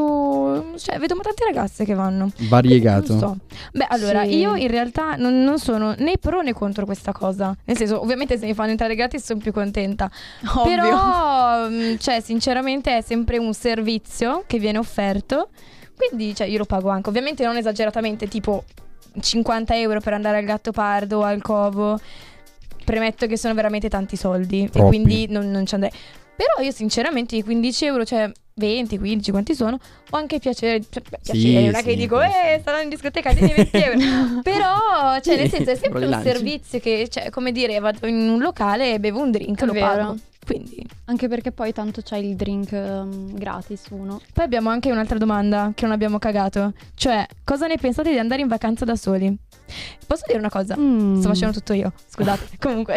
Cioè 0.76 0.98
vedo 0.98 1.14
tante 1.22 1.44
ragazze 1.44 1.84
che 1.84 1.94
vanno. 1.94 2.30
Variegato. 2.48 3.12
Non 3.14 3.18
so. 3.20 3.36
Beh, 3.72 3.86
allora, 3.88 4.24
Sì. 4.24 4.36
io 4.36 4.54
in 4.54 4.68
realtà 4.68 5.16
non, 5.16 5.42
non 5.42 5.58
sono 5.58 5.94
né 5.98 6.18
pro 6.20 6.40
né 6.42 6.52
contro 6.52 6.84
questa 6.84 7.12
cosa. 7.12 7.56
Nel 7.64 7.76
senso, 7.76 8.00
ovviamente 8.00 8.38
se 8.38 8.46
mi 8.46 8.54
fanno 8.54 8.70
entrare 8.70 8.94
gratis 8.94 9.24
sono 9.24 9.40
più 9.40 9.52
contenta. 9.52 10.10
Ovvio. 10.56 10.74
Però, 10.82 11.68
mh, 11.68 11.98
cioè, 11.98 12.20
sinceramente 12.20 12.96
è 12.98 13.00
sempre 13.02 13.38
un 13.38 13.52
servizio 13.54 14.44
che 14.46 14.58
viene 14.58 14.78
offerto. 14.78 15.48
Quindi, 15.96 16.34
cioè, 16.34 16.46
io 16.46 16.58
lo 16.58 16.64
pago 16.66 16.90
anche. 16.90 17.08
Ovviamente 17.08 17.44
non 17.44 17.56
esageratamente, 17.56 18.28
tipo 18.28 18.64
50 19.18 19.76
euro 19.78 20.00
per 20.00 20.12
andare 20.12 20.38
al 20.38 20.44
Gattopardo 20.44 21.18
o 21.18 21.22
al 21.22 21.40
Covo. 21.42 21.98
Premetto 22.86 23.26
che 23.26 23.36
sono 23.36 23.52
veramente 23.52 23.88
tanti 23.90 24.16
soldi. 24.16 24.70
Troppi. 24.70 24.78
E 24.78 24.88
quindi 24.88 25.26
non, 25.28 25.50
non 25.50 25.66
ci 25.66 25.74
andrei. 25.74 25.92
Però 26.36 26.62
io 26.64 26.70
sinceramente 26.70 27.34
i 27.36 27.42
15 27.42 27.84
euro, 27.86 28.04
cioè 28.04 28.30
20, 28.54 28.98
15, 28.98 29.30
quanti 29.30 29.54
sono, 29.54 29.78
ho 30.10 30.16
anche 30.16 30.38
piacere, 30.38 30.82
cioè, 30.88 31.02
beh, 31.08 31.18
Sì, 31.22 31.32
piacere, 31.32 31.64
non 31.64 31.74
è 31.74 31.82
che 31.82 31.90
sì, 31.90 31.96
dico, 31.96 32.16
questo. 32.16 32.36
eh, 32.38 32.58
stanno 32.60 32.80
in 32.82 32.88
discoteca, 32.90 33.32
tieni 33.34 33.52
20 33.54 33.76
euro. 33.76 34.40
Però, 34.42 35.18
cioè, 35.22 35.36
nel 35.36 35.48
senso, 35.50 35.70
è 35.70 35.76
sempre 35.76 36.06
un 36.06 36.20
servizio 36.22 36.78
che, 36.78 37.08
cioè, 37.10 37.30
come 37.30 37.52
dire, 37.52 37.78
vado 37.78 38.06
in 38.06 38.28
un 38.28 38.38
locale 38.40 38.94
e 38.94 39.00
bevo 39.00 39.20
un 39.20 39.30
drink, 39.30 39.60
È 39.62 39.64
lo 39.66 39.72
vero. 39.72 39.86
pago. 39.86 40.16
Quindi. 40.46 40.86
Anche 41.06 41.26
perché 41.28 41.50
poi 41.50 41.72
tanto 41.72 42.02
c'è 42.02 42.16
il 42.18 42.36
drink 42.36 42.70
ehm, 42.72 43.34
gratis 43.36 43.86
uno. 43.90 44.20
Poi 44.32 44.44
abbiamo 44.44 44.70
anche 44.70 44.90
un'altra 44.92 45.18
domanda 45.18 45.72
che 45.74 45.84
non 45.84 45.92
abbiamo 45.92 46.18
cagato. 46.18 46.72
Cioè, 46.94 47.26
cosa 47.44 47.66
ne 47.66 47.76
pensate 47.76 48.10
di 48.12 48.18
andare 48.18 48.42
in 48.42 48.48
vacanza 48.48 48.84
da 48.84 48.94
soli? 48.94 49.36
Posso 50.06 50.22
dire 50.26 50.38
una 50.38 50.48
cosa? 50.48 50.76
Mm. 50.78 51.18
Sto 51.18 51.28
facendo 51.28 51.52
tutto 51.58 51.72
io, 51.72 51.92
scusate. 52.08 52.46
Comunque. 52.62 52.96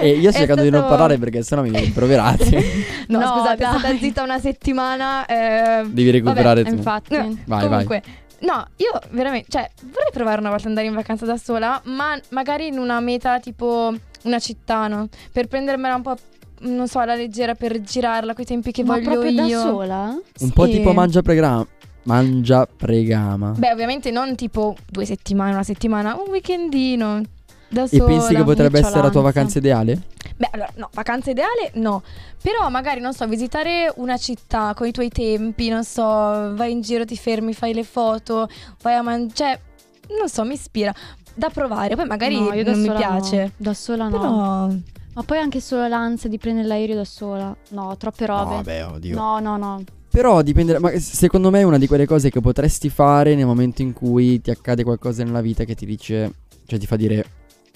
E 0.00 0.10
io 0.10 0.30
sto 0.30 0.38
cercando 0.38 0.62
di 0.62 0.70
non 0.70 0.80
stato- 0.82 0.94
parlare 0.94 1.18
perché 1.18 1.42
sennò 1.42 1.62
mi 1.62 1.70
viene 1.70 1.86
improverati. 1.86 2.54
No, 3.08 3.18
No, 3.24 3.26
scusate, 3.36 3.56
dai. 3.56 3.74
è 3.74 3.78
stata 3.78 3.96
zitta 3.98 4.22
una 4.22 4.38
settimana. 4.38 5.26
eh, 5.26 5.84
Devi 5.88 6.10
recuperare 6.10 6.62
Vabbè, 6.62 6.70
tu. 6.70 6.76
infatti. 6.76 7.16
No, 7.16 7.38
Vai, 7.46 7.66
comunque, 7.68 8.02
no, 8.40 8.64
io 8.76 8.98
veramente, 9.10 9.46
cioè, 9.50 9.68
vorrei 9.82 10.10
provare 10.12 10.38
una 10.40 10.48
volta 10.50 10.62
ad 10.64 10.68
andare 10.70 10.86
in 10.86 10.94
vacanza 10.94 11.26
da 11.26 11.36
sola, 11.36 11.80
ma 11.86 12.16
magari 12.30 12.68
in 12.68 12.78
una 12.78 13.00
meta 13.00 13.40
tipo 13.40 13.92
una 14.22 14.38
città, 14.38 14.86
no? 14.88 15.08
Per 15.32 15.48
prendermela 15.48 15.96
un 15.96 16.02
po', 16.02 16.16
non 16.60 16.88
so, 16.88 16.98
alla 16.98 17.14
leggera 17.14 17.54
per 17.54 17.80
girarla 17.80 18.34
quei 18.34 18.46
tempi 18.46 18.70
che 18.72 18.82
Ma 18.84 18.94
voglio 18.94 19.10
proprio 19.10 19.30
io. 19.30 19.58
da 19.58 19.62
sola? 19.68 20.18
Un 20.40 20.50
po' 20.50 20.64
Sì. 20.66 20.70
tipo 20.72 20.92
mangia 20.92 21.22
pregama. 21.22 21.66
Mangia 22.04 22.66
pregama. 22.66 23.50
Beh, 23.56 23.72
ovviamente 23.72 24.10
non 24.10 24.34
tipo 24.34 24.76
due 24.90 25.04
settimane, 25.06 25.52
una 25.52 25.62
settimana, 25.62 26.14
un 26.14 26.30
weekendino. 26.30 27.22
Da 27.68 27.84
e 27.84 27.88
sola. 27.88 28.04
pensi 28.04 28.34
che 28.34 28.44
potrebbe 28.44 28.78
essere 28.78 29.00
la 29.02 29.10
tua 29.10 29.22
vacanza 29.22 29.58
ideale? 29.58 30.00
Beh, 30.36 30.48
allora, 30.52 30.70
no, 30.76 30.90
vacanza 30.92 31.30
ideale 31.30 31.70
no. 31.74 32.02
Però 32.40 32.68
magari, 32.68 33.00
non 33.00 33.14
so, 33.14 33.26
visitare 33.26 33.90
una 33.96 34.16
città 34.16 34.74
con 34.74 34.86
i 34.86 34.92
tuoi 34.92 35.08
tempi, 35.08 35.68
non 35.70 35.82
so, 35.82 36.02
vai 36.02 36.70
in 36.72 36.82
giro, 36.82 37.04
ti 37.04 37.16
fermi, 37.16 37.52
fai 37.54 37.72
le 37.74 37.82
foto, 37.84 38.48
vai 38.82 38.94
a 38.94 39.02
mangiare. 39.02 39.32
Cioè, 39.34 40.16
non 40.18 40.28
so, 40.28 40.44
mi 40.44 40.54
ispira. 40.54 40.92
Da 41.34 41.48
provare, 41.48 41.96
poi 41.96 42.04
magari 42.06 42.38
No, 42.38 42.50
non 42.50 42.78
mi 42.80 42.86
sola 42.86 42.92
no. 42.92 42.96
piace. 42.98 43.52
Da 43.56 43.74
sola 43.74 44.08
no. 44.08 44.18
Però... 44.18 44.68
Ma 45.14 45.22
poi 45.22 45.38
anche 45.38 45.60
solo 45.60 45.86
l'ansia 45.86 46.28
di 46.28 46.38
prendere 46.38 46.66
l'aereo 46.66 46.96
da 46.96 47.04
sola. 47.04 47.56
No, 47.70 47.96
troppe 47.96 48.26
robe. 48.26 48.50
No, 48.50 48.56
vabbè, 48.56 48.86
oddio. 48.86 49.16
No, 49.16 49.38
no, 49.38 49.56
no. 49.56 49.82
Però 50.10 50.42
dipende, 50.42 50.78
ma 50.78 50.96
secondo 50.98 51.50
me 51.50 51.60
è 51.60 51.64
una 51.64 51.78
di 51.78 51.86
quelle 51.88 52.06
cose 52.06 52.30
che 52.30 52.40
potresti 52.40 52.88
fare 52.88 53.34
nel 53.34 53.46
momento 53.46 53.82
in 53.82 53.92
cui 53.92 54.40
ti 54.40 54.50
accade 54.50 54.84
qualcosa 54.84 55.24
nella 55.24 55.40
vita 55.40 55.64
che 55.64 55.74
ti 55.74 55.86
dice, 55.86 56.32
cioè 56.66 56.78
ti 56.78 56.86
fa 56.86 56.96
dire 56.96 57.26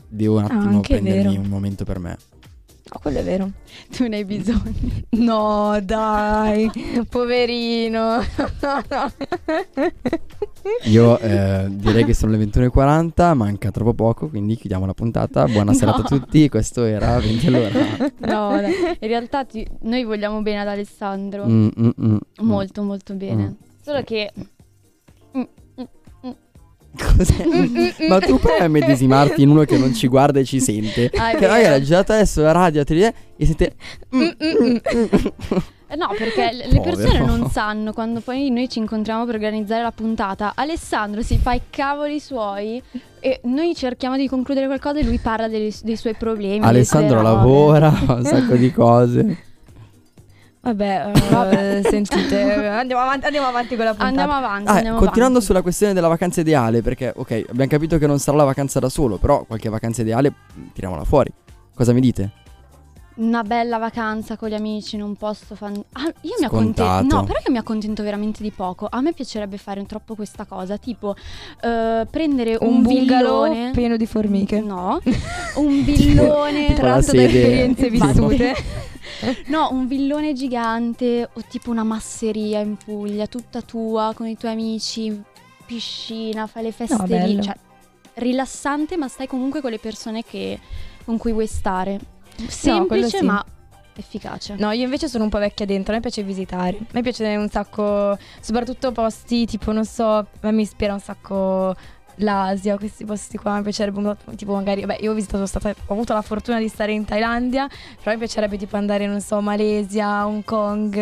devo 0.09 0.39
un 0.39 0.45
attimo 0.45 0.78
è 0.82 0.86
prendermi 0.86 1.22
vero. 1.22 1.41
un 1.41 1.49
momento 1.49 1.84
per 1.84 1.99
me. 1.99 2.16
No, 2.91 2.99
quello 3.03 3.18
è 3.18 3.22
vero. 3.24 3.51
Tu 3.95 4.07
ne 4.07 4.16
hai 4.16 4.24
bisogno. 4.24 4.72
No, 5.11 5.78
dai, 5.82 6.70
poverino. 7.09 8.20
Io 10.84 11.18
eh, 11.18 11.66
direi 11.70 12.05
che 12.05 12.14
sono 12.14 12.32
le 12.32 12.39
21.40, 12.45 13.34
manca 13.34 13.70
troppo 13.70 13.95
poco, 13.95 14.28
quindi 14.28 14.57
chiudiamo 14.57 14.86
la 14.86 14.95
puntata. 14.95 15.47
Buona 15.47 15.72
serata 15.74 16.01
a 16.01 16.05
tutti, 16.05 16.49
questo 16.49 16.84
era 16.84 17.18
20 17.18 17.47
all'ora. 17.47 17.70
No, 18.28 18.61
dai. 18.61 18.72
in 19.01 19.09
realtà 19.09 19.45
ti- 19.45 19.66
noi 19.82 20.05
vogliamo 20.05 20.41
bene 20.43 20.61
ad 20.61 20.68
Alessandro. 20.68 21.47
Mm, 21.47 21.68
mm, 21.80 21.89
mm, 22.01 22.11
mm. 22.12 22.16
Molto, 22.41 22.82
molto 22.82 23.14
bene. 23.14 23.43
Mm. 23.49 23.53
Solo 23.82 24.03
che 24.03 24.30
Cos'è? 24.34 24.47
Ma 28.09 28.18
tu 28.20 28.38
provi 28.38 28.62
a 28.62 28.68
medesimarti 28.68 29.42
in 29.42 29.51
uno 29.51 29.64
che 29.64 29.76
non 29.78 29.94
ci 29.94 30.07
guarda 30.09 30.40
e 30.40 30.44
ci 30.44 30.61
sente. 30.61 31.11
Ah, 31.14 31.34
che 31.34 31.46
magari 31.46 31.82
girato 31.84 32.12
adesso 32.12 32.42
la 32.42 32.53
radio 32.53 32.82
e 32.82 33.46
sente 33.46 33.74
Eh 35.90 35.96
No, 35.96 36.09
perché 36.16 36.51
le 36.53 36.66
le 36.68 36.80
persone 36.80 37.18
Povero. 37.18 37.24
non 37.24 37.51
sanno 37.51 37.92
quando 37.94 38.20
poi 38.20 38.51
noi 38.51 38.68
ci 38.68 38.78
incontriamo 38.78 39.24
per 39.24 39.36
organizzare 39.36 39.82
la 39.82 39.90
puntata. 39.90 40.53
Alessandro 40.55 41.22
si 41.22 41.38
fa 41.38 41.55
i 41.55 41.62
cavoli 41.70 42.20
suoi 42.20 42.82
e 43.20 43.40
noi 43.44 43.74
cerchiamo 43.74 44.18
di 44.18 44.28
concludere 44.28 44.66
qualcosa 44.66 44.99
e 44.99 45.05
lui 45.05 45.18
parla 45.18 45.49
dei, 45.49 45.74
dei 45.82 45.96
suoi 45.96 46.14
problemi. 46.14 46.62
Alessandro 46.62 47.22
lavora, 47.22 47.90
fa 47.90 48.14
un 48.20 48.24
sacco 48.24 48.57
di 48.57 48.70
cose. 48.70 49.44
Vabbè, 50.61 51.12
eh, 51.14 51.82
sentite, 51.88 52.66
andiamo 52.68 53.00
avanti, 53.02 53.26
andiamo 53.26 53.46
avanti 53.46 53.76
con 53.76 53.84
la 53.84 53.90
puntata. 53.92 54.09
Andiamo 54.09 54.32
avanti, 54.32 54.68
Ah, 54.68 54.74
andiamo 54.74 54.98
continuando 54.98 55.26
avanti. 55.30 55.46
sulla 55.46 55.62
questione 55.62 55.92
della 55.92 56.09
vacanza 56.09 56.40
ideale, 56.40 56.82
perché 56.82 57.12
ok, 57.14 57.44
abbiamo 57.48 57.70
capito 57.70 57.98
che 57.98 58.06
non 58.06 58.18
sarà 58.18 58.36
la 58.38 58.44
vacanza 58.44 58.78
da 58.80 58.88
solo, 58.88 59.16
però 59.18 59.44
qualche 59.44 59.68
vacanza 59.68 60.02
ideale 60.02 60.30
mh, 60.30 60.61
tiriamola 60.74 61.04
fuori. 61.04 61.32
Cosa 61.74 61.92
mi 61.92 62.00
dite? 62.00 62.30
Una 63.18 63.42
bella 63.42 63.78
vacanza 63.78 64.36
con 64.36 64.48
gli 64.48 64.54
amici 64.54 64.94
in 64.94 65.02
un 65.02 65.16
posto 65.16 65.56
fan... 65.56 65.72
Ah, 65.92 66.04
io 66.20 66.34
mi 66.38 66.44
accontento. 66.44 67.16
No, 67.16 67.24
però 67.24 67.40
io 67.44 67.50
mi 67.50 67.59
accontento 67.59 68.04
veramente 68.04 68.44
di 68.44 68.52
poco. 68.52 68.86
A 68.88 69.00
me 69.00 69.12
piacerebbe 69.12 69.56
fare 69.59 69.84
troppo 69.86 70.14
questa 70.14 70.44
cosa, 70.44 70.76
tipo 70.76 71.16
eh, 71.62 72.06
prendere 72.09 72.56
un, 72.61 72.76
un 72.76 72.82
villone 72.84 73.70
pieno 73.72 73.96
di 73.96 74.06
formiche. 74.06 74.61
No, 74.61 75.00
un 75.56 75.82
villone 75.82 76.74
tratto 76.74 77.11
da 77.12 77.22
esperienze 77.22 77.90
vissute. 77.90 78.54
No, 79.46 79.68
un 79.72 79.86
villone 79.86 80.32
gigante 80.32 81.28
o 81.32 81.42
tipo 81.48 81.70
una 81.70 81.84
masseria 81.84 82.61
in 82.61 82.76
Puglia, 82.76 83.26
tutta 83.26 83.62
tua, 83.62 84.12
con 84.14 84.26
i 84.26 84.36
tuoi 84.36 84.52
amici, 84.52 85.22
piscina, 85.66 86.46
fai 86.46 86.64
le 86.64 86.72
feste 86.72 87.02
lì, 87.02 87.09
bello. 87.09 87.42
cioè 87.42 87.56
rilassante, 88.18 88.96
ma 88.96 89.09
stai 89.09 89.26
comunque 89.26 89.61
con 89.61 89.70
le 89.70 89.78
persone 89.78 90.22
che, 90.24 90.59
con 91.04 91.18
cui 91.18 91.32
vuoi 91.32 91.46
stare. 91.46 91.98
Semplice 92.46 93.18
sì. 93.18 93.24
ma 93.24 93.44
efficace. 93.96 94.54
No, 94.59 94.70
io 94.70 94.84
invece 94.84 95.09
sono 95.09 95.24
un 95.24 95.30
po' 95.30 95.38
vecchia 95.38 95.66
dentro, 95.66 95.92
a 95.92 95.96
me 95.96 96.00
piace 96.00 96.22
visitare. 96.22 96.76
A 96.78 96.86
me 96.92 97.02
piace 97.02 97.36
un 97.36 97.48
sacco, 97.48 98.16
soprattutto 98.40 98.92
posti 98.92 99.44
tipo, 99.46 99.72
non 99.72 99.84
so, 99.84 100.04
a 100.04 100.26
me 100.42 100.52
mi 100.52 100.62
ispira 100.62 100.92
un 100.92 101.00
sacco 101.00 101.74
l'Asia, 102.19 102.77
questi 102.77 103.05
posti 103.05 103.37
qua, 103.39 103.57
mi 103.57 103.62
piacerebbe 103.62 103.99
un 103.99 104.16
po', 104.25 104.35
tipo 104.35 104.55
magari, 104.55 104.85
beh, 104.85 104.99
io 105.01 105.11
ho 105.12 105.14
visitato, 105.14 105.45
sono 105.47 105.61
stata, 105.61 105.71
ho 105.87 105.93
avuto 105.93 106.12
la 106.14 106.23
fortuna 106.23 106.59
di 106.59 106.69
stare 106.69 106.93
in 106.93 107.05
Thailandia, 107.05 107.66
però 108.03 108.12
mi 108.12 108.19
piacerebbe 108.19 108.57
tipo 108.57 108.77
andare, 108.77 109.07
non 109.07 109.21
so, 109.21 109.41
Malesia, 109.41 110.27
Hong 110.27 110.45
Kong, 110.45 110.95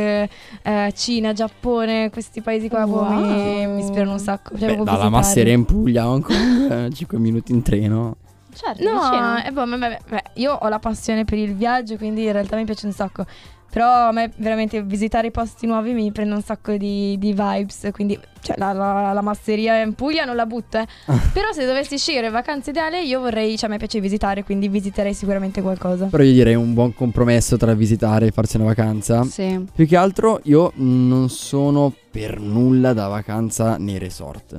eh, 0.63 0.93
Cina, 0.95 1.33
Giappone, 1.33 2.11
questi 2.11 2.41
paesi 2.41 2.69
qua 2.69 2.87
boh, 2.87 3.05
mi, 3.05 3.17
Wow. 3.65 3.75
mi 3.75 3.81
ispirano 3.81 4.13
un 4.13 4.19
sacco. 4.19 4.55
Mi 4.55 4.61
Beh, 4.61 4.83
dalla 4.83 5.09
masseria 5.09 5.53
in 5.53 5.65
Puglia 5.65 6.09
Hong 6.09 6.23
Kong, 6.23 6.93
5 6.93 7.19
minuti 7.19 7.53
in 7.53 7.63
treno. 7.63 8.17
Certo, 8.53 8.83
No, 8.83 9.37
eh, 9.45 9.51
boh, 9.53 9.67
vabbè, 9.67 9.99
beh, 10.09 10.23
io 10.35 10.53
ho 10.55 10.69
la 10.69 10.79
passione 10.79 11.25
per 11.25 11.37
il 11.37 11.55
viaggio, 11.55 11.97
quindi 11.97 12.25
in 12.25 12.33
realtà 12.33 12.57
mi 12.57 12.65
piace 12.65 12.87
un 12.87 12.93
sacco. 12.93 13.27
Però 13.71 14.09
a 14.09 14.13
me 14.13 14.31
veramente 14.37 14.83
visitare 14.83 15.27
i 15.27 15.31
posti 15.31 15.67
nuovi 15.67 15.93
mi 15.93 16.11
prende 16.11 16.35
un 16.35 16.43
sacco 16.43 16.75
di, 16.77 17.17
di 17.19 17.33
vibes. 17.33 17.89
Quindi, 17.93 18.19
cioè, 18.41 18.57
la, 18.59 18.73
la- 18.73 19.13
la 19.13 19.21
masseria 19.21 19.81
in 19.83 19.93
Puglia 19.95 20.25
non 20.25 20.35
la 20.35 20.47
butto, 20.47 20.79
eh. 20.79 20.87
Però 21.33 21.53
se 21.53 21.67
dovessi 21.67 21.99
scegliere 21.99 22.31
vacanza 22.31 22.71
ideale, 22.71 23.03
io 23.03 23.21
vorrei, 23.21 23.57
cioè, 23.59 23.69
a 23.69 23.73
me 23.73 23.79
piace 23.79 24.01
visitare, 24.01 24.45
quindi 24.45 24.69
visiterei 24.69 25.13
sicuramente 25.13 25.61
qualcosa. 25.61 26.07
Però 26.07 26.23
io 26.23 26.33
direi 26.33 26.55
un 26.55 26.73
buon 26.73 26.95
compromesso 26.95 27.59
tra 27.59 27.75
visitare 27.75 28.27
e 28.27 28.31
farsi 28.31 28.57
una 28.57 28.65
vacanza. 28.67 29.25
Sì. 29.25 29.63
Più 29.75 29.87
che 29.87 29.97
altro 29.97 30.41
io 30.45 30.73
non 30.77 31.29
sono 31.29 31.93
per 32.11 32.41
nulla 32.41 32.95
da 32.95 33.09
vacanza 33.09 33.77
nei 33.77 33.99
resort. 33.99 34.57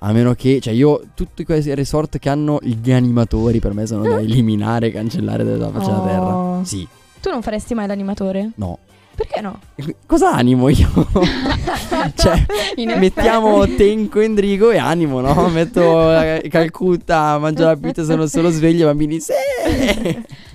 A 0.00 0.12
meno 0.12 0.34
che, 0.34 0.60
cioè 0.60 0.72
io, 0.74 1.02
tutti 1.14 1.42
quei 1.42 1.74
resort 1.74 2.18
che 2.18 2.28
hanno 2.28 2.58
gli 2.62 2.92
animatori 2.92 3.58
per 3.58 3.72
me 3.72 3.86
sono 3.86 4.02
da 4.06 4.20
eliminare 4.20 4.92
cancellare 4.92 5.42
dalla 5.42 5.70
faccia 5.70 5.86
della 5.90 6.02
terra. 6.06 6.36
Oh. 6.36 6.64
Sì, 6.64 6.86
Tu 7.26 7.32
non 7.32 7.42
faresti 7.42 7.74
mai 7.74 7.88
l'animatore? 7.88 8.52
no. 8.54 8.78
Perché 9.16 9.40
no? 9.40 9.58
Cosa 10.04 10.30
animo 10.34 10.68
io? 10.68 10.86
cioè, 12.14 12.44
In 12.74 12.90
effetti. 12.90 12.98
mettiamo 13.00 13.66
Tenco 13.66 14.20
Endrigo 14.20 14.70
e 14.70 14.76
animo, 14.76 15.20
no? 15.22 15.48
Metto 15.48 16.12
eh, 16.12 16.46
Calcutta 16.50 17.20
a 17.30 17.38
mangiare 17.38 17.80
la 17.80 17.88
pizza, 17.88 18.04
sono 18.04 18.26
solo 18.26 18.50
svegli 18.50 18.82
i 18.82 18.84
bambini. 18.84 19.18
Sì! 19.18 19.32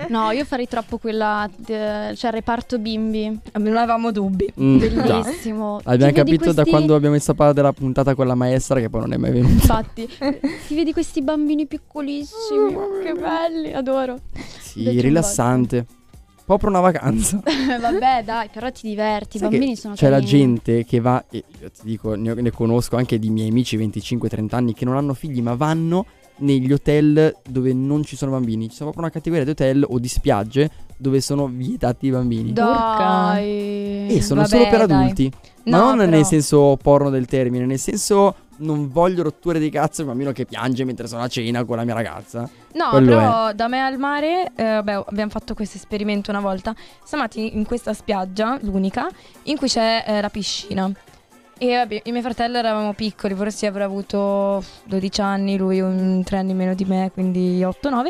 No, 0.09 0.29
io 0.29 0.45
farei 0.45 0.67
troppo 0.67 0.99
quella, 0.99 1.49
de- 1.57 2.13
cioè 2.15 2.29
reparto 2.29 2.77
bimbi. 2.77 3.35
Non 3.53 3.77
avevamo 3.77 4.11
dubbi. 4.11 4.53
Mm, 4.61 4.77
già. 4.77 5.21
Bellissimo. 5.21 5.77
Abbiamo 5.77 5.97
Ti 5.97 5.97
vedi 5.97 6.13
capito 6.13 6.45
da 6.45 6.53
questi- 6.53 6.69
quando 6.69 6.93
abbiamo 6.95 7.15
iniziato 7.15 7.41
a 7.41 7.45
parlare 7.45 7.55
della 7.61 7.73
puntata 7.73 8.13
con 8.13 8.27
la 8.27 8.35
maestra 8.35 8.79
che 8.79 8.89
poi 8.91 9.01
non 9.01 9.13
è 9.13 9.17
mai 9.17 9.31
venuta. 9.31 9.53
Infatti, 9.53 10.07
ti 10.67 10.75
vedi 10.75 10.93
questi 10.93 11.23
bambini 11.23 11.65
piccolissimi, 11.65 12.75
che 13.03 13.13
belli, 13.13 13.73
adoro. 13.73 14.19
Sì, 14.59 14.83
Vecchio 14.83 15.01
rilassante. 15.01 15.85
Proprio 16.57 16.69
una 16.69 16.79
vacanza. 16.81 17.39
Vabbè, 17.79 18.23
dai, 18.25 18.49
però 18.51 18.69
ti 18.71 18.87
diverti, 18.89 19.37
i 19.37 19.39
bambini 19.39 19.75
sono 19.77 19.93
C'è 19.93 20.09
la 20.09 20.19
carini. 20.19 20.29
gente 20.29 20.83
che 20.83 20.99
va, 20.99 21.23
e 21.29 21.43
io 21.61 21.71
ti 21.71 21.81
dico, 21.83 22.15
ne, 22.15 22.33
ne 22.33 22.51
conosco 22.51 22.97
anche 22.97 23.17
di 23.19 23.29
miei 23.29 23.47
amici 23.49 23.77
25-30 23.77 24.47
anni 24.55 24.73
che 24.73 24.83
non 24.83 24.97
hanno 24.97 25.13
figli, 25.13 25.41
ma 25.41 25.55
vanno 25.55 26.05
negli 26.39 26.71
hotel 26.73 27.33
dove 27.47 27.71
non 27.73 28.03
ci 28.03 28.17
sono 28.17 28.31
bambini. 28.31 28.67
Ci 28.67 28.75
sono 28.75 28.89
proprio 28.91 29.03
una 29.05 29.13
categoria 29.13 29.45
di 29.45 29.51
hotel 29.51 29.85
o 29.87 29.97
di 29.99 30.07
spiagge 30.09 30.69
dove 30.97 31.21
sono 31.21 31.47
vietati 31.47 32.07
i 32.07 32.11
bambini. 32.11 32.51
Dai. 32.51 34.07
E 34.09 34.21
sono 34.21 34.41
Vabbè, 34.41 34.51
solo 34.57 34.69
per 34.69 34.85
dai. 34.87 35.01
adulti. 35.03 35.31
Ma 35.65 35.77
No, 35.77 35.85
non 35.85 35.97
però- 35.99 36.09
nel 36.11 36.25
senso 36.25 36.77
porno 36.81 37.09
del 37.09 37.27
termine, 37.27 37.65
nel 37.65 37.79
senso 37.79 38.35
non 38.61 38.89
voglio 38.89 39.23
rotture 39.23 39.59
di 39.59 39.69
cazzo 39.69 40.01
il 40.01 40.07
bambino 40.07 40.31
che 40.31 40.45
piange 40.45 40.83
mentre 40.83 41.07
sono 41.07 41.21
a 41.21 41.27
cena 41.27 41.63
con 41.63 41.77
la 41.77 41.83
mia 41.83 41.93
ragazza. 41.93 42.49
No, 42.73 42.89
Quello 42.89 43.17
però 43.17 43.53
da 43.53 43.67
me 43.67 43.81
al 43.81 43.97
mare, 43.97 44.51
eh, 44.55 44.81
beh, 44.83 45.03
abbiamo 45.07 45.29
fatto 45.29 45.53
questo 45.53 45.77
esperimento 45.77 46.31
una 46.31 46.39
volta. 46.39 46.73
Siamo 47.03 47.23
andati 47.23 47.55
in 47.55 47.65
questa 47.65 47.93
spiaggia, 47.93 48.57
l'unica, 48.61 49.07
in 49.43 49.57
cui 49.57 49.67
c'è 49.67 50.03
eh, 50.07 50.21
la 50.21 50.29
piscina. 50.29 50.89
E 51.57 51.75
vabbè, 51.75 51.93
io 51.93 52.01
e 52.03 52.11
mio 52.11 52.21
fratello 52.21 52.57
eravamo 52.57 52.93
piccoli, 52.93 53.35
forse 53.35 53.67
avrà 53.67 53.83
avuto 53.85 54.63
12 54.85 55.21
anni, 55.21 55.57
lui 55.57 55.79
un 55.79 56.23
3 56.23 56.37
anni 56.37 56.53
meno 56.53 56.73
di 56.73 56.85
me, 56.85 57.11
quindi 57.13 57.59
8-9. 57.61 58.09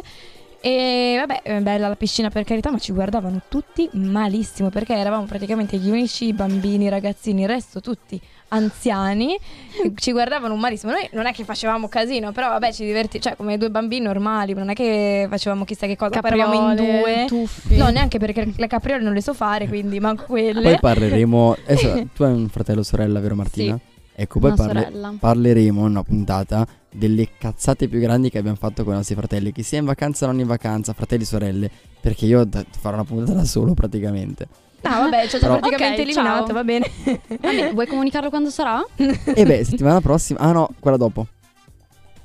E 0.61 1.15
vabbè, 1.17 1.41
è 1.41 1.59
bella 1.59 1.87
la 1.87 1.95
piscina 1.95 2.29
per 2.29 2.43
carità, 2.43 2.71
ma 2.71 2.77
ci 2.77 2.93
guardavano 2.93 3.41
tutti 3.49 3.89
malissimo 3.93 4.69
perché 4.69 4.93
eravamo 4.93 5.25
praticamente 5.25 5.77
gli 5.77 5.89
unici 5.89 6.31
bambini, 6.33 6.87
ragazzini, 6.87 7.41
il 7.41 7.47
resto 7.47 7.81
tutti 7.81 8.21
anziani, 8.53 9.37
che 9.81 9.93
ci 9.95 10.11
guardavano 10.11 10.55
malissimo. 10.55 10.91
Noi 10.91 11.07
non 11.13 11.25
è 11.25 11.33
che 11.33 11.43
facevamo 11.43 11.87
casino, 11.87 12.31
però 12.31 12.49
vabbè, 12.49 12.71
ci 12.71 12.85
divertivamo, 12.85 13.23
cioè 13.23 13.35
come 13.35 13.57
due 13.57 13.69
bambini 13.69 14.05
normali, 14.05 14.53
non 14.53 14.69
è 14.69 14.73
che 14.73 15.27
facevamo 15.29 15.65
chissà 15.65 15.87
che 15.87 15.95
cosa, 15.95 16.19
poi 16.19 16.31
eravamo 16.31 16.71
in 16.71 16.75
Capriole, 16.75 17.01
due. 17.01 17.25
tuffi. 17.27 17.77
No, 17.77 17.89
neanche 17.89 18.19
perché 18.19 18.51
le 18.55 18.67
capriole 18.67 19.03
non 19.03 19.13
le 19.13 19.21
so 19.21 19.33
fare, 19.33 19.67
quindi 19.67 19.99
manco 19.99 20.25
quelle. 20.25 20.61
Poi 20.61 20.79
parleremo. 20.79 21.57
adesso, 21.65 22.07
tu 22.13 22.23
hai 22.23 22.33
un 22.33 22.49
fratello 22.49 22.83
sorella, 22.83 23.19
vero 23.19 23.35
Martina? 23.35 23.79
Ecco, 24.13 24.39
poi 24.39 24.53
parle- 24.53 24.91
parleremo 25.19 25.79
in 25.79 25.85
una 25.85 26.03
puntata 26.03 26.67
delle 26.91 27.29
cazzate 27.37 27.87
più 27.87 27.99
grandi 27.99 28.29
che 28.29 28.37
abbiamo 28.37 28.57
fatto 28.57 28.83
con 28.83 28.93
i 28.93 28.97
nostri 28.97 29.15
fratelli, 29.15 29.51
che 29.51 29.63
sia 29.63 29.79
in 29.79 29.85
vacanza 29.85 30.25
o 30.25 30.27
non 30.27 30.39
in 30.41 30.47
vacanza, 30.47 30.93
fratelli 30.93 31.23
e 31.23 31.25
sorelle, 31.25 31.71
perché 32.01 32.25
io 32.25 32.43
da- 32.43 32.63
farò 32.69 32.95
una 32.95 33.05
puntata 33.05 33.33
da 33.33 33.45
solo 33.45 33.73
praticamente. 33.73 34.47
No, 34.83 34.89
vabbè, 34.89 35.27
ci 35.27 35.35
ho 35.35 35.39
già 35.39 35.47
Però- 35.47 35.59
praticamente 35.59 36.01
Ok, 36.01 36.07
eliminato, 36.07 36.45
ciao. 36.45 36.53
va 36.55 36.63
bene. 36.63 36.91
Vabbè, 37.39 37.73
vuoi 37.73 37.87
comunicarlo 37.87 38.29
quando 38.29 38.49
sarà? 38.49 38.83
e 38.95 39.45
beh, 39.45 39.63
settimana 39.63 40.01
prossima, 40.01 40.39
ah 40.39 40.51
no, 40.51 40.69
quella 40.79 40.97
dopo. 40.97 41.27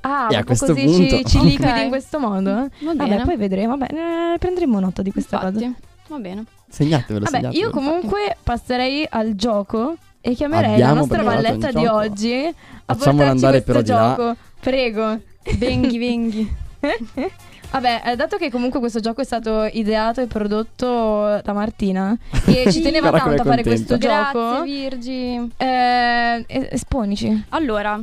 Ah, 0.01 0.27
E 0.31 0.35
a 0.35 0.43
proprio 0.43 0.43
questo 0.45 0.73
così 0.73 0.85
punto- 0.85 1.17
ci, 1.17 1.25
ci 1.25 1.37
Ok. 1.37 1.43
liquidi 1.43 1.81
in 1.81 1.89
questo 1.89 2.19
modo? 2.19 2.51
Va 2.53 2.67
Vabbè, 2.93 3.09
bene. 3.09 3.23
poi 3.25 3.35
vedremo, 3.37 3.77
vabbè, 3.77 3.93
eh, 4.33 4.37
prenderemo 4.39 4.79
nota 4.79 5.01
di 5.01 5.11
questa 5.11 5.37
cosa. 5.37 5.63
Infatti, 5.63 5.75
va 6.07 6.17
bene. 6.17 6.45
Segnatevelo, 6.69 7.25
Vabbè, 7.25 7.37
segnatevelo. 7.37 7.67
io 7.67 7.71
comunque 7.73 8.37
passerei 8.41 9.05
al 9.09 9.35
gioco 9.35 9.95
e 10.21 10.33
chiamerei 10.33 10.73
Abbiamo 10.73 10.93
la 10.93 10.99
nostra 10.99 11.17
preparato 11.17 11.41
un 11.41 11.59
valletta 11.59 11.77
di 11.79 11.85
gioco. 11.85 11.97
oggi 11.97 12.33
a 12.33 12.53
Facciamola 12.85 12.95
portarci 12.95 13.29
andare 13.29 13.63
questo 13.63 13.71
però 13.71 13.81
di 13.81 13.89
là. 13.89 14.15
gioco. 14.17 14.35
Prego. 14.59 15.19
Venghi, 15.57 15.97
venghi. 15.97 16.55
Vabbè, 17.69 18.01
eh, 18.05 18.15
dato 18.15 18.37
che 18.37 18.49
comunque 18.49 18.79
questo 18.79 18.99
gioco 18.99 19.21
è 19.21 19.23
stato 19.25 19.65
ideato 19.71 20.21
e 20.21 20.27
prodotto 20.27 21.41
da 21.43 21.53
Martina 21.53 22.17
e 22.45 22.65
ci 22.71 22.81
teneva 22.81 23.09
Guarda 23.09 23.27
tanto 23.27 23.41
a 23.41 23.45
fare 23.45 23.61
questo 23.63 23.97
contenta. 23.97 24.31
gioco, 24.31 24.39
Grazie, 24.39 24.63
Virgi. 24.89 25.51
eh, 25.57 26.43
es- 26.47 26.67
esponici. 26.71 27.45
Allora, 27.49 28.01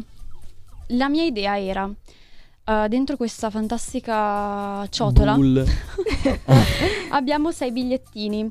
la 0.89 1.09
mia 1.09 1.25
idea 1.25 1.59
era 1.59 1.91
eh, 2.67 2.87
dentro 2.89 3.17
questa 3.17 3.51
fantastica 3.51 4.87
ciotola 4.91 5.37
abbiamo 7.11 7.51
sei 7.51 7.73
bigliettini. 7.73 8.51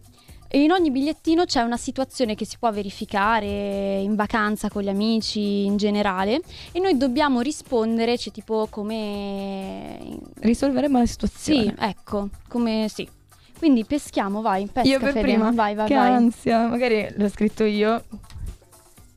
E 0.56 0.62
in 0.62 0.70
ogni 0.70 0.92
bigliettino 0.92 1.46
c'è 1.46 1.64
una 1.64 1.78
situazione 1.78 2.36
che 2.36 2.46
si 2.46 2.58
può 2.60 2.72
verificare 2.72 4.02
in 4.02 4.14
vacanza 4.14 4.70
con 4.70 4.84
gli 4.84 4.88
amici 4.88 5.66
in 5.66 5.78
generale 5.78 6.42
e 6.72 6.80
noi 6.80 6.96
dobbiamo 6.96 7.42
rispondere, 7.42 8.20
cioè 8.20 8.32
tipo 8.32 8.68
come... 8.70 9.98
Risolveremo 10.36 11.00
la 11.00 11.08
situazione. 11.08 11.64
Sì, 11.64 11.74
ecco, 11.76 12.30
come 12.48 12.86
sì. 12.88 13.10
Quindi 13.58 13.84
peschiamo, 13.84 14.42
vai, 14.42 14.68
pesca 14.68 14.88
io 14.88 15.00
per 15.00 15.14
Fede. 15.14 15.22
prima. 15.26 15.50
Vai, 15.50 15.74
vai, 15.74 15.88
che 15.88 15.96
vai. 15.96 16.12
ansia. 16.12 16.68
Magari 16.68 17.12
l'ho 17.18 17.30
scritto 17.30 17.64
io. 17.64 18.04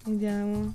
Vediamo. 0.06 0.72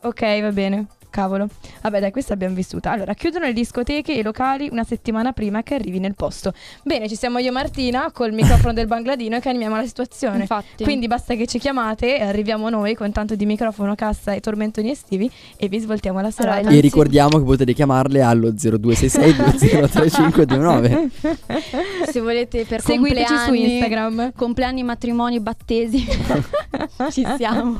Ok, 0.00 0.40
va 0.40 0.50
bene. 0.50 0.86
Cavolo. 1.12 1.46
Vabbè, 1.82 2.00
dai, 2.00 2.10
questa 2.10 2.32
abbiamo 2.32 2.54
vissuta. 2.54 2.90
Allora, 2.90 3.12
chiudono 3.12 3.44
le 3.44 3.52
discoteche 3.52 4.14
e 4.14 4.18
i 4.18 4.22
locali 4.22 4.68
una 4.72 4.82
settimana 4.82 5.32
prima 5.32 5.62
che 5.62 5.74
arrivi 5.74 5.98
nel 6.00 6.14
posto. 6.14 6.54
Bene, 6.82 7.06
ci 7.06 7.16
siamo 7.16 7.38
io 7.38 7.48
e 7.48 7.50
Martina 7.52 8.10
col 8.12 8.32
microfono 8.32 8.72
del 8.72 8.86
Bangladino 8.86 9.36
e 9.36 9.40
che 9.40 9.50
animiamo 9.50 9.76
la 9.76 9.84
situazione. 9.86 10.40
Infatti. 10.40 10.82
Quindi 10.82 11.06
basta 11.06 11.34
che 11.34 11.46
ci 11.46 11.58
chiamate 11.58 12.18
e 12.18 12.22
arriviamo 12.22 12.70
noi 12.70 12.94
con 12.94 13.12
tanto 13.12 13.36
di 13.36 13.44
microfono, 13.44 13.94
cassa 13.94 14.32
e 14.32 14.40
tormentoni 14.40 14.90
estivi 14.90 15.30
e 15.58 15.68
vi 15.68 15.78
svoltiamo 15.78 16.20
la 16.22 16.30
serata. 16.30 16.60
Allora, 16.60 16.74
E 16.74 16.80
ricordiamo 16.80 17.38
che 17.38 17.44
potete 17.44 17.74
chiamarle 17.74 18.22
allo 18.22 18.50
0266 18.50 19.34
203529. 19.34 21.10
se 22.10 22.20
volete 22.20 22.64
per 22.64 22.80
Seguiteci 22.80 23.26
su 23.26 23.34
compleanni, 23.34 23.72
Instagram. 23.74 24.32
compleanni, 24.34 24.82
matrimoni, 24.82 25.40
battesimi, 25.40 26.06
ci 27.12 27.24
siamo. 27.36 27.76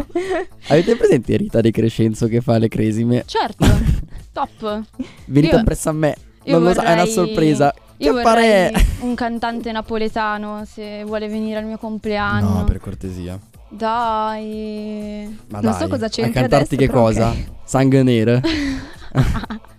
Avete 0.69 0.97
presente 0.97 1.37
Rita 1.37 1.61
De 1.63 1.71
Crescenzo 1.71 2.27
che 2.27 2.41
fa 2.43 2.59
le 2.59 2.69
cresime? 2.69 3.22
Certo, 3.25 3.67
top. 4.33 4.83
Venite 5.27 5.55
Io- 5.55 5.61
appresso 5.61 5.89
a 5.89 5.93
me. 5.93 6.17
io 6.45 6.53
Non 6.59 6.63
lo 6.69 6.73
so, 6.75 6.81
è 6.81 6.85
una 6.87 6.95
vorrei- 6.97 7.13
sorpresa. 7.13 7.75
Io 7.99 8.15
Che 8.15 8.23
vorrei 8.23 8.71
pare- 8.73 8.87
un 9.01 9.15
cantante 9.15 9.71
napoletano 9.71 10.65
se 10.65 11.05
vuole 11.05 11.29
venire 11.29 11.59
al 11.59 11.65
mio 11.65 11.79
compleanno. 11.79 12.59
No, 12.59 12.65
per 12.65 12.81
cortesia. 12.81 13.39
Dai. 13.69 15.39
Ma 15.49 15.61
Non 15.61 15.71
dai, 15.71 15.81
so 15.81 15.89
cosa 15.89 16.07
a 16.07 16.09
c'entra 16.09 16.41
cantarti 16.41 16.75
adesso, 16.75 16.91
che 16.93 16.99
cosa? 16.99 17.29
ok. 17.29 17.37
Sangue 17.65 18.03
nero. 18.03 18.41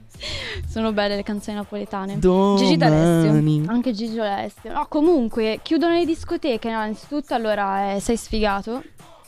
Sono 0.69 0.91
belle 0.93 1.15
le 1.17 1.23
canzoni 1.23 1.57
napoletane. 1.57 2.13
Gigi 2.13 2.77
Domani. 2.77 2.77
D'Alessio. 2.77 3.71
Anche 3.71 3.91
Gigi 3.91 4.15
D'Alessio. 4.15 4.71
No, 4.73 4.85
comunque, 4.89 5.59
chiudono 5.61 5.93
le 5.95 6.05
discoteche, 6.05 6.69
no, 6.69 6.75
innanzitutto 6.77 7.33
allora 7.35 7.93
eh, 7.93 7.99
sei 7.99 8.17
sfigato. 8.17 8.81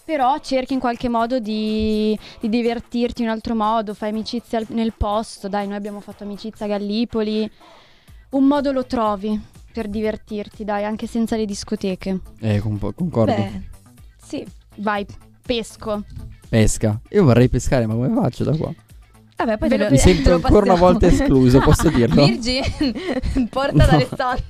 Però 0.05 0.37
cerchi 0.39 0.73
in 0.73 0.79
qualche 0.79 1.09
modo 1.09 1.39
di, 1.39 2.17
di 2.39 2.47
divertirti 2.49 3.21
in 3.23 3.27
un 3.27 3.33
altro 3.33 3.55
modo, 3.55 3.93
fai 3.95 4.09
amicizia 4.09 4.61
nel 4.69 4.93
posto. 4.95 5.47
Dai, 5.47 5.65
noi 5.67 5.77
abbiamo 5.77 5.99
fatto 5.99 6.23
amicizia 6.23 6.65
a 6.67 6.69
Gallipoli. 6.69 7.49
Un 8.31 8.43
modo 8.45 8.71
lo 8.71 8.85
trovi 8.85 9.39
per 9.73 9.87
divertirti, 9.87 10.63
dai, 10.63 10.83
anche 10.83 11.07
senza 11.07 11.35
le 11.35 11.45
discoteche. 11.45 12.19
Eh, 12.39 12.59
con- 12.59 12.77
concordo. 12.79 13.33
Beh, 13.33 13.61
sì. 14.21 14.45
Vai, 14.77 15.05
pesco. 15.45 16.03
Pesca. 16.47 16.99
Io 17.09 17.23
vorrei 17.23 17.49
pescare, 17.49 17.87
ma 17.87 17.95
come 17.95 18.09
faccio 18.13 18.43
da 18.43 18.55
qua? 18.55 18.71
Vabbè, 19.37 19.57
poi 19.57 19.69
Ve 19.69 19.77
te 19.77 19.83
lo- 19.85 19.89
Mi 19.89 19.97
sento 19.97 20.33
ancora 20.35 20.65
una 20.71 20.79
volta 20.79 21.07
escluso, 21.07 21.59
posso 21.59 21.89
dirlo? 21.91 22.23
Virgi, 22.25 22.61
porta 23.49 23.85
No. 23.85 23.91
d'Alessandro. 23.91 24.43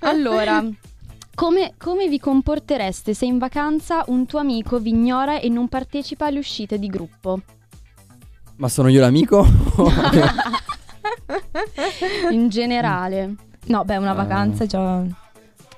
Allora, 0.00 0.64
come, 1.34 1.74
come 1.78 2.08
vi 2.08 2.18
comportereste 2.18 3.14
se 3.14 3.24
in 3.24 3.38
vacanza 3.38 4.04
un 4.08 4.26
tuo 4.26 4.38
amico 4.38 4.78
vi 4.78 4.90
ignora 4.90 5.40
e 5.40 5.48
non 5.48 5.68
partecipa 5.68 6.26
alle 6.26 6.38
uscite 6.38 6.78
di 6.78 6.88
gruppo? 6.88 7.40
Ma 8.56 8.68
sono 8.68 8.88
io 8.88 9.00
l'amico? 9.00 9.44
In 12.30 12.48
generale. 12.48 13.34
No, 13.66 13.84
beh, 13.84 13.96
una 13.96 14.12
Eh. 14.12 14.16
vacanza 14.16 14.66
già. 14.66 15.04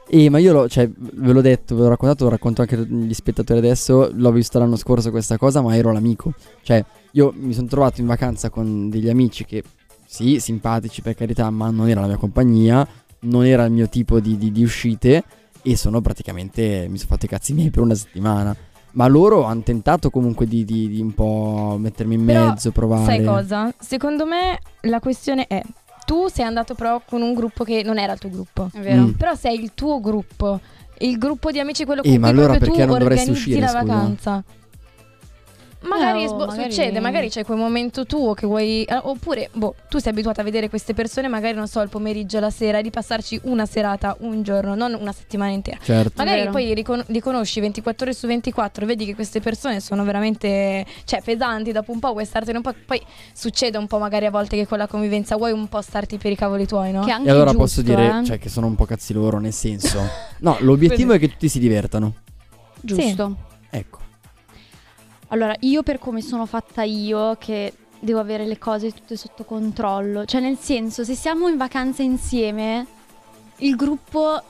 Eh, 0.07 0.29
ma 0.29 0.39
io 0.39 0.53
l'ho, 0.53 0.69
cioè, 0.69 0.89
ve 0.95 1.33
l'ho 1.33 1.41
detto, 1.41 1.75
ve 1.75 1.83
l'ho 1.83 1.89
raccontato, 1.89 2.25
lo 2.25 2.31
racconto 2.31 2.61
anche 2.61 2.75
agli 2.77 3.13
spettatori 3.15 3.59
adesso. 3.59 4.11
L'ho 4.13 4.33
visto 4.33 4.59
l'anno 4.59 4.77
scorso 4.77 5.11
questa 5.11 5.39
cosa, 5.39 5.63
ma 5.63 5.75
ero 5.77 5.93
l'amico. 5.93 6.33
Cioè, 6.63 6.85
io 7.13 7.33
mi 7.37 7.55
sono 7.55 7.67
trovato 7.69 8.01
in 8.01 8.07
vacanza 8.07 8.51
con 8.51 8.91
degli 8.91 9.09
amici 9.09 9.45
che, 9.45 9.63
sì, 10.07 10.41
simpatici 10.41 11.01
per 11.01 11.15
carità, 11.15 11.49
ma 11.51 11.71
non 11.71 11.89
era 11.89 12.03
la 12.03 12.07
mia 12.09 12.17
compagnia, 12.19 12.87
non 13.21 13.47
era 13.47 13.65
il 13.65 13.73
mio 13.73 13.89
tipo 13.89 14.21
di, 14.21 14.37
di- 14.37 14.53
di 14.53 14.63
uscite. 14.63 15.25
E 15.67 15.77
sono 15.77 16.01
praticamente, 16.03 16.87
mi 16.91 16.99
sono 16.99 17.11
fatto 17.11 17.25
i 17.25 17.29
cazzi 17.29 17.55
miei 17.55 17.71
per 17.71 17.83
una 17.83 17.95
settimana. 17.95 18.55
Ma 18.93 19.07
loro 19.09 19.45
hanno 19.45 19.62
tentato 19.62 20.11
comunque 20.11 20.47
di, 20.47 20.65
di- 20.65 20.89
di 20.89 21.01
un 21.01 21.12
po' 21.15 21.77
mettermi 21.81 22.15
in 22.15 22.25
Però, 22.27 22.49
mezzo, 22.49 22.71
provare. 22.71 23.05
Sai 23.07 23.25
cosa? 23.25 23.73
Secondo 23.81 24.25
me 24.27 24.59
la 24.83 25.01
questione 25.01 25.47
è: 25.49 25.61
tu 26.07 26.29
sei 26.29 26.45
andato 26.45 26.75
però 26.75 27.01
con 27.05 27.23
un 27.23 27.35
gruppo 27.35 27.65
che 27.65 27.83
non 27.83 27.99
era 27.99 28.12
il 28.12 28.19
tuo 28.21 28.29
gruppo. 28.31 28.69
È 28.73 28.79
vero. 28.79 29.03
Mm. 29.03 29.11
Però 29.12 29.35
sei 29.35 29.61
il 29.61 29.73
tuo 29.75 30.01
gruppo. 30.01 30.61
Il 30.99 31.19
gruppo 31.19 31.51
di 31.51 31.59
amici, 31.59 31.85
quello 31.85 32.03
Eh, 32.03 32.11
con 32.11 32.21
ma 32.21 32.29
cui 32.29 32.37
allora 32.39 32.53
proprio 32.57 32.71
perché 32.71 32.85
tu 32.85 32.91
non 32.91 32.99
dovresti 33.01 33.31
organizzi 33.31 33.51
uscire, 33.51 33.61
la 33.73 33.81
scusa? 33.81 33.83
vacanza. 33.95 34.45
Magari, 35.89 36.24
oh, 36.26 36.35
boh, 36.37 36.47
magari- 36.47 36.72
succede, 36.72 37.01
magari 37.01 37.28
c'è 37.28 37.45
quel 37.45 37.59
momento 37.59 38.05
tuo 38.07 38.35
che 38.35 38.47
vuoi. 38.47 38.85
eh, 38.85 38.99
oppure, 39.03 39.51
boh, 39.53 39.74
tu 39.89 39.99
sei 39.99 40.12
abituata 40.12 40.41
a 40.41 40.45
vedere 40.45 40.68
queste 40.68 40.95
persone, 40.95 41.28
magari 41.28 41.55
non 41.55 41.68
so, 41.68 41.80
il 41.80 41.89
pomeriggio, 41.89 42.41
la 42.41 42.51
sera, 42.51 42.80
di 42.80 42.91
passarci 42.91 43.41
una 43.45 43.66
serata, 43.66 44.16
un 44.20 44.43
giorno, 44.43 44.74
non 44.74 44.97
una 44.99 45.12
settimana 45.12 45.51
intera. 45.53 45.78
Certo. 45.82 46.12
Magari 46.16 46.41
Vero. 46.41 46.51
poi 46.53 46.74
ricon- 46.74 47.05
li 47.09 47.20
conosci 47.20 47.61
24 47.61 48.07
ore 48.07 48.14
su 48.14 48.26
24, 48.26 48.87
vedi 48.87 49.05
che 49.05 49.14
queste 49.14 49.41
persone 49.41 49.80
sono 49.80 50.05
veramente 50.05 50.85
cioè, 51.05 51.20
pesanti, 51.22 51.72
dopo 51.72 51.93
un 51.93 51.99
po' 51.99 52.12
vuoi 52.12 52.24
startene 52.24 52.57
un 52.57 52.62
po'. 52.62 52.74
Poi 52.87 53.01
succede 53.32 53.78
un 53.78 53.87
po' 53.87 53.99
magari 53.99 54.26
a 54.26 54.30
volte 54.30 54.57
che 54.57 54.66
con 54.66 54.78
la 54.78 54.87
convivenza 54.87 55.37
vuoi 55.37 55.53
un 55.53 55.68
po' 55.68 55.80
starti 55.80 56.16
per 56.18 56.32
i 56.32 56.37
cavoli 56.37 56.66
tuoi, 56.66 56.93
no? 56.93 57.05
Che 57.05 57.11
anche 57.11 57.28
E 57.28 57.30
allora 57.30 57.51
è 57.51 57.55
posso 57.55 57.82
giusto, 57.82 57.97
dire, 58.01 58.18
eh. 58.20 58.24
cioè, 58.24 58.39
che 58.39 58.49
sono 58.49 58.66
un 58.66 58.74
po' 58.74 58.85
cazzi 58.87 59.12
loro, 59.12 59.39
nel 59.39 59.53
senso. 59.53 60.01
No, 60.45 60.57
l'obiettivo 60.61 61.12
è 61.14 61.18
che 61.18 61.28
tutti 61.28 61.49
si 61.49 61.59
divertano. 61.59 62.12
Giusto. 62.80 63.37
Ecco. 63.70 63.99
Allora, 65.35 65.55
io 65.61 65.82
per 65.82 65.99
come 65.99 66.20
sono 66.20 66.47
fatta 66.47 66.82
io, 66.82 67.35
che 67.39 67.72
devo 67.99 68.20
avere 68.20 68.47
le 68.47 68.57
cose 68.57 68.93
tutte 68.93 69.16
sotto 69.16 69.43
controllo. 69.45 70.24
Cioè, 70.24 70.41
nel 70.41 70.57
senso, 70.59 71.03
se 71.03 71.14
siamo 71.16 71.49
in 71.49 71.57
vacanza 71.57 72.03
insieme, 72.03 72.87
il 73.59 73.74
gruppo, 73.74 74.41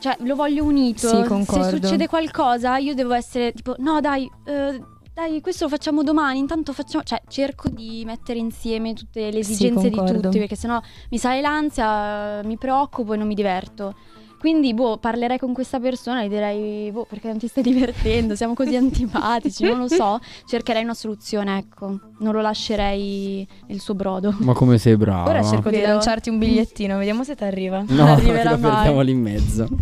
cioè, 0.00 0.16
lo 0.20 0.34
voglio 0.34 0.64
unito. 0.64 1.06
Sì, 1.06 1.22
concordo. 1.28 1.64
Se 1.64 1.70
succede 1.76 2.08
qualcosa, 2.08 2.76
io 2.78 2.92
devo 2.94 3.12
essere 3.12 3.52
tipo, 3.52 3.76
no, 3.78 4.00
dai, 4.00 4.28
eh, 4.44 4.82
dai, 5.14 5.40
questo 5.40 5.64
lo 5.64 5.70
facciamo 5.70 6.02
domani. 6.02 6.40
Intanto 6.40 6.72
facciamo. 6.72 7.04
Cioè, 7.04 7.22
cerco 7.28 7.68
di 7.68 8.02
mettere 8.04 8.40
insieme 8.40 8.94
tutte 8.94 9.30
le 9.30 9.44
Sì, 9.44 9.52
esigenze 9.52 9.90
di 9.90 9.96
concordo. 9.96 10.22
tutti, 10.22 10.38
perché 10.38 10.56
sennò 10.56 10.80
mi 11.10 11.18
sale 11.18 11.40
l'ansia, 11.40 12.42
mi 12.42 12.56
preoccupo 12.58 13.12
e 13.12 13.16
non 13.16 13.28
mi 13.28 13.34
diverto. 13.34 13.94
Quindi, 14.42 14.74
boh, 14.74 14.96
parlerei 14.98 15.38
con 15.38 15.52
questa 15.52 15.78
persona 15.78 16.24
e 16.24 16.28
direi, 16.28 16.90
boh, 16.90 17.04
perché 17.08 17.28
non 17.28 17.38
ti 17.38 17.46
stai 17.46 17.62
divertendo? 17.62 18.34
Siamo 18.34 18.54
così 18.54 18.74
antipatici, 18.74 19.62
non 19.62 19.78
lo 19.78 19.86
so. 19.86 20.18
Cercherei 20.46 20.82
una 20.82 20.94
soluzione, 20.94 21.58
ecco. 21.58 22.00
Non 22.18 22.32
lo 22.32 22.40
lascerei 22.40 23.46
nel 23.68 23.78
suo 23.78 23.94
brodo. 23.94 24.34
Ma 24.38 24.52
come 24.52 24.78
sei 24.78 24.96
brava. 24.96 25.30
Ora 25.30 25.44
cerco 25.44 25.70
di 25.70 25.76
Vero? 25.76 25.92
lanciarti 25.92 26.28
un 26.28 26.38
bigliettino, 26.38 26.98
vediamo 26.98 27.22
se 27.22 27.36
ti 27.36 27.44
arriva. 27.44 27.84
No, 27.86 28.06
arriverà 28.14 28.50
lo 28.50 28.58
mai. 28.58 28.70
perdiamo 28.72 29.00
lì 29.02 29.12
in 29.12 29.20
mezzo. 29.20 29.68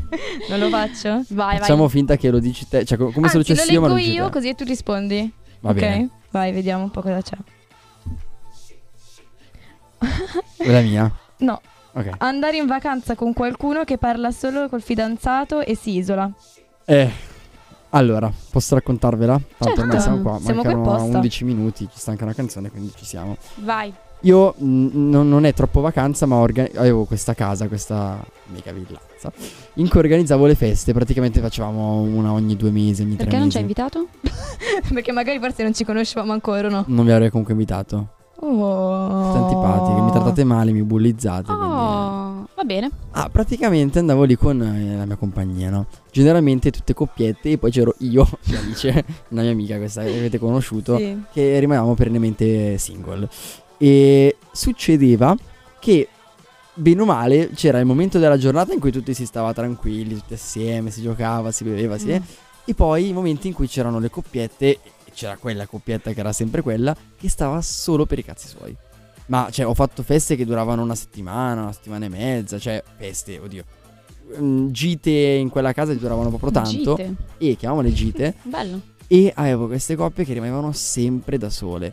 Non 0.50 0.58
lo 0.58 0.68
faccio? 0.68 1.24
Vai, 1.30 1.56
Facciamo 1.58 1.82
vai. 1.84 1.90
finta 1.90 2.16
che 2.16 2.28
lo 2.28 2.38
dici 2.38 2.68
te. 2.68 2.84
Cioè, 2.84 2.98
co- 2.98 3.12
come 3.12 3.28
se 3.28 3.34
lo 3.34 3.38
Anzi, 3.38 3.50
lo 3.52 3.54
dicessi 3.54 3.72
io, 3.72 3.80
ma 3.80 3.86
leggo 3.86 3.98
lo 3.98 4.04
dici 4.04 4.14
io 4.16 4.24
te. 4.26 4.30
così 4.32 4.54
tu 4.54 4.64
rispondi. 4.64 5.32
Va 5.60 5.70
ok? 5.70 5.76
bene. 5.76 6.08
Vai, 6.30 6.52
vediamo 6.52 6.82
un 6.82 6.90
po' 6.90 7.00
cosa 7.00 7.22
c'è. 7.22 7.36
È 10.58 10.70
la 10.70 10.80
mia? 10.80 11.10
No, 11.38 11.60
Ok. 11.92 12.10
andare 12.18 12.56
in 12.56 12.66
vacanza 12.66 13.14
con 13.14 13.32
qualcuno 13.32 13.84
che 13.84 13.98
parla 13.98 14.30
solo 14.30 14.68
col 14.68 14.82
fidanzato 14.82 15.60
e 15.60 15.74
si 15.76 15.96
isola. 15.96 16.30
Eh. 16.84 17.10
Allora, 17.92 18.30
posso 18.50 18.76
raccontarvela? 18.76 19.40
Tanto 19.58 19.80
ormai 19.80 19.96
Certo. 19.98 20.00
siamo 20.00 20.22
qua. 20.22 20.38
Siamo 20.40 20.62
Mancano 20.62 20.82
apposta. 20.94 21.16
11 21.16 21.44
minuti. 21.44 21.88
Ci 21.92 21.98
sta 21.98 22.12
anche 22.12 22.22
una 22.22 22.34
canzone, 22.34 22.70
quindi 22.70 22.92
ci 22.96 23.04
siamo. 23.04 23.36
Vai. 23.56 23.92
Io 24.20 24.54
mh, 24.56 24.88
non, 24.92 25.28
non 25.28 25.44
è 25.44 25.52
troppo 25.54 25.80
vacanza, 25.80 26.26
ma 26.26 26.36
orga- 26.36 26.68
avevo 26.76 27.04
questa 27.04 27.34
casa, 27.34 27.66
questa 27.68 28.22
mega 28.52 28.70
villazza, 28.70 29.32
in 29.74 29.88
cui 29.88 29.98
organizzavo 29.98 30.46
le 30.46 30.54
feste. 30.54 30.92
Praticamente 30.92 31.40
facevamo 31.40 32.02
una 32.02 32.30
ogni 32.32 32.54
due 32.54 32.70
mesi, 32.70 33.02
ogni 33.02 33.16
Perché 33.16 33.30
tre 33.30 33.38
non 33.38 33.46
mesi. 33.46 33.50
ci 33.50 33.56
hai 33.56 33.62
invitato? 33.62 34.06
Perché 34.94 35.10
magari 35.10 35.40
forse 35.40 35.62
non 35.64 35.74
ci 35.74 35.84
conoscevamo 35.84 36.30
ancora, 36.32 36.68
no? 36.68 36.84
Non 36.86 37.04
vi 37.06 37.10
avrei 37.10 37.30
comunque 37.30 37.54
invitato. 37.54 38.08
Oh. 38.42 39.22
Siete 39.32 39.38
antipatiche, 39.38 40.00
mi 40.00 40.10
trattate 40.10 40.44
male, 40.44 40.72
mi 40.72 40.82
bullizzate. 40.82 41.44
quindi- 41.44 41.64
Oh, 41.64 42.46
va 42.54 42.62
bene. 42.64 42.90
Ah, 43.12 43.28
praticamente 43.30 43.98
andavo 43.98 44.24
lì 44.24 44.34
con 44.36 44.60
eh, 44.62 44.96
la 44.96 45.04
mia 45.04 45.16
compagnia, 45.16 45.68
no? 45.70 45.86
Generalmente 46.10 46.70
tutte 46.70 46.94
coppiette 46.94 47.50
e 47.50 47.58
poi 47.58 47.70
c'ero 47.70 47.94
io, 47.98 48.26
Alice, 48.56 49.04
una 49.28 49.42
mia 49.42 49.50
amica 49.50 49.76
questa 49.76 50.02
che 50.02 50.16
avete 50.16 50.38
conosciuto, 50.38 50.96
Sì. 50.96 51.20
che 51.32 51.58
rimanevamo 51.58 51.94
perennemente 51.94 52.78
single. 52.78 53.28
E 53.76 54.36
succedeva 54.52 55.34
che, 55.78 56.08
bene 56.74 57.00
o 57.02 57.04
male, 57.04 57.50
c'era 57.54 57.78
il 57.78 57.86
momento 57.86 58.18
della 58.18 58.36
giornata 58.38 58.72
in 58.72 58.80
cui 58.80 58.90
tutti 58.92 59.12
si 59.14 59.26
stava 59.26 59.52
tranquilli, 59.52 60.14
tutti 60.14 60.34
assieme, 60.34 60.90
si 60.90 61.02
giocava, 61.02 61.50
si 61.50 61.64
beveva, 61.64 61.98
si... 61.98 62.06
Mm. 62.08 62.16
E 62.66 62.74
poi 62.74 63.08
i 63.08 63.12
momenti 63.12 63.48
in 63.48 63.54
cui 63.54 63.66
c'erano 63.66 63.98
le 63.98 64.10
coppiette, 64.10 64.78
c'era 65.12 65.36
quella 65.36 65.66
coppietta 65.66 66.12
che 66.12 66.20
era 66.20 66.32
sempre 66.32 66.62
quella, 66.62 66.96
che 67.16 67.28
stava 67.28 67.60
solo 67.62 68.06
per 68.06 68.18
i 68.18 68.24
cazzi 68.24 68.48
suoi. 68.48 68.76
Ma, 69.26 69.48
cioè, 69.50 69.66
ho 69.66 69.74
fatto 69.74 70.02
feste 70.02 70.34
che 70.34 70.44
duravano 70.44 70.82
una 70.82 70.94
settimana, 70.96 71.62
una 71.62 71.72
settimana 71.72 72.06
e 72.06 72.08
mezza, 72.08 72.58
cioè, 72.58 72.82
feste, 72.96 73.38
oddio. 73.38 73.64
Mm, 74.38 74.70
Gite 74.70 75.10
in 75.10 75.48
quella 75.48 75.72
casa 75.72 75.92
che 75.92 75.98
duravano 75.98 76.28
proprio 76.28 76.50
tanto. 76.50 76.94
Gite. 76.96 77.14
E 77.38 77.56
chiamiamole 77.56 77.92
gite. 77.92 78.34
Bello. 78.42 78.80
E 79.06 79.32
avevo 79.34 79.66
queste 79.66 79.96
coppie 79.96 80.24
che 80.24 80.32
rimanevano 80.32 80.72
sempre 80.72 81.38
da 81.38 81.50
sole. 81.50 81.92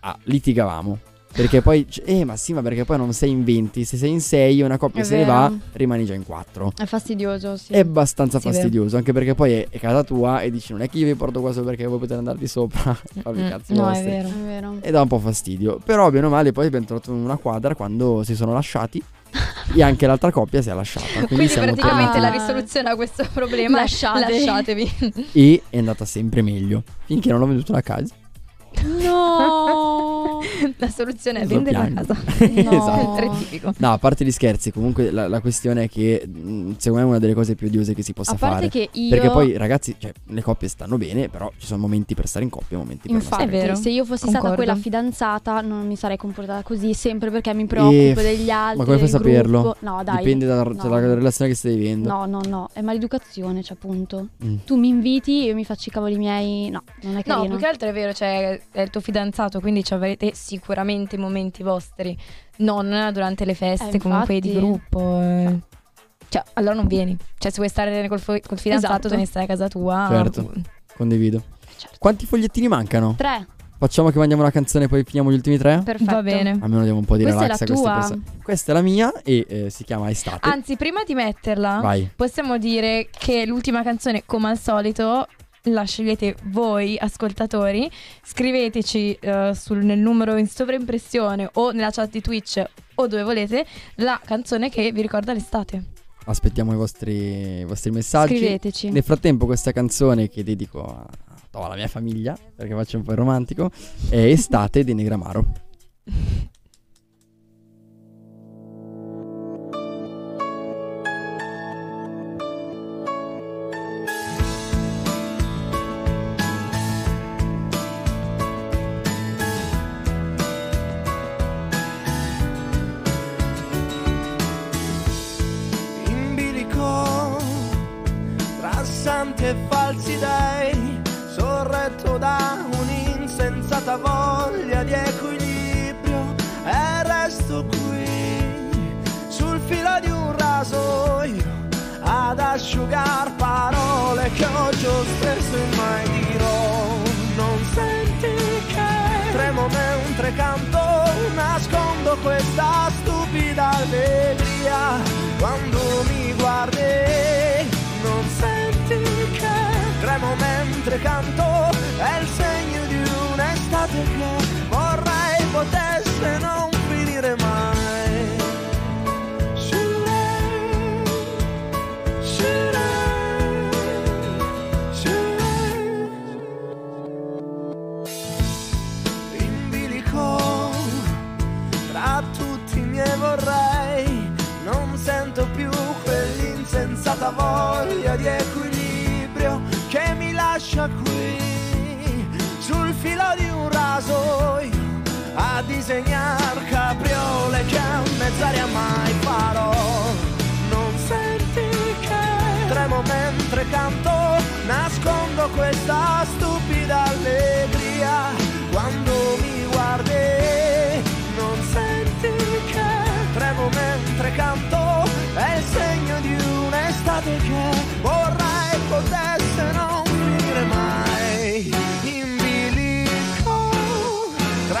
Ah, 0.00 0.18
litigavamo. 0.24 0.98
Perché 1.38 1.62
poi, 1.62 1.86
eh, 2.04 2.24
ma 2.24 2.34
sì, 2.34 2.52
ma 2.52 2.62
perché 2.62 2.84
poi 2.84 2.96
non 2.96 3.12
sei 3.12 3.30
in 3.30 3.44
20. 3.44 3.84
Se 3.84 3.96
sei 3.96 4.10
in 4.10 4.20
6 4.20 4.58
e 4.60 4.64
una 4.64 4.76
coppia 4.76 5.02
È 5.02 5.04
se 5.04 5.16
ne 5.18 5.24
vero. 5.24 5.32
va, 5.38 5.52
rimani 5.74 6.04
già 6.04 6.12
in 6.14 6.24
4. 6.24 6.72
È 6.76 6.84
fastidioso, 6.84 7.56
sì. 7.56 7.72
È 7.74 7.78
abbastanza 7.78 8.40
Sì, 8.40 8.48
fastidioso, 8.50 8.96
anche 8.96 9.12
perché 9.12 9.36
poi 9.36 9.52
è, 9.52 9.66
è 9.70 9.78
casa 9.78 10.02
tua 10.02 10.40
e 10.40 10.50
dici 10.50 10.72
non 10.72 10.82
è 10.82 10.88
che 10.90 10.98
io 10.98 11.06
vi 11.06 11.14
porto 11.14 11.40
qua 11.40 11.52
solo 11.52 11.66
perché 11.66 11.86
voi 11.86 11.98
potete 11.98 12.18
andare 12.18 12.38
di 12.38 12.48
sopra 12.48 12.90
e 13.14 13.20
farvi 13.20 13.38
i 13.40 13.44
Mm, 13.44 13.48
cazzi 13.50 13.72
no, 13.72 13.82
è 13.84 13.92
vostri. 13.92 14.10
vero. 14.10 14.28
È 14.28 14.32
vero. 14.44 14.76
E 14.80 14.90
dà 14.90 15.00
un 15.00 15.06
po' 15.08 15.18
fastidio. 15.20 15.78
Però, 15.84 16.10
bene 16.10 16.26
o 16.26 16.28
male, 16.28 16.50
poi 16.50 16.66
abbiamo 16.66 16.86
trovato 16.86 17.12
una 17.12 17.36
quadra 17.36 17.76
quando 17.76 18.24
si 18.24 18.34
sono 18.34 18.52
lasciati. 18.52 19.00
e 19.76 19.82
anche 19.82 20.06
l'altra 20.08 20.32
coppia 20.32 20.60
si 20.60 20.70
è 20.70 20.74
lasciata. 20.74 21.06
Quindi, 21.28 21.46
Quindi 21.46 21.54
praticamente 21.54 22.18
la 22.18 22.30
risoluzione 22.30 22.88
a 22.90 22.96
questo 22.96 23.24
problema 23.32 23.78
Lasciate. 23.78 24.24
è 24.26 24.30
lasciatevi. 24.30 24.92
E 25.32 25.62
è 25.70 25.78
andata 25.78 26.04
sempre 26.04 26.42
meglio. 26.42 26.82
Finché 27.04 27.30
non 27.30 27.42
ho 27.42 27.46
venduto 27.46 27.70
la 27.72 27.82
casa. 27.82 28.12
No. 28.82 30.40
La 30.78 30.88
soluzione 30.88 31.40
è 31.40 31.42
Adesso 31.42 31.62
vendere 31.62 31.78
la 31.78 31.84
piango. 31.84 32.14
casa. 32.14 32.44
esatto. 32.44 33.16
È 33.16 33.30
tipico. 33.38 33.72
No, 33.78 33.92
a 33.92 33.98
parte 33.98 34.24
gli 34.24 34.30
scherzi, 34.30 34.70
comunque 34.72 35.10
la, 35.10 35.28
la 35.28 35.40
questione 35.40 35.84
è 35.84 35.88
che 35.88 36.26
mh, 36.26 36.74
secondo 36.78 36.96
me 36.98 37.02
è 37.02 37.08
una 37.10 37.18
delle 37.18 37.34
cose 37.34 37.54
più 37.54 37.66
odiose 37.68 37.94
che 37.94 38.02
si 38.02 38.12
possa 38.12 38.32
A 38.32 38.36
parte 38.36 38.68
fare. 38.68 38.68
che 38.68 38.88
io 38.92 39.10
Perché 39.10 39.30
poi 39.30 39.56
ragazzi, 39.56 39.94
cioè, 39.98 40.12
le 40.26 40.42
coppie 40.42 40.68
stanno 40.68 40.96
bene, 40.96 41.28
però 41.28 41.50
ci 41.58 41.66
sono 41.66 41.80
momenti 41.80 42.14
per 42.14 42.26
stare 42.26 42.44
in 42.44 42.50
coppia 42.50 42.76
e 42.76 42.80
momenti 42.80 43.02
per 43.02 43.10
non 43.12 43.20
Infatti, 43.20 43.42
È 43.42 43.48
vero, 43.48 43.74
se 43.74 43.90
io 43.90 44.04
fossi 44.04 44.22
stata 44.28 44.38
concordo. 44.38 44.56
quella 44.62 44.76
fidanzata, 44.76 45.60
non 45.60 45.86
mi 45.86 45.96
sarei 45.96 46.16
comportata 46.16 46.62
così 46.62 46.94
sempre 46.94 47.30
perché 47.30 47.52
mi 47.54 47.66
preoccupo 47.66 48.20
Eh, 48.20 48.22
degli 48.22 48.50
altri. 48.50 48.78
Ma 48.78 48.84
come 48.84 48.96
fai 48.98 49.06
a 49.06 49.10
saperlo? 49.10 49.76
No, 49.80 50.02
dai. 50.04 50.18
Dipende 50.18 50.46
dalla, 50.46 50.62
no. 50.64 50.72
dalla 50.74 51.14
relazione 51.14 51.50
che 51.50 51.56
stai 51.56 51.74
vivendo. 51.76 52.08
No, 52.08 52.26
no, 52.26 52.40
no, 52.46 52.68
è 52.72 52.80
maleducazione, 52.80 53.62
cioè 53.62 53.76
appunto. 53.76 54.28
Mm. 54.44 54.56
Tu 54.64 54.76
mi 54.76 54.88
inviti, 54.88 55.44
io 55.44 55.54
mi 55.54 55.64
faccio 55.64 55.88
i 55.88 55.92
cavoli 55.92 56.16
miei. 56.16 56.70
No, 56.70 56.82
non 57.02 57.12
è 57.16 57.22
No, 57.26 57.34
carino. 57.34 57.48
più 57.48 57.56
che 57.58 57.66
altro 57.66 57.88
è 57.88 57.92
vero, 57.92 58.12
cioè 58.12 58.57
è 58.70 58.80
il 58.80 58.90
tuo 58.90 59.00
fidanzato, 59.00 59.60
quindi 59.60 59.82
ci 59.84 59.94
avrete 59.94 60.32
sicuramente 60.34 61.16
i 61.16 61.18
momenti 61.18 61.62
vostri, 61.62 62.16
non 62.58 63.10
durante 63.12 63.44
le 63.44 63.54
feste 63.54 63.96
Eh, 63.96 64.00
comunque 64.00 64.40
di 64.40 64.48
infatti. 64.48 64.66
gruppo. 64.66 65.20
eh. 65.20 65.58
Cioè, 66.30 66.42
allora 66.54 66.74
non 66.74 66.86
vieni. 66.86 67.16
Cioè, 67.38 67.50
se 67.50 67.56
vuoi 67.58 67.68
stare 67.70 68.06
col, 68.08 68.20
fo- 68.20 68.38
col 68.46 68.58
fidanzato, 68.58 68.92
Esatto. 68.94 69.08
te 69.08 69.16
ne 69.16 69.24
stai 69.26 69.44
a 69.44 69.46
casa 69.46 69.68
tua. 69.68 70.06
Certo. 70.10 70.52
Condivido. 70.96 71.42
Certo. 71.76 71.96
Quanti 71.98 72.26
fogliettini 72.26 72.68
mancano? 72.68 73.14
Tre, 73.16 73.46
Facciamo 73.78 74.10
che 74.10 74.18
mandiamo 74.18 74.42
una 74.42 74.50
canzone 74.50 74.86
e 74.86 74.88
poi 74.88 75.04
finiamo 75.04 75.30
gli 75.30 75.34
ultimi 75.34 75.56
tre? 75.56 75.80
perfetto. 75.84 76.10
Va 76.12 76.20
bene. 76.20 76.58
Almeno 76.60 76.82
diamo 76.82 76.98
un 76.98 77.04
po' 77.04 77.16
di 77.16 77.22
Questa 77.22 77.38
è 77.38 77.42
relax 77.44 77.58
la 77.60 77.64
a 77.64 77.68
queste 77.68 77.84
tua. 77.84 77.94
persone. 77.94 78.22
Questa 78.42 78.72
è 78.72 78.74
la 78.74 78.80
mia 78.82 79.12
e 79.22 79.46
eh, 79.48 79.70
si 79.70 79.84
chiama 79.84 80.10
Estate. 80.10 80.48
Anzi, 80.48 80.76
prima 80.76 81.04
di 81.06 81.14
metterla, 81.14 81.78
Vai. 81.80 82.10
possiamo 82.16 82.58
dire 82.58 83.08
che 83.16 83.46
l'ultima 83.46 83.84
canzone, 83.84 84.24
come 84.26 84.48
al 84.50 84.58
solito, 84.58 85.28
la 85.64 85.84
scegliete 85.84 86.36
voi, 86.44 86.96
ascoltatori. 86.98 87.90
Scriveteci 88.22 89.14
eh, 89.14 89.52
sul- 89.54 89.84
nel 89.84 89.98
numero 89.98 90.36
in 90.36 90.46
sovraimpressione 90.46 91.50
o 91.54 91.70
nella 91.70 91.90
chat 91.90 92.10
di 92.10 92.20
Twitch 92.20 92.62
o 92.94 93.06
dove 93.06 93.22
volete 93.22 93.66
la 93.96 94.20
canzone 94.24 94.70
che 94.70 94.90
vi 94.92 95.02
ricorda 95.02 95.32
l'estate. 95.32 95.84
Aspettiamo 96.24 96.72
i 96.72 96.76
vostri, 96.76 97.60
i 97.60 97.64
vostri 97.64 97.90
messaggi. 97.90 98.36
Scriveteci. 98.36 98.90
Nel 98.90 99.02
frattempo 99.02 99.46
questa 99.46 99.72
canzone 99.72 100.28
che 100.28 100.42
dedico 100.42 100.84
a, 100.84 101.06
alla 101.52 101.74
mia 101.74 101.88
famiglia, 101.88 102.36
perché 102.54 102.74
faccio 102.74 102.98
un 102.98 103.02
po' 103.02 103.12
il 103.12 103.16
romantico, 103.16 103.70
è 104.10 104.16
Estate 104.16 104.84
di 104.84 104.94
Negramaro. 104.94 105.46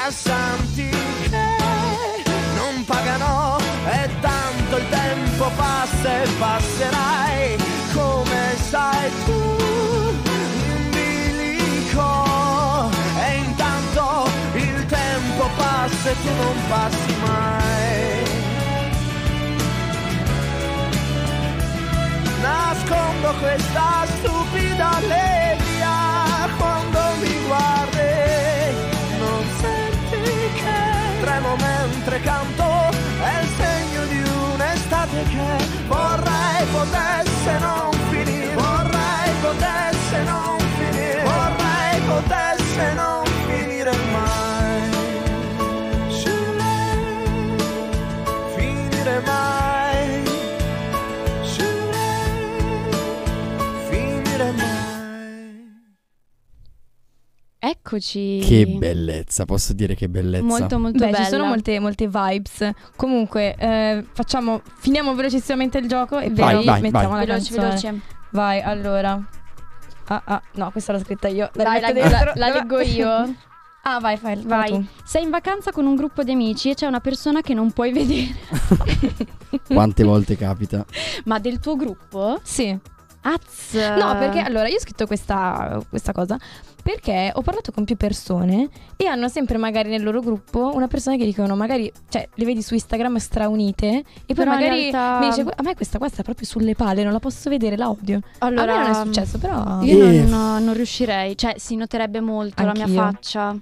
tra 0.08 0.10
santi 0.10 0.88
che 1.28 1.46
non 2.54 2.84
pagano 2.86 3.58
e 3.84 4.08
tanto 4.20 4.76
il 4.76 4.88
tempo 4.88 5.50
passa 5.54 6.22
e 6.22 6.28
passerai. 6.38 7.56
Come 7.92 8.56
sai 8.70 9.10
tu 9.24 9.56
in 10.72 10.90
bilico 10.90 12.10
e 13.20 13.36
intanto 13.36 14.28
il 14.54 14.86
tempo 14.86 15.48
passa 15.56 16.10
e 16.10 16.14
tu 16.22 16.34
non 16.42 16.56
passi 16.68 17.14
mai. 17.20 18.24
Nascondo 22.40 23.34
questa 23.40 24.06
stupida 24.06 24.90
allegria 24.96 25.27
mentre 32.18 32.22
canto 32.22 32.96
è 33.22 33.42
il 33.42 33.48
segno 33.56 34.04
di 34.06 34.22
un'estate 34.52 35.22
che 35.24 35.66
vorrei 35.86 36.66
potesse 36.72 37.58
non 37.60 37.92
finire. 38.10 38.54
Vorrei 38.54 39.32
potesse 39.40 40.22
non 40.24 40.58
finire. 40.76 41.22
Vorrei 41.22 42.00
potesse 42.06 42.92
non 42.94 43.02
finire 43.02 43.17
Eccoci. 57.88 58.38
Che 58.46 58.66
bellezza, 58.66 59.46
posso 59.46 59.72
dire 59.72 59.94
che 59.94 60.10
bellezza. 60.10 60.44
Molto 60.44 60.78
molto 60.78 60.98
Beh, 60.98 61.10
bella. 61.10 61.24
ci 61.24 61.30
sono 61.30 61.46
molte, 61.46 61.78
molte 61.80 62.06
vibes. 62.06 62.70
Comunque, 62.96 63.54
eh, 63.56 64.04
facciamo, 64.12 64.60
finiamo 64.76 65.14
velocissimamente 65.14 65.78
il 65.78 65.88
gioco 65.88 66.18
e 66.18 66.28
Vai, 66.30 66.56
poi 66.56 66.64
vai, 66.66 66.80
mettiamo 66.82 67.08
vai. 67.14 67.26
la 67.26 67.32
Veloce, 67.32 67.54
canzone. 67.54 67.68
veloce. 67.80 68.00
Vai, 68.32 68.60
allora. 68.60 69.18
Ah, 70.08 70.22
ah, 70.22 70.42
no, 70.56 70.70
questa 70.70 70.92
l'ho 70.92 70.98
scritta 70.98 71.28
io. 71.28 71.48
La 71.54 71.64
Dai, 71.64 71.80
la, 71.80 71.92
la- 72.10 72.32
la 72.34 72.48
leggo 72.50 72.80
io. 72.80 73.34
Ah, 73.80 74.00
vai, 74.00 74.18
fai, 74.18 74.36
Vai. 74.44 74.68
tu. 74.68 74.84
Sei 75.02 75.22
in 75.22 75.30
vacanza 75.30 75.70
con 75.72 75.86
un 75.86 75.94
gruppo 75.94 76.22
di 76.22 76.32
amici 76.32 76.68
e 76.68 76.74
c'è 76.74 76.84
una 76.86 77.00
persona 77.00 77.40
che 77.40 77.54
non 77.54 77.70
puoi 77.70 77.90
vedere. 77.90 78.34
Quante 79.66 80.04
volte 80.04 80.36
capita? 80.36 80.84
Ma 81.24 81.38
del 81.38 81.58
tuo 81.58 81.74
gruppo? 81.74 82.38
Sì. 82.42 82.76
Az. 83.22 83.72
No, 83.72 84.18
perché 84.18 84.40
allora 84.40 84.68
io 84.68 84.76
ho 84.76 84.80
scritto 84.80 85.06
questa, 85.06 85.80
questa 85.88 86.12
cosa 86.12 86.36
perché 86.88 87.30
ho 87.34 87.42
parlato 87.42 87.70
con 87.70 87.84
più 87.84 87.96
persone 87.98 88.70
e 88.96 89.04
hanno 89.04 89.28
sempre 89.28 89.58
magari 89.58 89.90
nel 89.90 90.02
loro 90.02 90.22
gruppo 90.22 90.70
una 90.72 90.88
persona 90.88 91.16
che 91.18 91.26
dicono 91.26 91.54
magari, 91.54 91.92
cioè 92.08 92.26
le 92.32 92.44
vedi 92.46 92.62
su 92.62 92.72
Instagram 92.72 93.16
straunite 93.18 93.86
e 93.88 94.02
poi 94.34 94.34
Però 94.34 94.52
magari 94.52 94.90
realtà- 94.90 95.18
mi 95.20 95.28
dice 95.28 95.42
a 95.42 95.62
me 95.62 95.74
questa 95.74 95.98
qua 95.98 96.08
sta 96.08 96.22
proprio 96.22 96.46
sulle 96.46 96.74
palle, 96.74 97.02
non 97.02 97.12
la 97.12 97.18
posso 97.18 97.50
vedere, 97.50 97.76
la 97.76 97.90
odio. 97.90 98.20
Allora, 98.38 98.74
a 98.74 98.78
me 98.78 98.82
non 98.88 98.90
è 99.02 99.04
successo, 99.04 99.36
però 99.36 99.82
Io 99.82 100.02
Eh. 100.08 100.22
non, 100.22 100.64
non 100.64 100.72
riuscirei, 100.72 101.36
cioè 101.36 101.56
si 101.58 101.76
noterebbe 101.76 102.20
molto 102.20 102.64
la 102.64 102.72
mia 102.72 102.84
Anch'io. 102.84 103.02
faccia. 103.02 103.56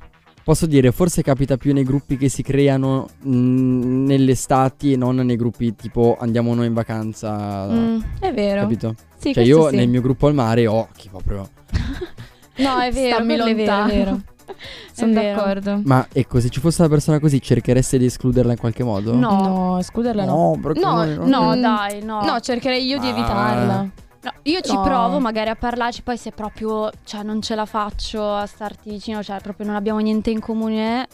Posso 0.44 0.66
dire, 0.66 0.92
forse 0.92 1.22
capita 1.22 1.56
più 1.56 1.72
nei 1.74 1.82
gruppi 1.82 2.16
che 2.16 2.28
si 2.28 2.44
creano 2.44 3.08
mh, 3.22 4.04
nelle 4.04 4.30
estati 4.30 4.92
e 4.92 4.96
non 4.96 5.16
nei 5.16 5.34
gruppi 5.34 5.74
tipo 5.74 6.16
andiamo 6.20 6.54
noi 6.54 6.66
in 6.68 6.74
vacanza. 6.74 7.66
Mm. 7.66 8.00
è 8.20 8.32
vero. 8.32 8.60
Capito? 8.60 8.94
Sì, 9.18 9.34
cioè 9.34 9.42
io 9.42 9.68
sì. 9.70 9.74
nel 9.74 9.88
mio 9.88 10.00
gruppo 10.00 10.28
al 10.28 10.34
mare 10.34 10.68
ho 10.68 10.86
chi 10.96 11.08
proprio... 11.08 11.48
No, 12.56 12.78
è 12.80 12.90
vero, 12.92 13.14
Stammi 13.16 13.34
è 13.34 13.54
vero, 13.54 13.84
è 13.84 13.86
vero. 13.86 14.20
Sono 14.92 15.12
d'accordo. 15.12 15.80
Ma 15.84 16.06
ecco, 16.12 16.40
se 16.40 16.48
ci 16.50 16.60
fosse 16.60 16.80
una 16.82 16.90
persona 16.90 17.18
così 17.18 17.40
cercheresti 17.42 17.98
di 17.98 18.06
escluderla 18.06 18.52
in 18.52 18.58
qualche 18.58 18.84
modo? 18.84 19.14
No. 19.14 19.40
No, 19.46 19.78
escluderla 19.78 20.24
no. 20.24 20.54
No, 20.54 20.58
perché 20.60 20.80
No, 20.80 21.04
non- 21.04 21.28
No, 21.28 21.54
Mm. 21.56 21.60
dai, 21.60 22.02
no. 22.02 22.22
No, 22.24 22.40
cercherei 22.40 22.84
io 22.86 22.98
di 22.98 23.06
Ah. 23.06 23.10
evitarla. 23.10 23.88
No, 24.22 24.32
io 24.42 24.60
ci 24.60 24.72
No. 24.74 24.82
provo 24.82 25.18
magari 25.20 25.50
a 25.50 25.54
parlarci, 25.56 26.02
poi 26.02 26.16
se 26.16 26.30
proprio 26.32 26.90
cioè, 27.04 27.22
non 27.22 27.42
ce 27.42 27.54
la 27.54 27.66
faccio 27.66 28.34
a 28.34 28.46
starti 28.46 28.90
vicino, 28.90 29.22
cioè 29.22 29.40
proprio 29.40 29.66
non 29.66 29.74
abbiamo 29.76 29.98
niente 29.98 30.30
in 30.30 30.40
comune, 30.40 31.06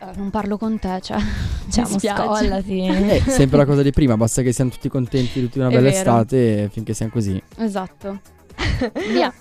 eh, 0.00 0.06
non 0.16 0.30
parlo 0.30 0.58
con 0.58 0.78
te, 0.78 0.98
cioè. 1.00 1.18
Diciamo, 1.66 1.98
scollati. 1.98 2.86
Eh, 2.86 3.22
sempre 3.26 3.58
la 3.58 3.64
cosa 3.64 3.82
di 3.82 3.90
prima, 3.90 4.16
basta 4.16 4.42
che 4.42 4.52
siamo 4.52 4.70
tutti 4.70 4.88
contenti 4.88 5.40
di 5.40 5.58
una 5.58 5.66
È 5.68 5.70
bella 5.70 5.82
vero. 5.88 5.96
estate 5.96 6.68
finché 6.72 6.92
siamo 6.94 7.10
così. 7.12 7.40
Esatto. 7.56 8.20
Via. 9.12 9.32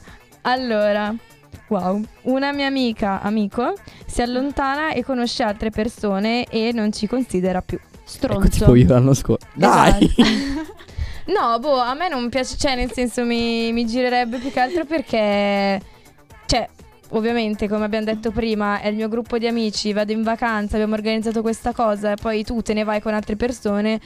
Allora, 0.48 1.14
wow, 1.70 2.04
una 2.24 2.54
mia 2.54 2.68
amica, 2.68 3.22
amico, 3.22 3.74
si 4.06 4.22
allontana 4.22 4.94
e 4.94 5.04
conosce 5.04 5.44
altre 5.44 5.72
persone 5.72 6.46
e 6.46 6.72
non 6.72 6.92
ci 6.92 7.08
considera 7.08 7.62
più. 7.62 7.80
Stronzo. 8.04 8.46
Ecco 8.46 8.56
tipo 8.56 8.76
io 8.76 8.88
l'anno 8.88 9.14
scorso. 9.14 9.48
Dai! 9.54 10.14
No, 11.26 11.58
boh, 11.58 11.80
a 11.80 11.96
me 11.96 12.08
non 12.08 12.30
piace, 12.30 12.56
cioè 12.56 12.76
nel 12.76 12.92
senso 12.92 13.26
mi, 13.26 13.72
mi 13.74 13.88
girerebbe 13.88 14.38
più 14.38 14.52
che 14.52 14.60
altro 14.60 14.86
perché, 14.86 15.82
cioè, 16.46 16.70
ovviamente 17.10 17.68
come 17.68 17.86
abbiamo 17.86 18.06
detto 18.06 18.30
prima 18.30 18.80
è 18.80 18.90
il 18.90 18.96
mio 18.96 19.08
gruppo 19.08 19.40
di 19.40 19.48
amici, 19.48 19.92
vado 19.92 20.12
in 20.12 20.22
vacanza, 20.22 20.76
abbiamo 20.76 20.94
organizzato 20.94 21.42
questa 21.42 21.74
cosa 21.74 22.12
e 22.12 22.16
poi 22.16 22.44
tu 22.44 22.62
te 22.62 22.74
ne 22.74 22.84
vai 22.84 23.02
con 23.02 23.16
altre 23.16 23.36
persone. 23.36 24.00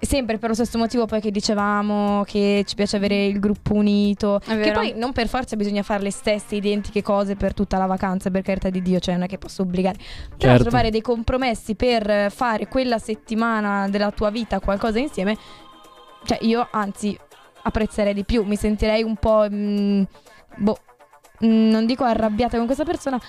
Sempre 0.00 0.38
per 0.38 0.48
lo 0.48 0.54
stesso 0.54 0.78
motivo 0.78 1.04
poi 1.04 1.20
che 1.20 1.30
dicevamo 1.30 2.24
che 2.24 2.64
ci 2.66 2.74
piace 2.74 2.96
avere 2.96 3.26
il 3.26 3.38
gruppo 3.38 3.74
unito. 3.74 4.40
È 4.40 4.58
Che 4.58 4.72
poi 4.72 4.94
non 4.96 5.12
per 5.12 5.28
forza 5.28 5.56
bisogna 5.56 5.82
fare 5.82 6.02
le 6.02 6.10
stesse 6.10 6.54
identiche 6.56 7.02
cose 7.02 7.36
per 7.36 7.52
tutta 7.52 7.76
la 7.76 7.86
vacanza, 7.86 8.30
per 8.30 8.42
carità 8.42 8.70
di 8.70 8.80
Dio, 8.80 8.98
cioè 8.98 9.14
non 9.14 9.24
è 9.24 9.26
che 9.26 9.36
posso 9.38 9.62
obbligare. 9.62 9.98
Però 10.36 10.38
Certo. 10.38 10.62
trovare 10.62 10.90
dei 10.90 11.02
compromessi 11.02 11.74
per 11.74 12.32
fare 12.32 12.66
quella 12.66 12.98
settimana 12.98 13.88
della 13.88 14.10
tua 14.10 14.30
vita 14.30 14.58
qualcosa 14.58 14.98
insieme, 14.98 15.36
cioè 16.24 16.38
io 16.42 16.66
anzi 16.70 17.16
apprezzerei 17.62 18.14
di 18.14 18.24
più, 18.24 18.42
mi 18.44 18.56
sentirei 18.56 19.02
un 19.02 19.16
po'... 19.16 19.46
mm, 19.50 20.02
boh, 20.56 20.78
mm, 21.44 21.68
non 21.70 21.84
dico 21.84 22.04
arrabbiata 22.04 22.56
con 22.56 22.64
questa 22.64 22.84
persona, 22.84 23.20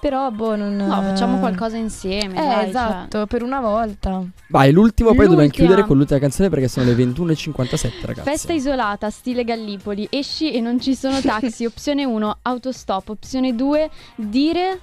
però 0.00 0.30
boh, 0.30 0.56
non... 0.56 0.76
No, 0.76 1.02
facciamo 1.02 1.38
qualcosa 1.38 1.76
insieme. 1.76 2.34
Eh, 2.34 2.46
dai, 2.46 2.54
cioè. 2.54 2.68
esatto, 2.68 3.26
per 3.26 3.42
una 3.42 3.60
volta. 3.60 4.22
Vai, 4.48 4.72
l'ultimo, 4.72 5.14
poi 5.14 5.26
dobbiamo 5.26 5.50
chiudere 5.50 5.84
con 5.84 5.96
l'ultima 5.96 6.20
canzone 6.20 6.48
perché 6.48 6.68
sono 6.68 6.86
le 6.86 6.94
21.57, 6.94 7.90
ragazzi. 8.02 8.28
Festa 8.28 8.52
isolata, 8.52 9.10
stile 9.10 9.44
Gallipoli. 9.44 10.06
Esci 10.10 10.52
e 10.52 10.60
non 10.60 10.80
ci 10.80 10.94
sono 10.94 11.20
taxi. 11.22 11.64
Opzione 11.64 12.04
1, 12.04 12.38
autostop. 12.42 13.08
Opzione 13.08 13.54
2, 13.54 13.90
dire. 14.16 14.80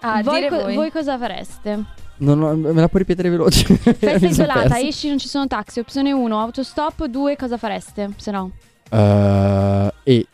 Ah, 0.00 0.22
voi, 0.22 0.34
dire 0.40 0.48
co- 0.48 0.62
voi. 0.62 0.74
voi 0.74 0.90
cosa 0.92 1.18
fareste? 1.18 1.84
Non 2.18 2.42
ho- 2.42 2.54
me 2.54 2.72
la 2.72 2.88
puoi 2.88 3.02
ripetere 3.02 3.30
veloce? 3.30 3.64
Festa 3.76 4.26
isolata, 4.26 4.60
perso. 4.68 4.86
esci, 4.86 5.08
non 5.08 5.18
ci 5.18 5.28
sono 5.28 5.46
taxi. 5.46 5.80
Opzione 5.80 6.12
1, 6.12 6.40
autostop. 6.40 7.06
2, 7.06 7.36
cosa 7.36 7.56
fareste? 7.56 8.10
Se 8.16 8.30
no. 8.30 8.50
Eh, 8.90 9.92
e... 10.04 10.26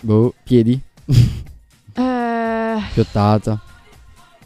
Boh, 0.00 0.34
piedi, 0.42 0.78
Eh, 1.94 2.76
piottata. 2.92 3.60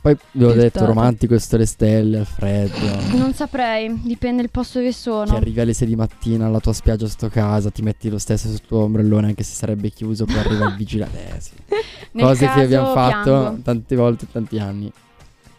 Poi 0.00 0.16
vi 0.32 0.44
ho 0.44 0.52
detto 0.52 0.84
romantico 0.84 1.34
e 1.34 1.40
le 1.50 1.66
stelle, 1.66 2.24
freddo. 2.24 3.16
non 3.16 3.34
saprei, 3.34 4.00
dipende 4.04 4.42
il 4.42 4.50
posto 4.50 4.78
dove 4.78 4.90
Che 4.90 4.96
sono. 4.96 5.34
arrivi 5.34 5.60
alle 5.60 5.72
6 5.74 5.88
di 5.88 5.96
mattina 5.96 6.46
alla 6.46 6.60
tua 6.60 6.72
spiaggia 6.72 7.08
sto 7.08 7.28
casa, 7.28 7.70
ti 7.70 7.82
metti 7.82 8.08
lo 8.08 8.18
stesso 8.18 8.48
sul 8.48 8.60
tuo 8.60 8.84
ombrellone 8.84 9.26
anche 9.26 9.42
se 9.42 9.54
sarebbe 9.54 9.90
chiuso, 9.90 10.24
poi 10.24 10.38
arriva 10.38 10.66
il 10.66 10.76
vigilante. 10.76 11.36
Eh, 11.36 11.40
sì. 11.40 11.50
Cose 12.16 12.46
che 12.48 12.60
abbiamo 12.62 12.92
fatto 12.92 13.22
piango. 13.40 13.62
tante 13.62 13.96
volte, 13.96 14.26
tanti 14.30 14.58
anni. 14.60 14.92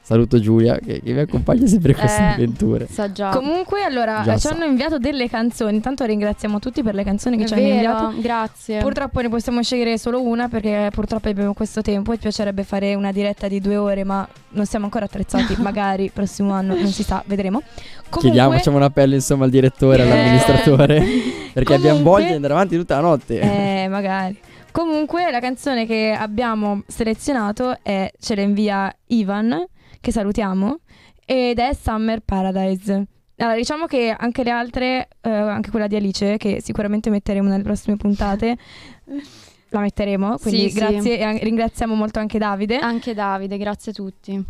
Saluto 0.09 0.39
Giulia 0.39 0.79
che, 0.79 1.01
che 1.03 1.13
mi 1.13 1.19
accompagna 1.19 1.67
sempre 1.67 1.91
in 1.91 1.97
queste 1.99 2.19
Eh, 2.19 2.25
avventure. 2.25 2.87
Sa 2.89 3.11
già. 3.11 3.29
Comunque, 3.29 3.83
allora, 3.83 4.23
Già 4.25 4.33
ci 4.37 4.47
so. 4.47 4.53
hanno 4.55 4.63
inviato 4.65 4.97
delle 4.97 5.29
canzoni. 5.29 5.75
Intanto 5.75 6.03
ringraziamo 6.03 6.57
tutti 6.57 6.81
per 6.81 6.95
le 6.95 7.03
canzoni 7.03 7.37
che 7.37 7.43
È 7.43 7.45
ci 7.47 7.53
hanno 7.53 7.61
vero, 7.61 7.75
inviato. 7.75 8.13
grazie. 8.19 8.79
Purtroppo 8.79 9.21
ne 9.21 9.29
possiamo 9.29 9.61
scegliere 9.61 9.99
solo 9.99 10.23
una 10.23 10.47
perché 10.49 10.89
purtroppo 10.91 11.29
abbiamo 11.29 11.53
questo 11.53 11.83
tempo 11.83 12.11
e 12.11 12.15
ci 12.15 12.21
piacerebbe 12.21 12.63
fare 12.63 12.95
una 12.95 13.11
diretta 13.11 13.47
di 13.47 13.61
due 13.61 13.77
ore, 13.77 14.03
ma 14.03 14.27
non 14.53 14.65
siamo 14.65 14.85
ancora 14.85 15.05
attrezzati. 15.05 15.55
Magari 15.61 16.09
prossimo 16.11 16.53
anno 16.53 16.73
non 16.73 16.87
si 16.87 17.03
sa, 17.03 17.21
vedremo. 17.27 17.59
Comunque, 17.61 18.19
Chiediamo, 18.21 18.51
facciamo 18.53 18.77
un 18.77 18.83
appello 18.83 19.13
insomma 19.13 19.43
al 19.45 19.51
direttore, 19.51 20.01
Eh. 20.03 20.09
all'amministratore, 20.11 21.03
perché 21.53 21.75
abbiamo 21.75 21.97
Comunque- 21.99 22.11
voglia 22.11 22.27
di 22.29 22.33
andare 22.33 22.53
avanti 22.53 22.75
tutta 22.77 22.95
la 22.95 23.01
notte. 23.01 23.39
Eh, 23.41 23.87
magari. 23.89 24.39
Comunque, 24.71 25.29
la 25.29 25.39
canzone 25.39 25.85
che 25.85 26.15
abbiamo 26.17 26.81
selezionato 26.87 27.77
è 27.83 28.09
Ce 28.19 28.35
la 28.35 28.41
invia 28.41 28.91
Ivan, 29.07 29.65
che 30.01 30.11
salutiamo, 30.11 30.79
ed 31.25 31.59
è 31.59 31.73
Summer 31.73 32.19
Paradise. 32.21 33.05
Allora, 33.37 33.55
diciamo 33.55 33.85
che 33.85 34.13
anche 34.17 34.43
le 34.43 34.49
altre, 34.49 35.07
eh, 35.21 35.29
anche 35.29 35.69
quella 35.69 35.87
di 35.87 35.95
Alice, 35.95 36.37
che 36.37 36.61
sicuramente 36.61 37.09
metteremo 37.09 37.47
nelle 37.47 37.63
prossime 37.63 37.95
puntate, 37.95 38.57
la 39.69 39.79
metteremo. 39.79 40.37
Quindi 40.39 40.61
Sì, 40.63 40.69
sì. 40.71 40.75
grazie 40.79 41.17
e 41.19 41.23
an- 41.23 41.39
ringraziamo 41.39 41.93
molto 41.95 42.19
anche 42.19 42.37
Davide. 42.37 42.77
Anche 42.79 43.13
Davide, 43.13 43.57
grazie 43.57 43.91
a 43.91 43.95
tutti. 43.95 44.43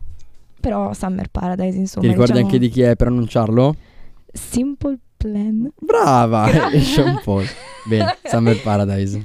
Però 0.60 0.93
Summer 0.93 1.28
Paradise, 1.30 1.78
insomma. 1.78 2.06
Ti 2.06 2.12
ricordi 2.12 2.32
diciamo, 2.34 2.47
anche 2.52 2.60
di 2.60 2.70
chi 2.70 2.82
è 2.82 2.95
per 2.95 3.08
annunciarlo? 3.08 3.76
Simple 4.32 4.97
Plan. 5.18 5.70
Brava! 5.80 6.50
Sean 6.80 7.20
Paul. 7.24 7.45
Bene, 7.86 8.18
Summer 8.24 8.60
Paradise. 8.62 9.22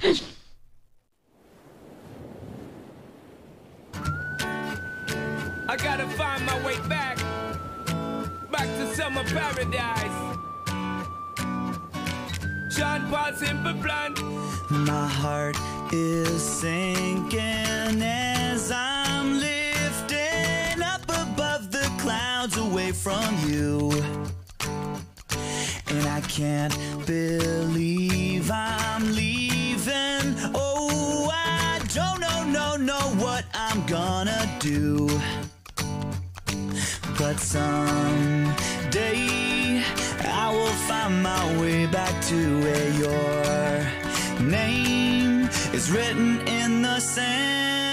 My 14.87 15.09
heart 15.09 15.57
is 15.93 16.43
sinking 16.43 18.03
as 18.03 18.71
I'm 18.71 19.41
lifting 19.41 20.83
up 20.83 21.03
above 21.05 21.71
the 21.73 21.91
clouds 21.99 22.59
away 22.59 22.93
from 22.93 23.35
you. 23.49 23.91
And 25.89 26.07
I 26.07 26.21
can't 26.29 26.77
believe 27.07 28.51
I'm 28.51 29.15
leaving. 29.15 30.37
Oh, 30.55 31.31
I 31.33 31.81
don't 31.95 32.21
know, 32.21 32.45
no, 32.45 32.77
know 32.77 33.25
what 33.25 33.47
I'm 33.55 33.87
gonna 33.87 34.47
do. 34.59 35.09
But 37.19 37.39
someday 37.41 38.23
I 40.25 40.51
will 40.53 40.77
find 40.89 41.23
my 41.23 41.59
way 41.59 41.87
back 41.87 42.23
to 42.27 42.61
where 42.61 42.91
your 42.99 44.04
name 44.45 45.49
is 45.73 45.91
written 45.91 46.41
in 46.47 46.83
the 46.83 47.01
sand. 47.01 47.84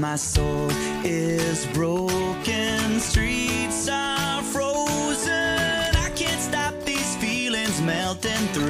My 0.00 0.16
soul 0.16 0.70
is 1.04 1.66
broken, 1.74 3.00
streets 3.00 3.86
are 3.86 4.42
frozen. 4.42 5.94
I 5.94 6.10
can't 6.16 6.40
stop 6.40 6.74
these 6.86 7.16
feelings 7.16 7.82
melting 7.82 8.46
through. 8.54 8.69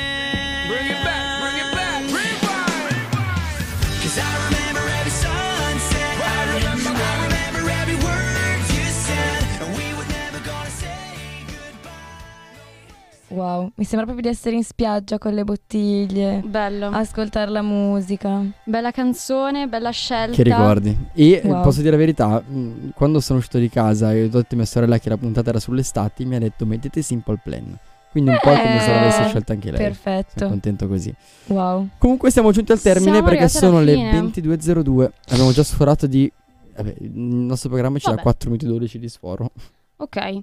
Wow, 13.31 13.71
mi 13.75 13.83
sembra 13.85 14.05
proprio 14.05 14.21
di 14.29 14.35
essere 14.35 14.55
in 14.55 14.63
spiaggia 14.63 15.17
con 15.17 15.33
le 15.33 15.43
bottiglie. 15.43 16.41
Bello. 16.45 16.87
Ascoltare 16.87 17.49
la 17.49 17.61
musica. 17.61 18.41
Bella 18.63 18.91
canzone, 18.91 19.67
bella 19.67 19.89
scelta. 19.91 20.35
Che 20.35 20.43
ricordi? 20.43 20.97
E 21.13 21.41
eh, 21.43 21.47
Wow. 21.47 21.63
posso 21.63 21.79
dire 21.79 21.91
la 21.91 21.97
verità, 21.97 22.41
mh, 22.41 22.91
quando 22.93 23.19
sono 23.19 23.39
uscito 23.39 23.57
di 23.57 23.69
casa 23.69 24.13
e 24.13 24.23
ho 24.25 24.27
detto 24.29 24.53
a 24.53 24.55
mia 24.57 24.65
sorella 24.65 24.97
che 24.99 25.09
la 25.09 25.17
puntata 25.17 25.49
era 25.49 25.59
sull'estate, 25.59 26.25
mi 26.25 26.35
ha 26.35 26.39
detto 26.39 26.65
mettete 26.65 27.01
Simple 27.01 27.39
Plan. 27.43 27.77
Quindi 28.11 28.31
un 28.31 28.39
po' 28.41 28.49
come 28.49 28.79
se 28.81 28.91
Eh, 28.91 28.93
l'avesse 28.95 29.27
scelta 29.29 29.53
anche 29.53 29.71
lei. 29.71 29.79
Perfetto. 29.79 30.31
Sono 30.39 30.49
contento 30.49 30.87
così. 30.89 31.13
Wow. 31.45 31.87
Comunque 31.97 32.29
siamo 32.29 32.51
giunti 32.51 32.73
al 32.73 32.81
termine 32.81 33.13
Siamo 33.13 33.27
perché 33.27 33.47
sono 33.47 33.79
le 33.79 33.93
fine. 33.93 34.11
22.02. 34.19 35.11
Abbiamo 35.29 35.51
già 35.53 35.63
sforato 35.63 36.07
di... 36.07 36.29
Vabbè, 36.75 36.95
il 36.99 37.11
nostro 37.11 37.69
programma 37.69 37.97
ci 37.99 38.05
dà 38.05 38.11
Vabbè. 38.11 38.23
4 38.23 38.49
minuti 38.49 38.65
e 38.65 38.67
12 38.67 38.99
di 38.99 39.07
sforo. 39.07 39.51
Ok. 39.95 40.39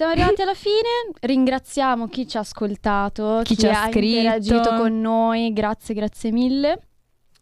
Siamo 0.00 0.12
arrivati 0.16 0.40
alla 0.40 0.54
fine, 0.54 1.12
ringraziamo 1.20 2.08
chi 2.08 2.26
ci 2.26 2.38
ha 2.38 2.40
ascoltato, 2.40 3.42
Chi 3.44 3.54
ci 3.54 3.66
ha 3.66 3.88
scritto. 3.90 3.98
interagito 4.06 4.74
con 4.76 4.98
noi, 4.98 5.52
grazie, 5.52 5.94
grazie 5.94 6.32
mille. 6.32 6.78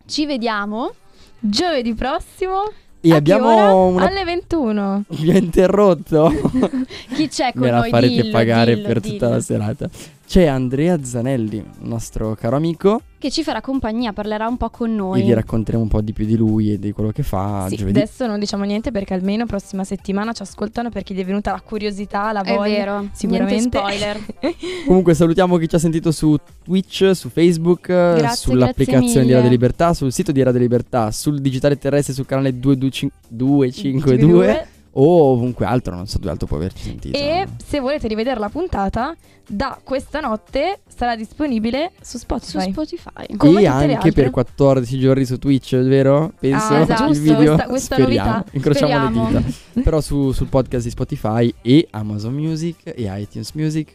Ci 0.05 0.27
vediamo. 0.27 0.93
Giovedì 1.39 1.95
prossimo 1.95 2.65
E 3.01 3.15
abbiamo 3.15 3.87
una... 3.87 4.09
alle 4.09 4.25
21. 4.25 5.05
Mi 5.23 5.31
ha 5.31 5.37
interrotto. 5.39 6.33
Chi 7.15 7.29
c'è 7.29 7.53
con 7.53 7.63
Me 7.63 7.71
la 7.71 7.79
noi? 7.79 7.91
farete 7.91 8.23
Dillo, 8.23 8.33
pagare 8.33 8.75
dillo, 8.75 8.89
per 8.89 9.01
tutta 9.03 9.13
dillo. 9.15 9.29
la 9.31 9.41
serata. 9.41 9.91
C'è 10.29 10.45
Andrea 10.45 11.03
Zanelli, 11.03 11.65
nostro 11.81 12.35
caro 12.35 12.55
amico, 12.57 13.01
Che 13.17 13.31
ci 13.31 13.43
farà 13.43 13.63
compagnia, 13.63 14.13
parlerà 14.13 14.47
un 14.47 14.59
po' 14.59 14.69
con 14.69 14.95
noi. 14.95 15.23
e 15.23 15.25
vi 15.25 15.33
racconteremo 15.33 15.83
un 15.85 15.89
po' 15.89 16.03
di 16.03 16.13
più 16.13 16.27
di 16.27 16.37
lui 16.37 16.71
e 16.75 16.79
di 16.79 16.93
quello 16.93 17.13
che 17.13 17.23
fa 17.23 17.65
Sì, 17.71 17.77
giovedì. 17.77 17.99
adesso 17.99 18.27
non 18.27 18.39
diciamo 18.39 18.65
niente 18.65 18.91
perché 18.91 19.15
almeno 19.15 19.47
prossima 19.47 19.85
settimana 19.85 20.33
ci 20.35 20.43
ascoltano 20.43 20.91
perché 20.91 21.15
gli 21.15 21.21
è 21.21 21.25
venuta 21.25 21.51
la 21.53 21.63
curiosità, 21.63 22.31
la 22.33 22.43
È 22.43 22.55
voglia. 22.55 22.77
vero, 22.77 23.09
Sicuramente. 23.13 23.79
spoiler. 23.79 24.21
Comunque 24.87 25.15
salutiamo 25.15 25.57
chi 25.57 25.67
ci 25.67 25.77
ha 25.77 25.79
sentito 25.79 26.13
su 26.13 26.37
Twitch, 26.63 27.11
su 27.17 27.31
Facebook, 27.31 27.87
Grazie, 27.87 28.37
sull'applicazione 28.37 29.07
grazie 29.07 29.25
di. 29.25 29.33
Radio 29.33 29.49
Libertà, 29.49 29.95
sul 29.95 30.13
sito 30.13 30.31
di 30.31 30.43
Radio 30.43 30.61
Libertà, 30.61 31.11
sul 31.11 31.41
digitale 31.41 31.79
terrestre 31.79 32.13
sul 32.13 32.27
canale 32.27 32.59
225 32.59 33.19
252 33.29 34.67
o 34.93 35.31
ovunque 35.33 35.67
altro, 35.67 35.95
non 35.95 36.07
so 36.07 36.19
dove 36.19 36.31
altro 36.31 36.47
può 36.47 36.57
averci 36.57 36.83
sentito. 36.85 37.17
E 37.17 37.47
se 37.65 37.81
volete 37.81 38.09
rivedere 38.09 38.39
la 38.41 38.49
puntata, 38.49 39.15
da 39.51 39.79
questa 39.83 40.21
notte 40.21 40.81
sarà 40.95 41.17
disponibile 41.17 41.93
su 42.01 42.19
Spotify. 42.19 42.61
Su 42.65 42.71
Spotify. 42.71 43.37
come 43.37 43.63
e 43.63 43.67
anche 43.67 44.13
per 44.13 44.31
14 44.31 44.99
giorni 44.99 45.25
su 45.25 45.39
Twitch, 45.39 45.77
vero? 45.77 46.33
Penso 46.39 46.75
Ah, 46.75 46.81
esatto, 46.81 47.11
il 47.13 47.19
video. 47.21 47.37
questa- 47.55 47.67
questa 47.67 47.95
speriamo, 47.95 48.31
novità. 48.31 48.51
incrociamo 48.53 48.93
Speriamo. 48.93 49.31
le 49.31 49.43
dita. 49.45 49.53
Però 49.83 50.01
su- 50.01 50.33
sul 50.33 50.49
podcast 50.49 50.85
di 50.85 50.91
Spotify 50.91 51.55
e 51.63 51.87
Amazon 51.91 52.35
Music 52.35 52.77
e 52.85 52.95
iTunes 53.21 53.53
Music. 53.53 53.93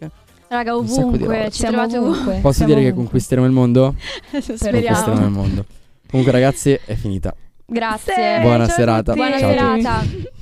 Raga, 0.47 0.75
ovunque, 0.75 1.49
ci 1.51 1.59
Siamo 1.59 1.77
trovate 1.77 1.97
ovunque. 1.97 2.39
Posso 2.41 2.53
Siamo 2.57 2.73
dire 2.73 2.83
che 2.85 2.91
ovunque. 2.91 2.93
conquisteremo 3.03 3.45
il 3.47 3.53
mondo? 3.53 3.95
Speriamo. 4.39 4.85
Conquisteremo 4.85 5.25
il 5.25 5.31
mondo. 5.31 5.65
Comunque 6.07 6.31
ragazzi, 6.33 6.77
è 6.85 6.93
finita. 6.95 7.33
Grazie. 7.65 8.39
Buona 8.41 8.67
ciao 8.67 8.75
serata. 8.75 9.13
Buona 9.13 9.39
Ciao 9.39 9.49
a 9.49 9.53
tutti. 9.53 9.81
serata. 9.81 10.41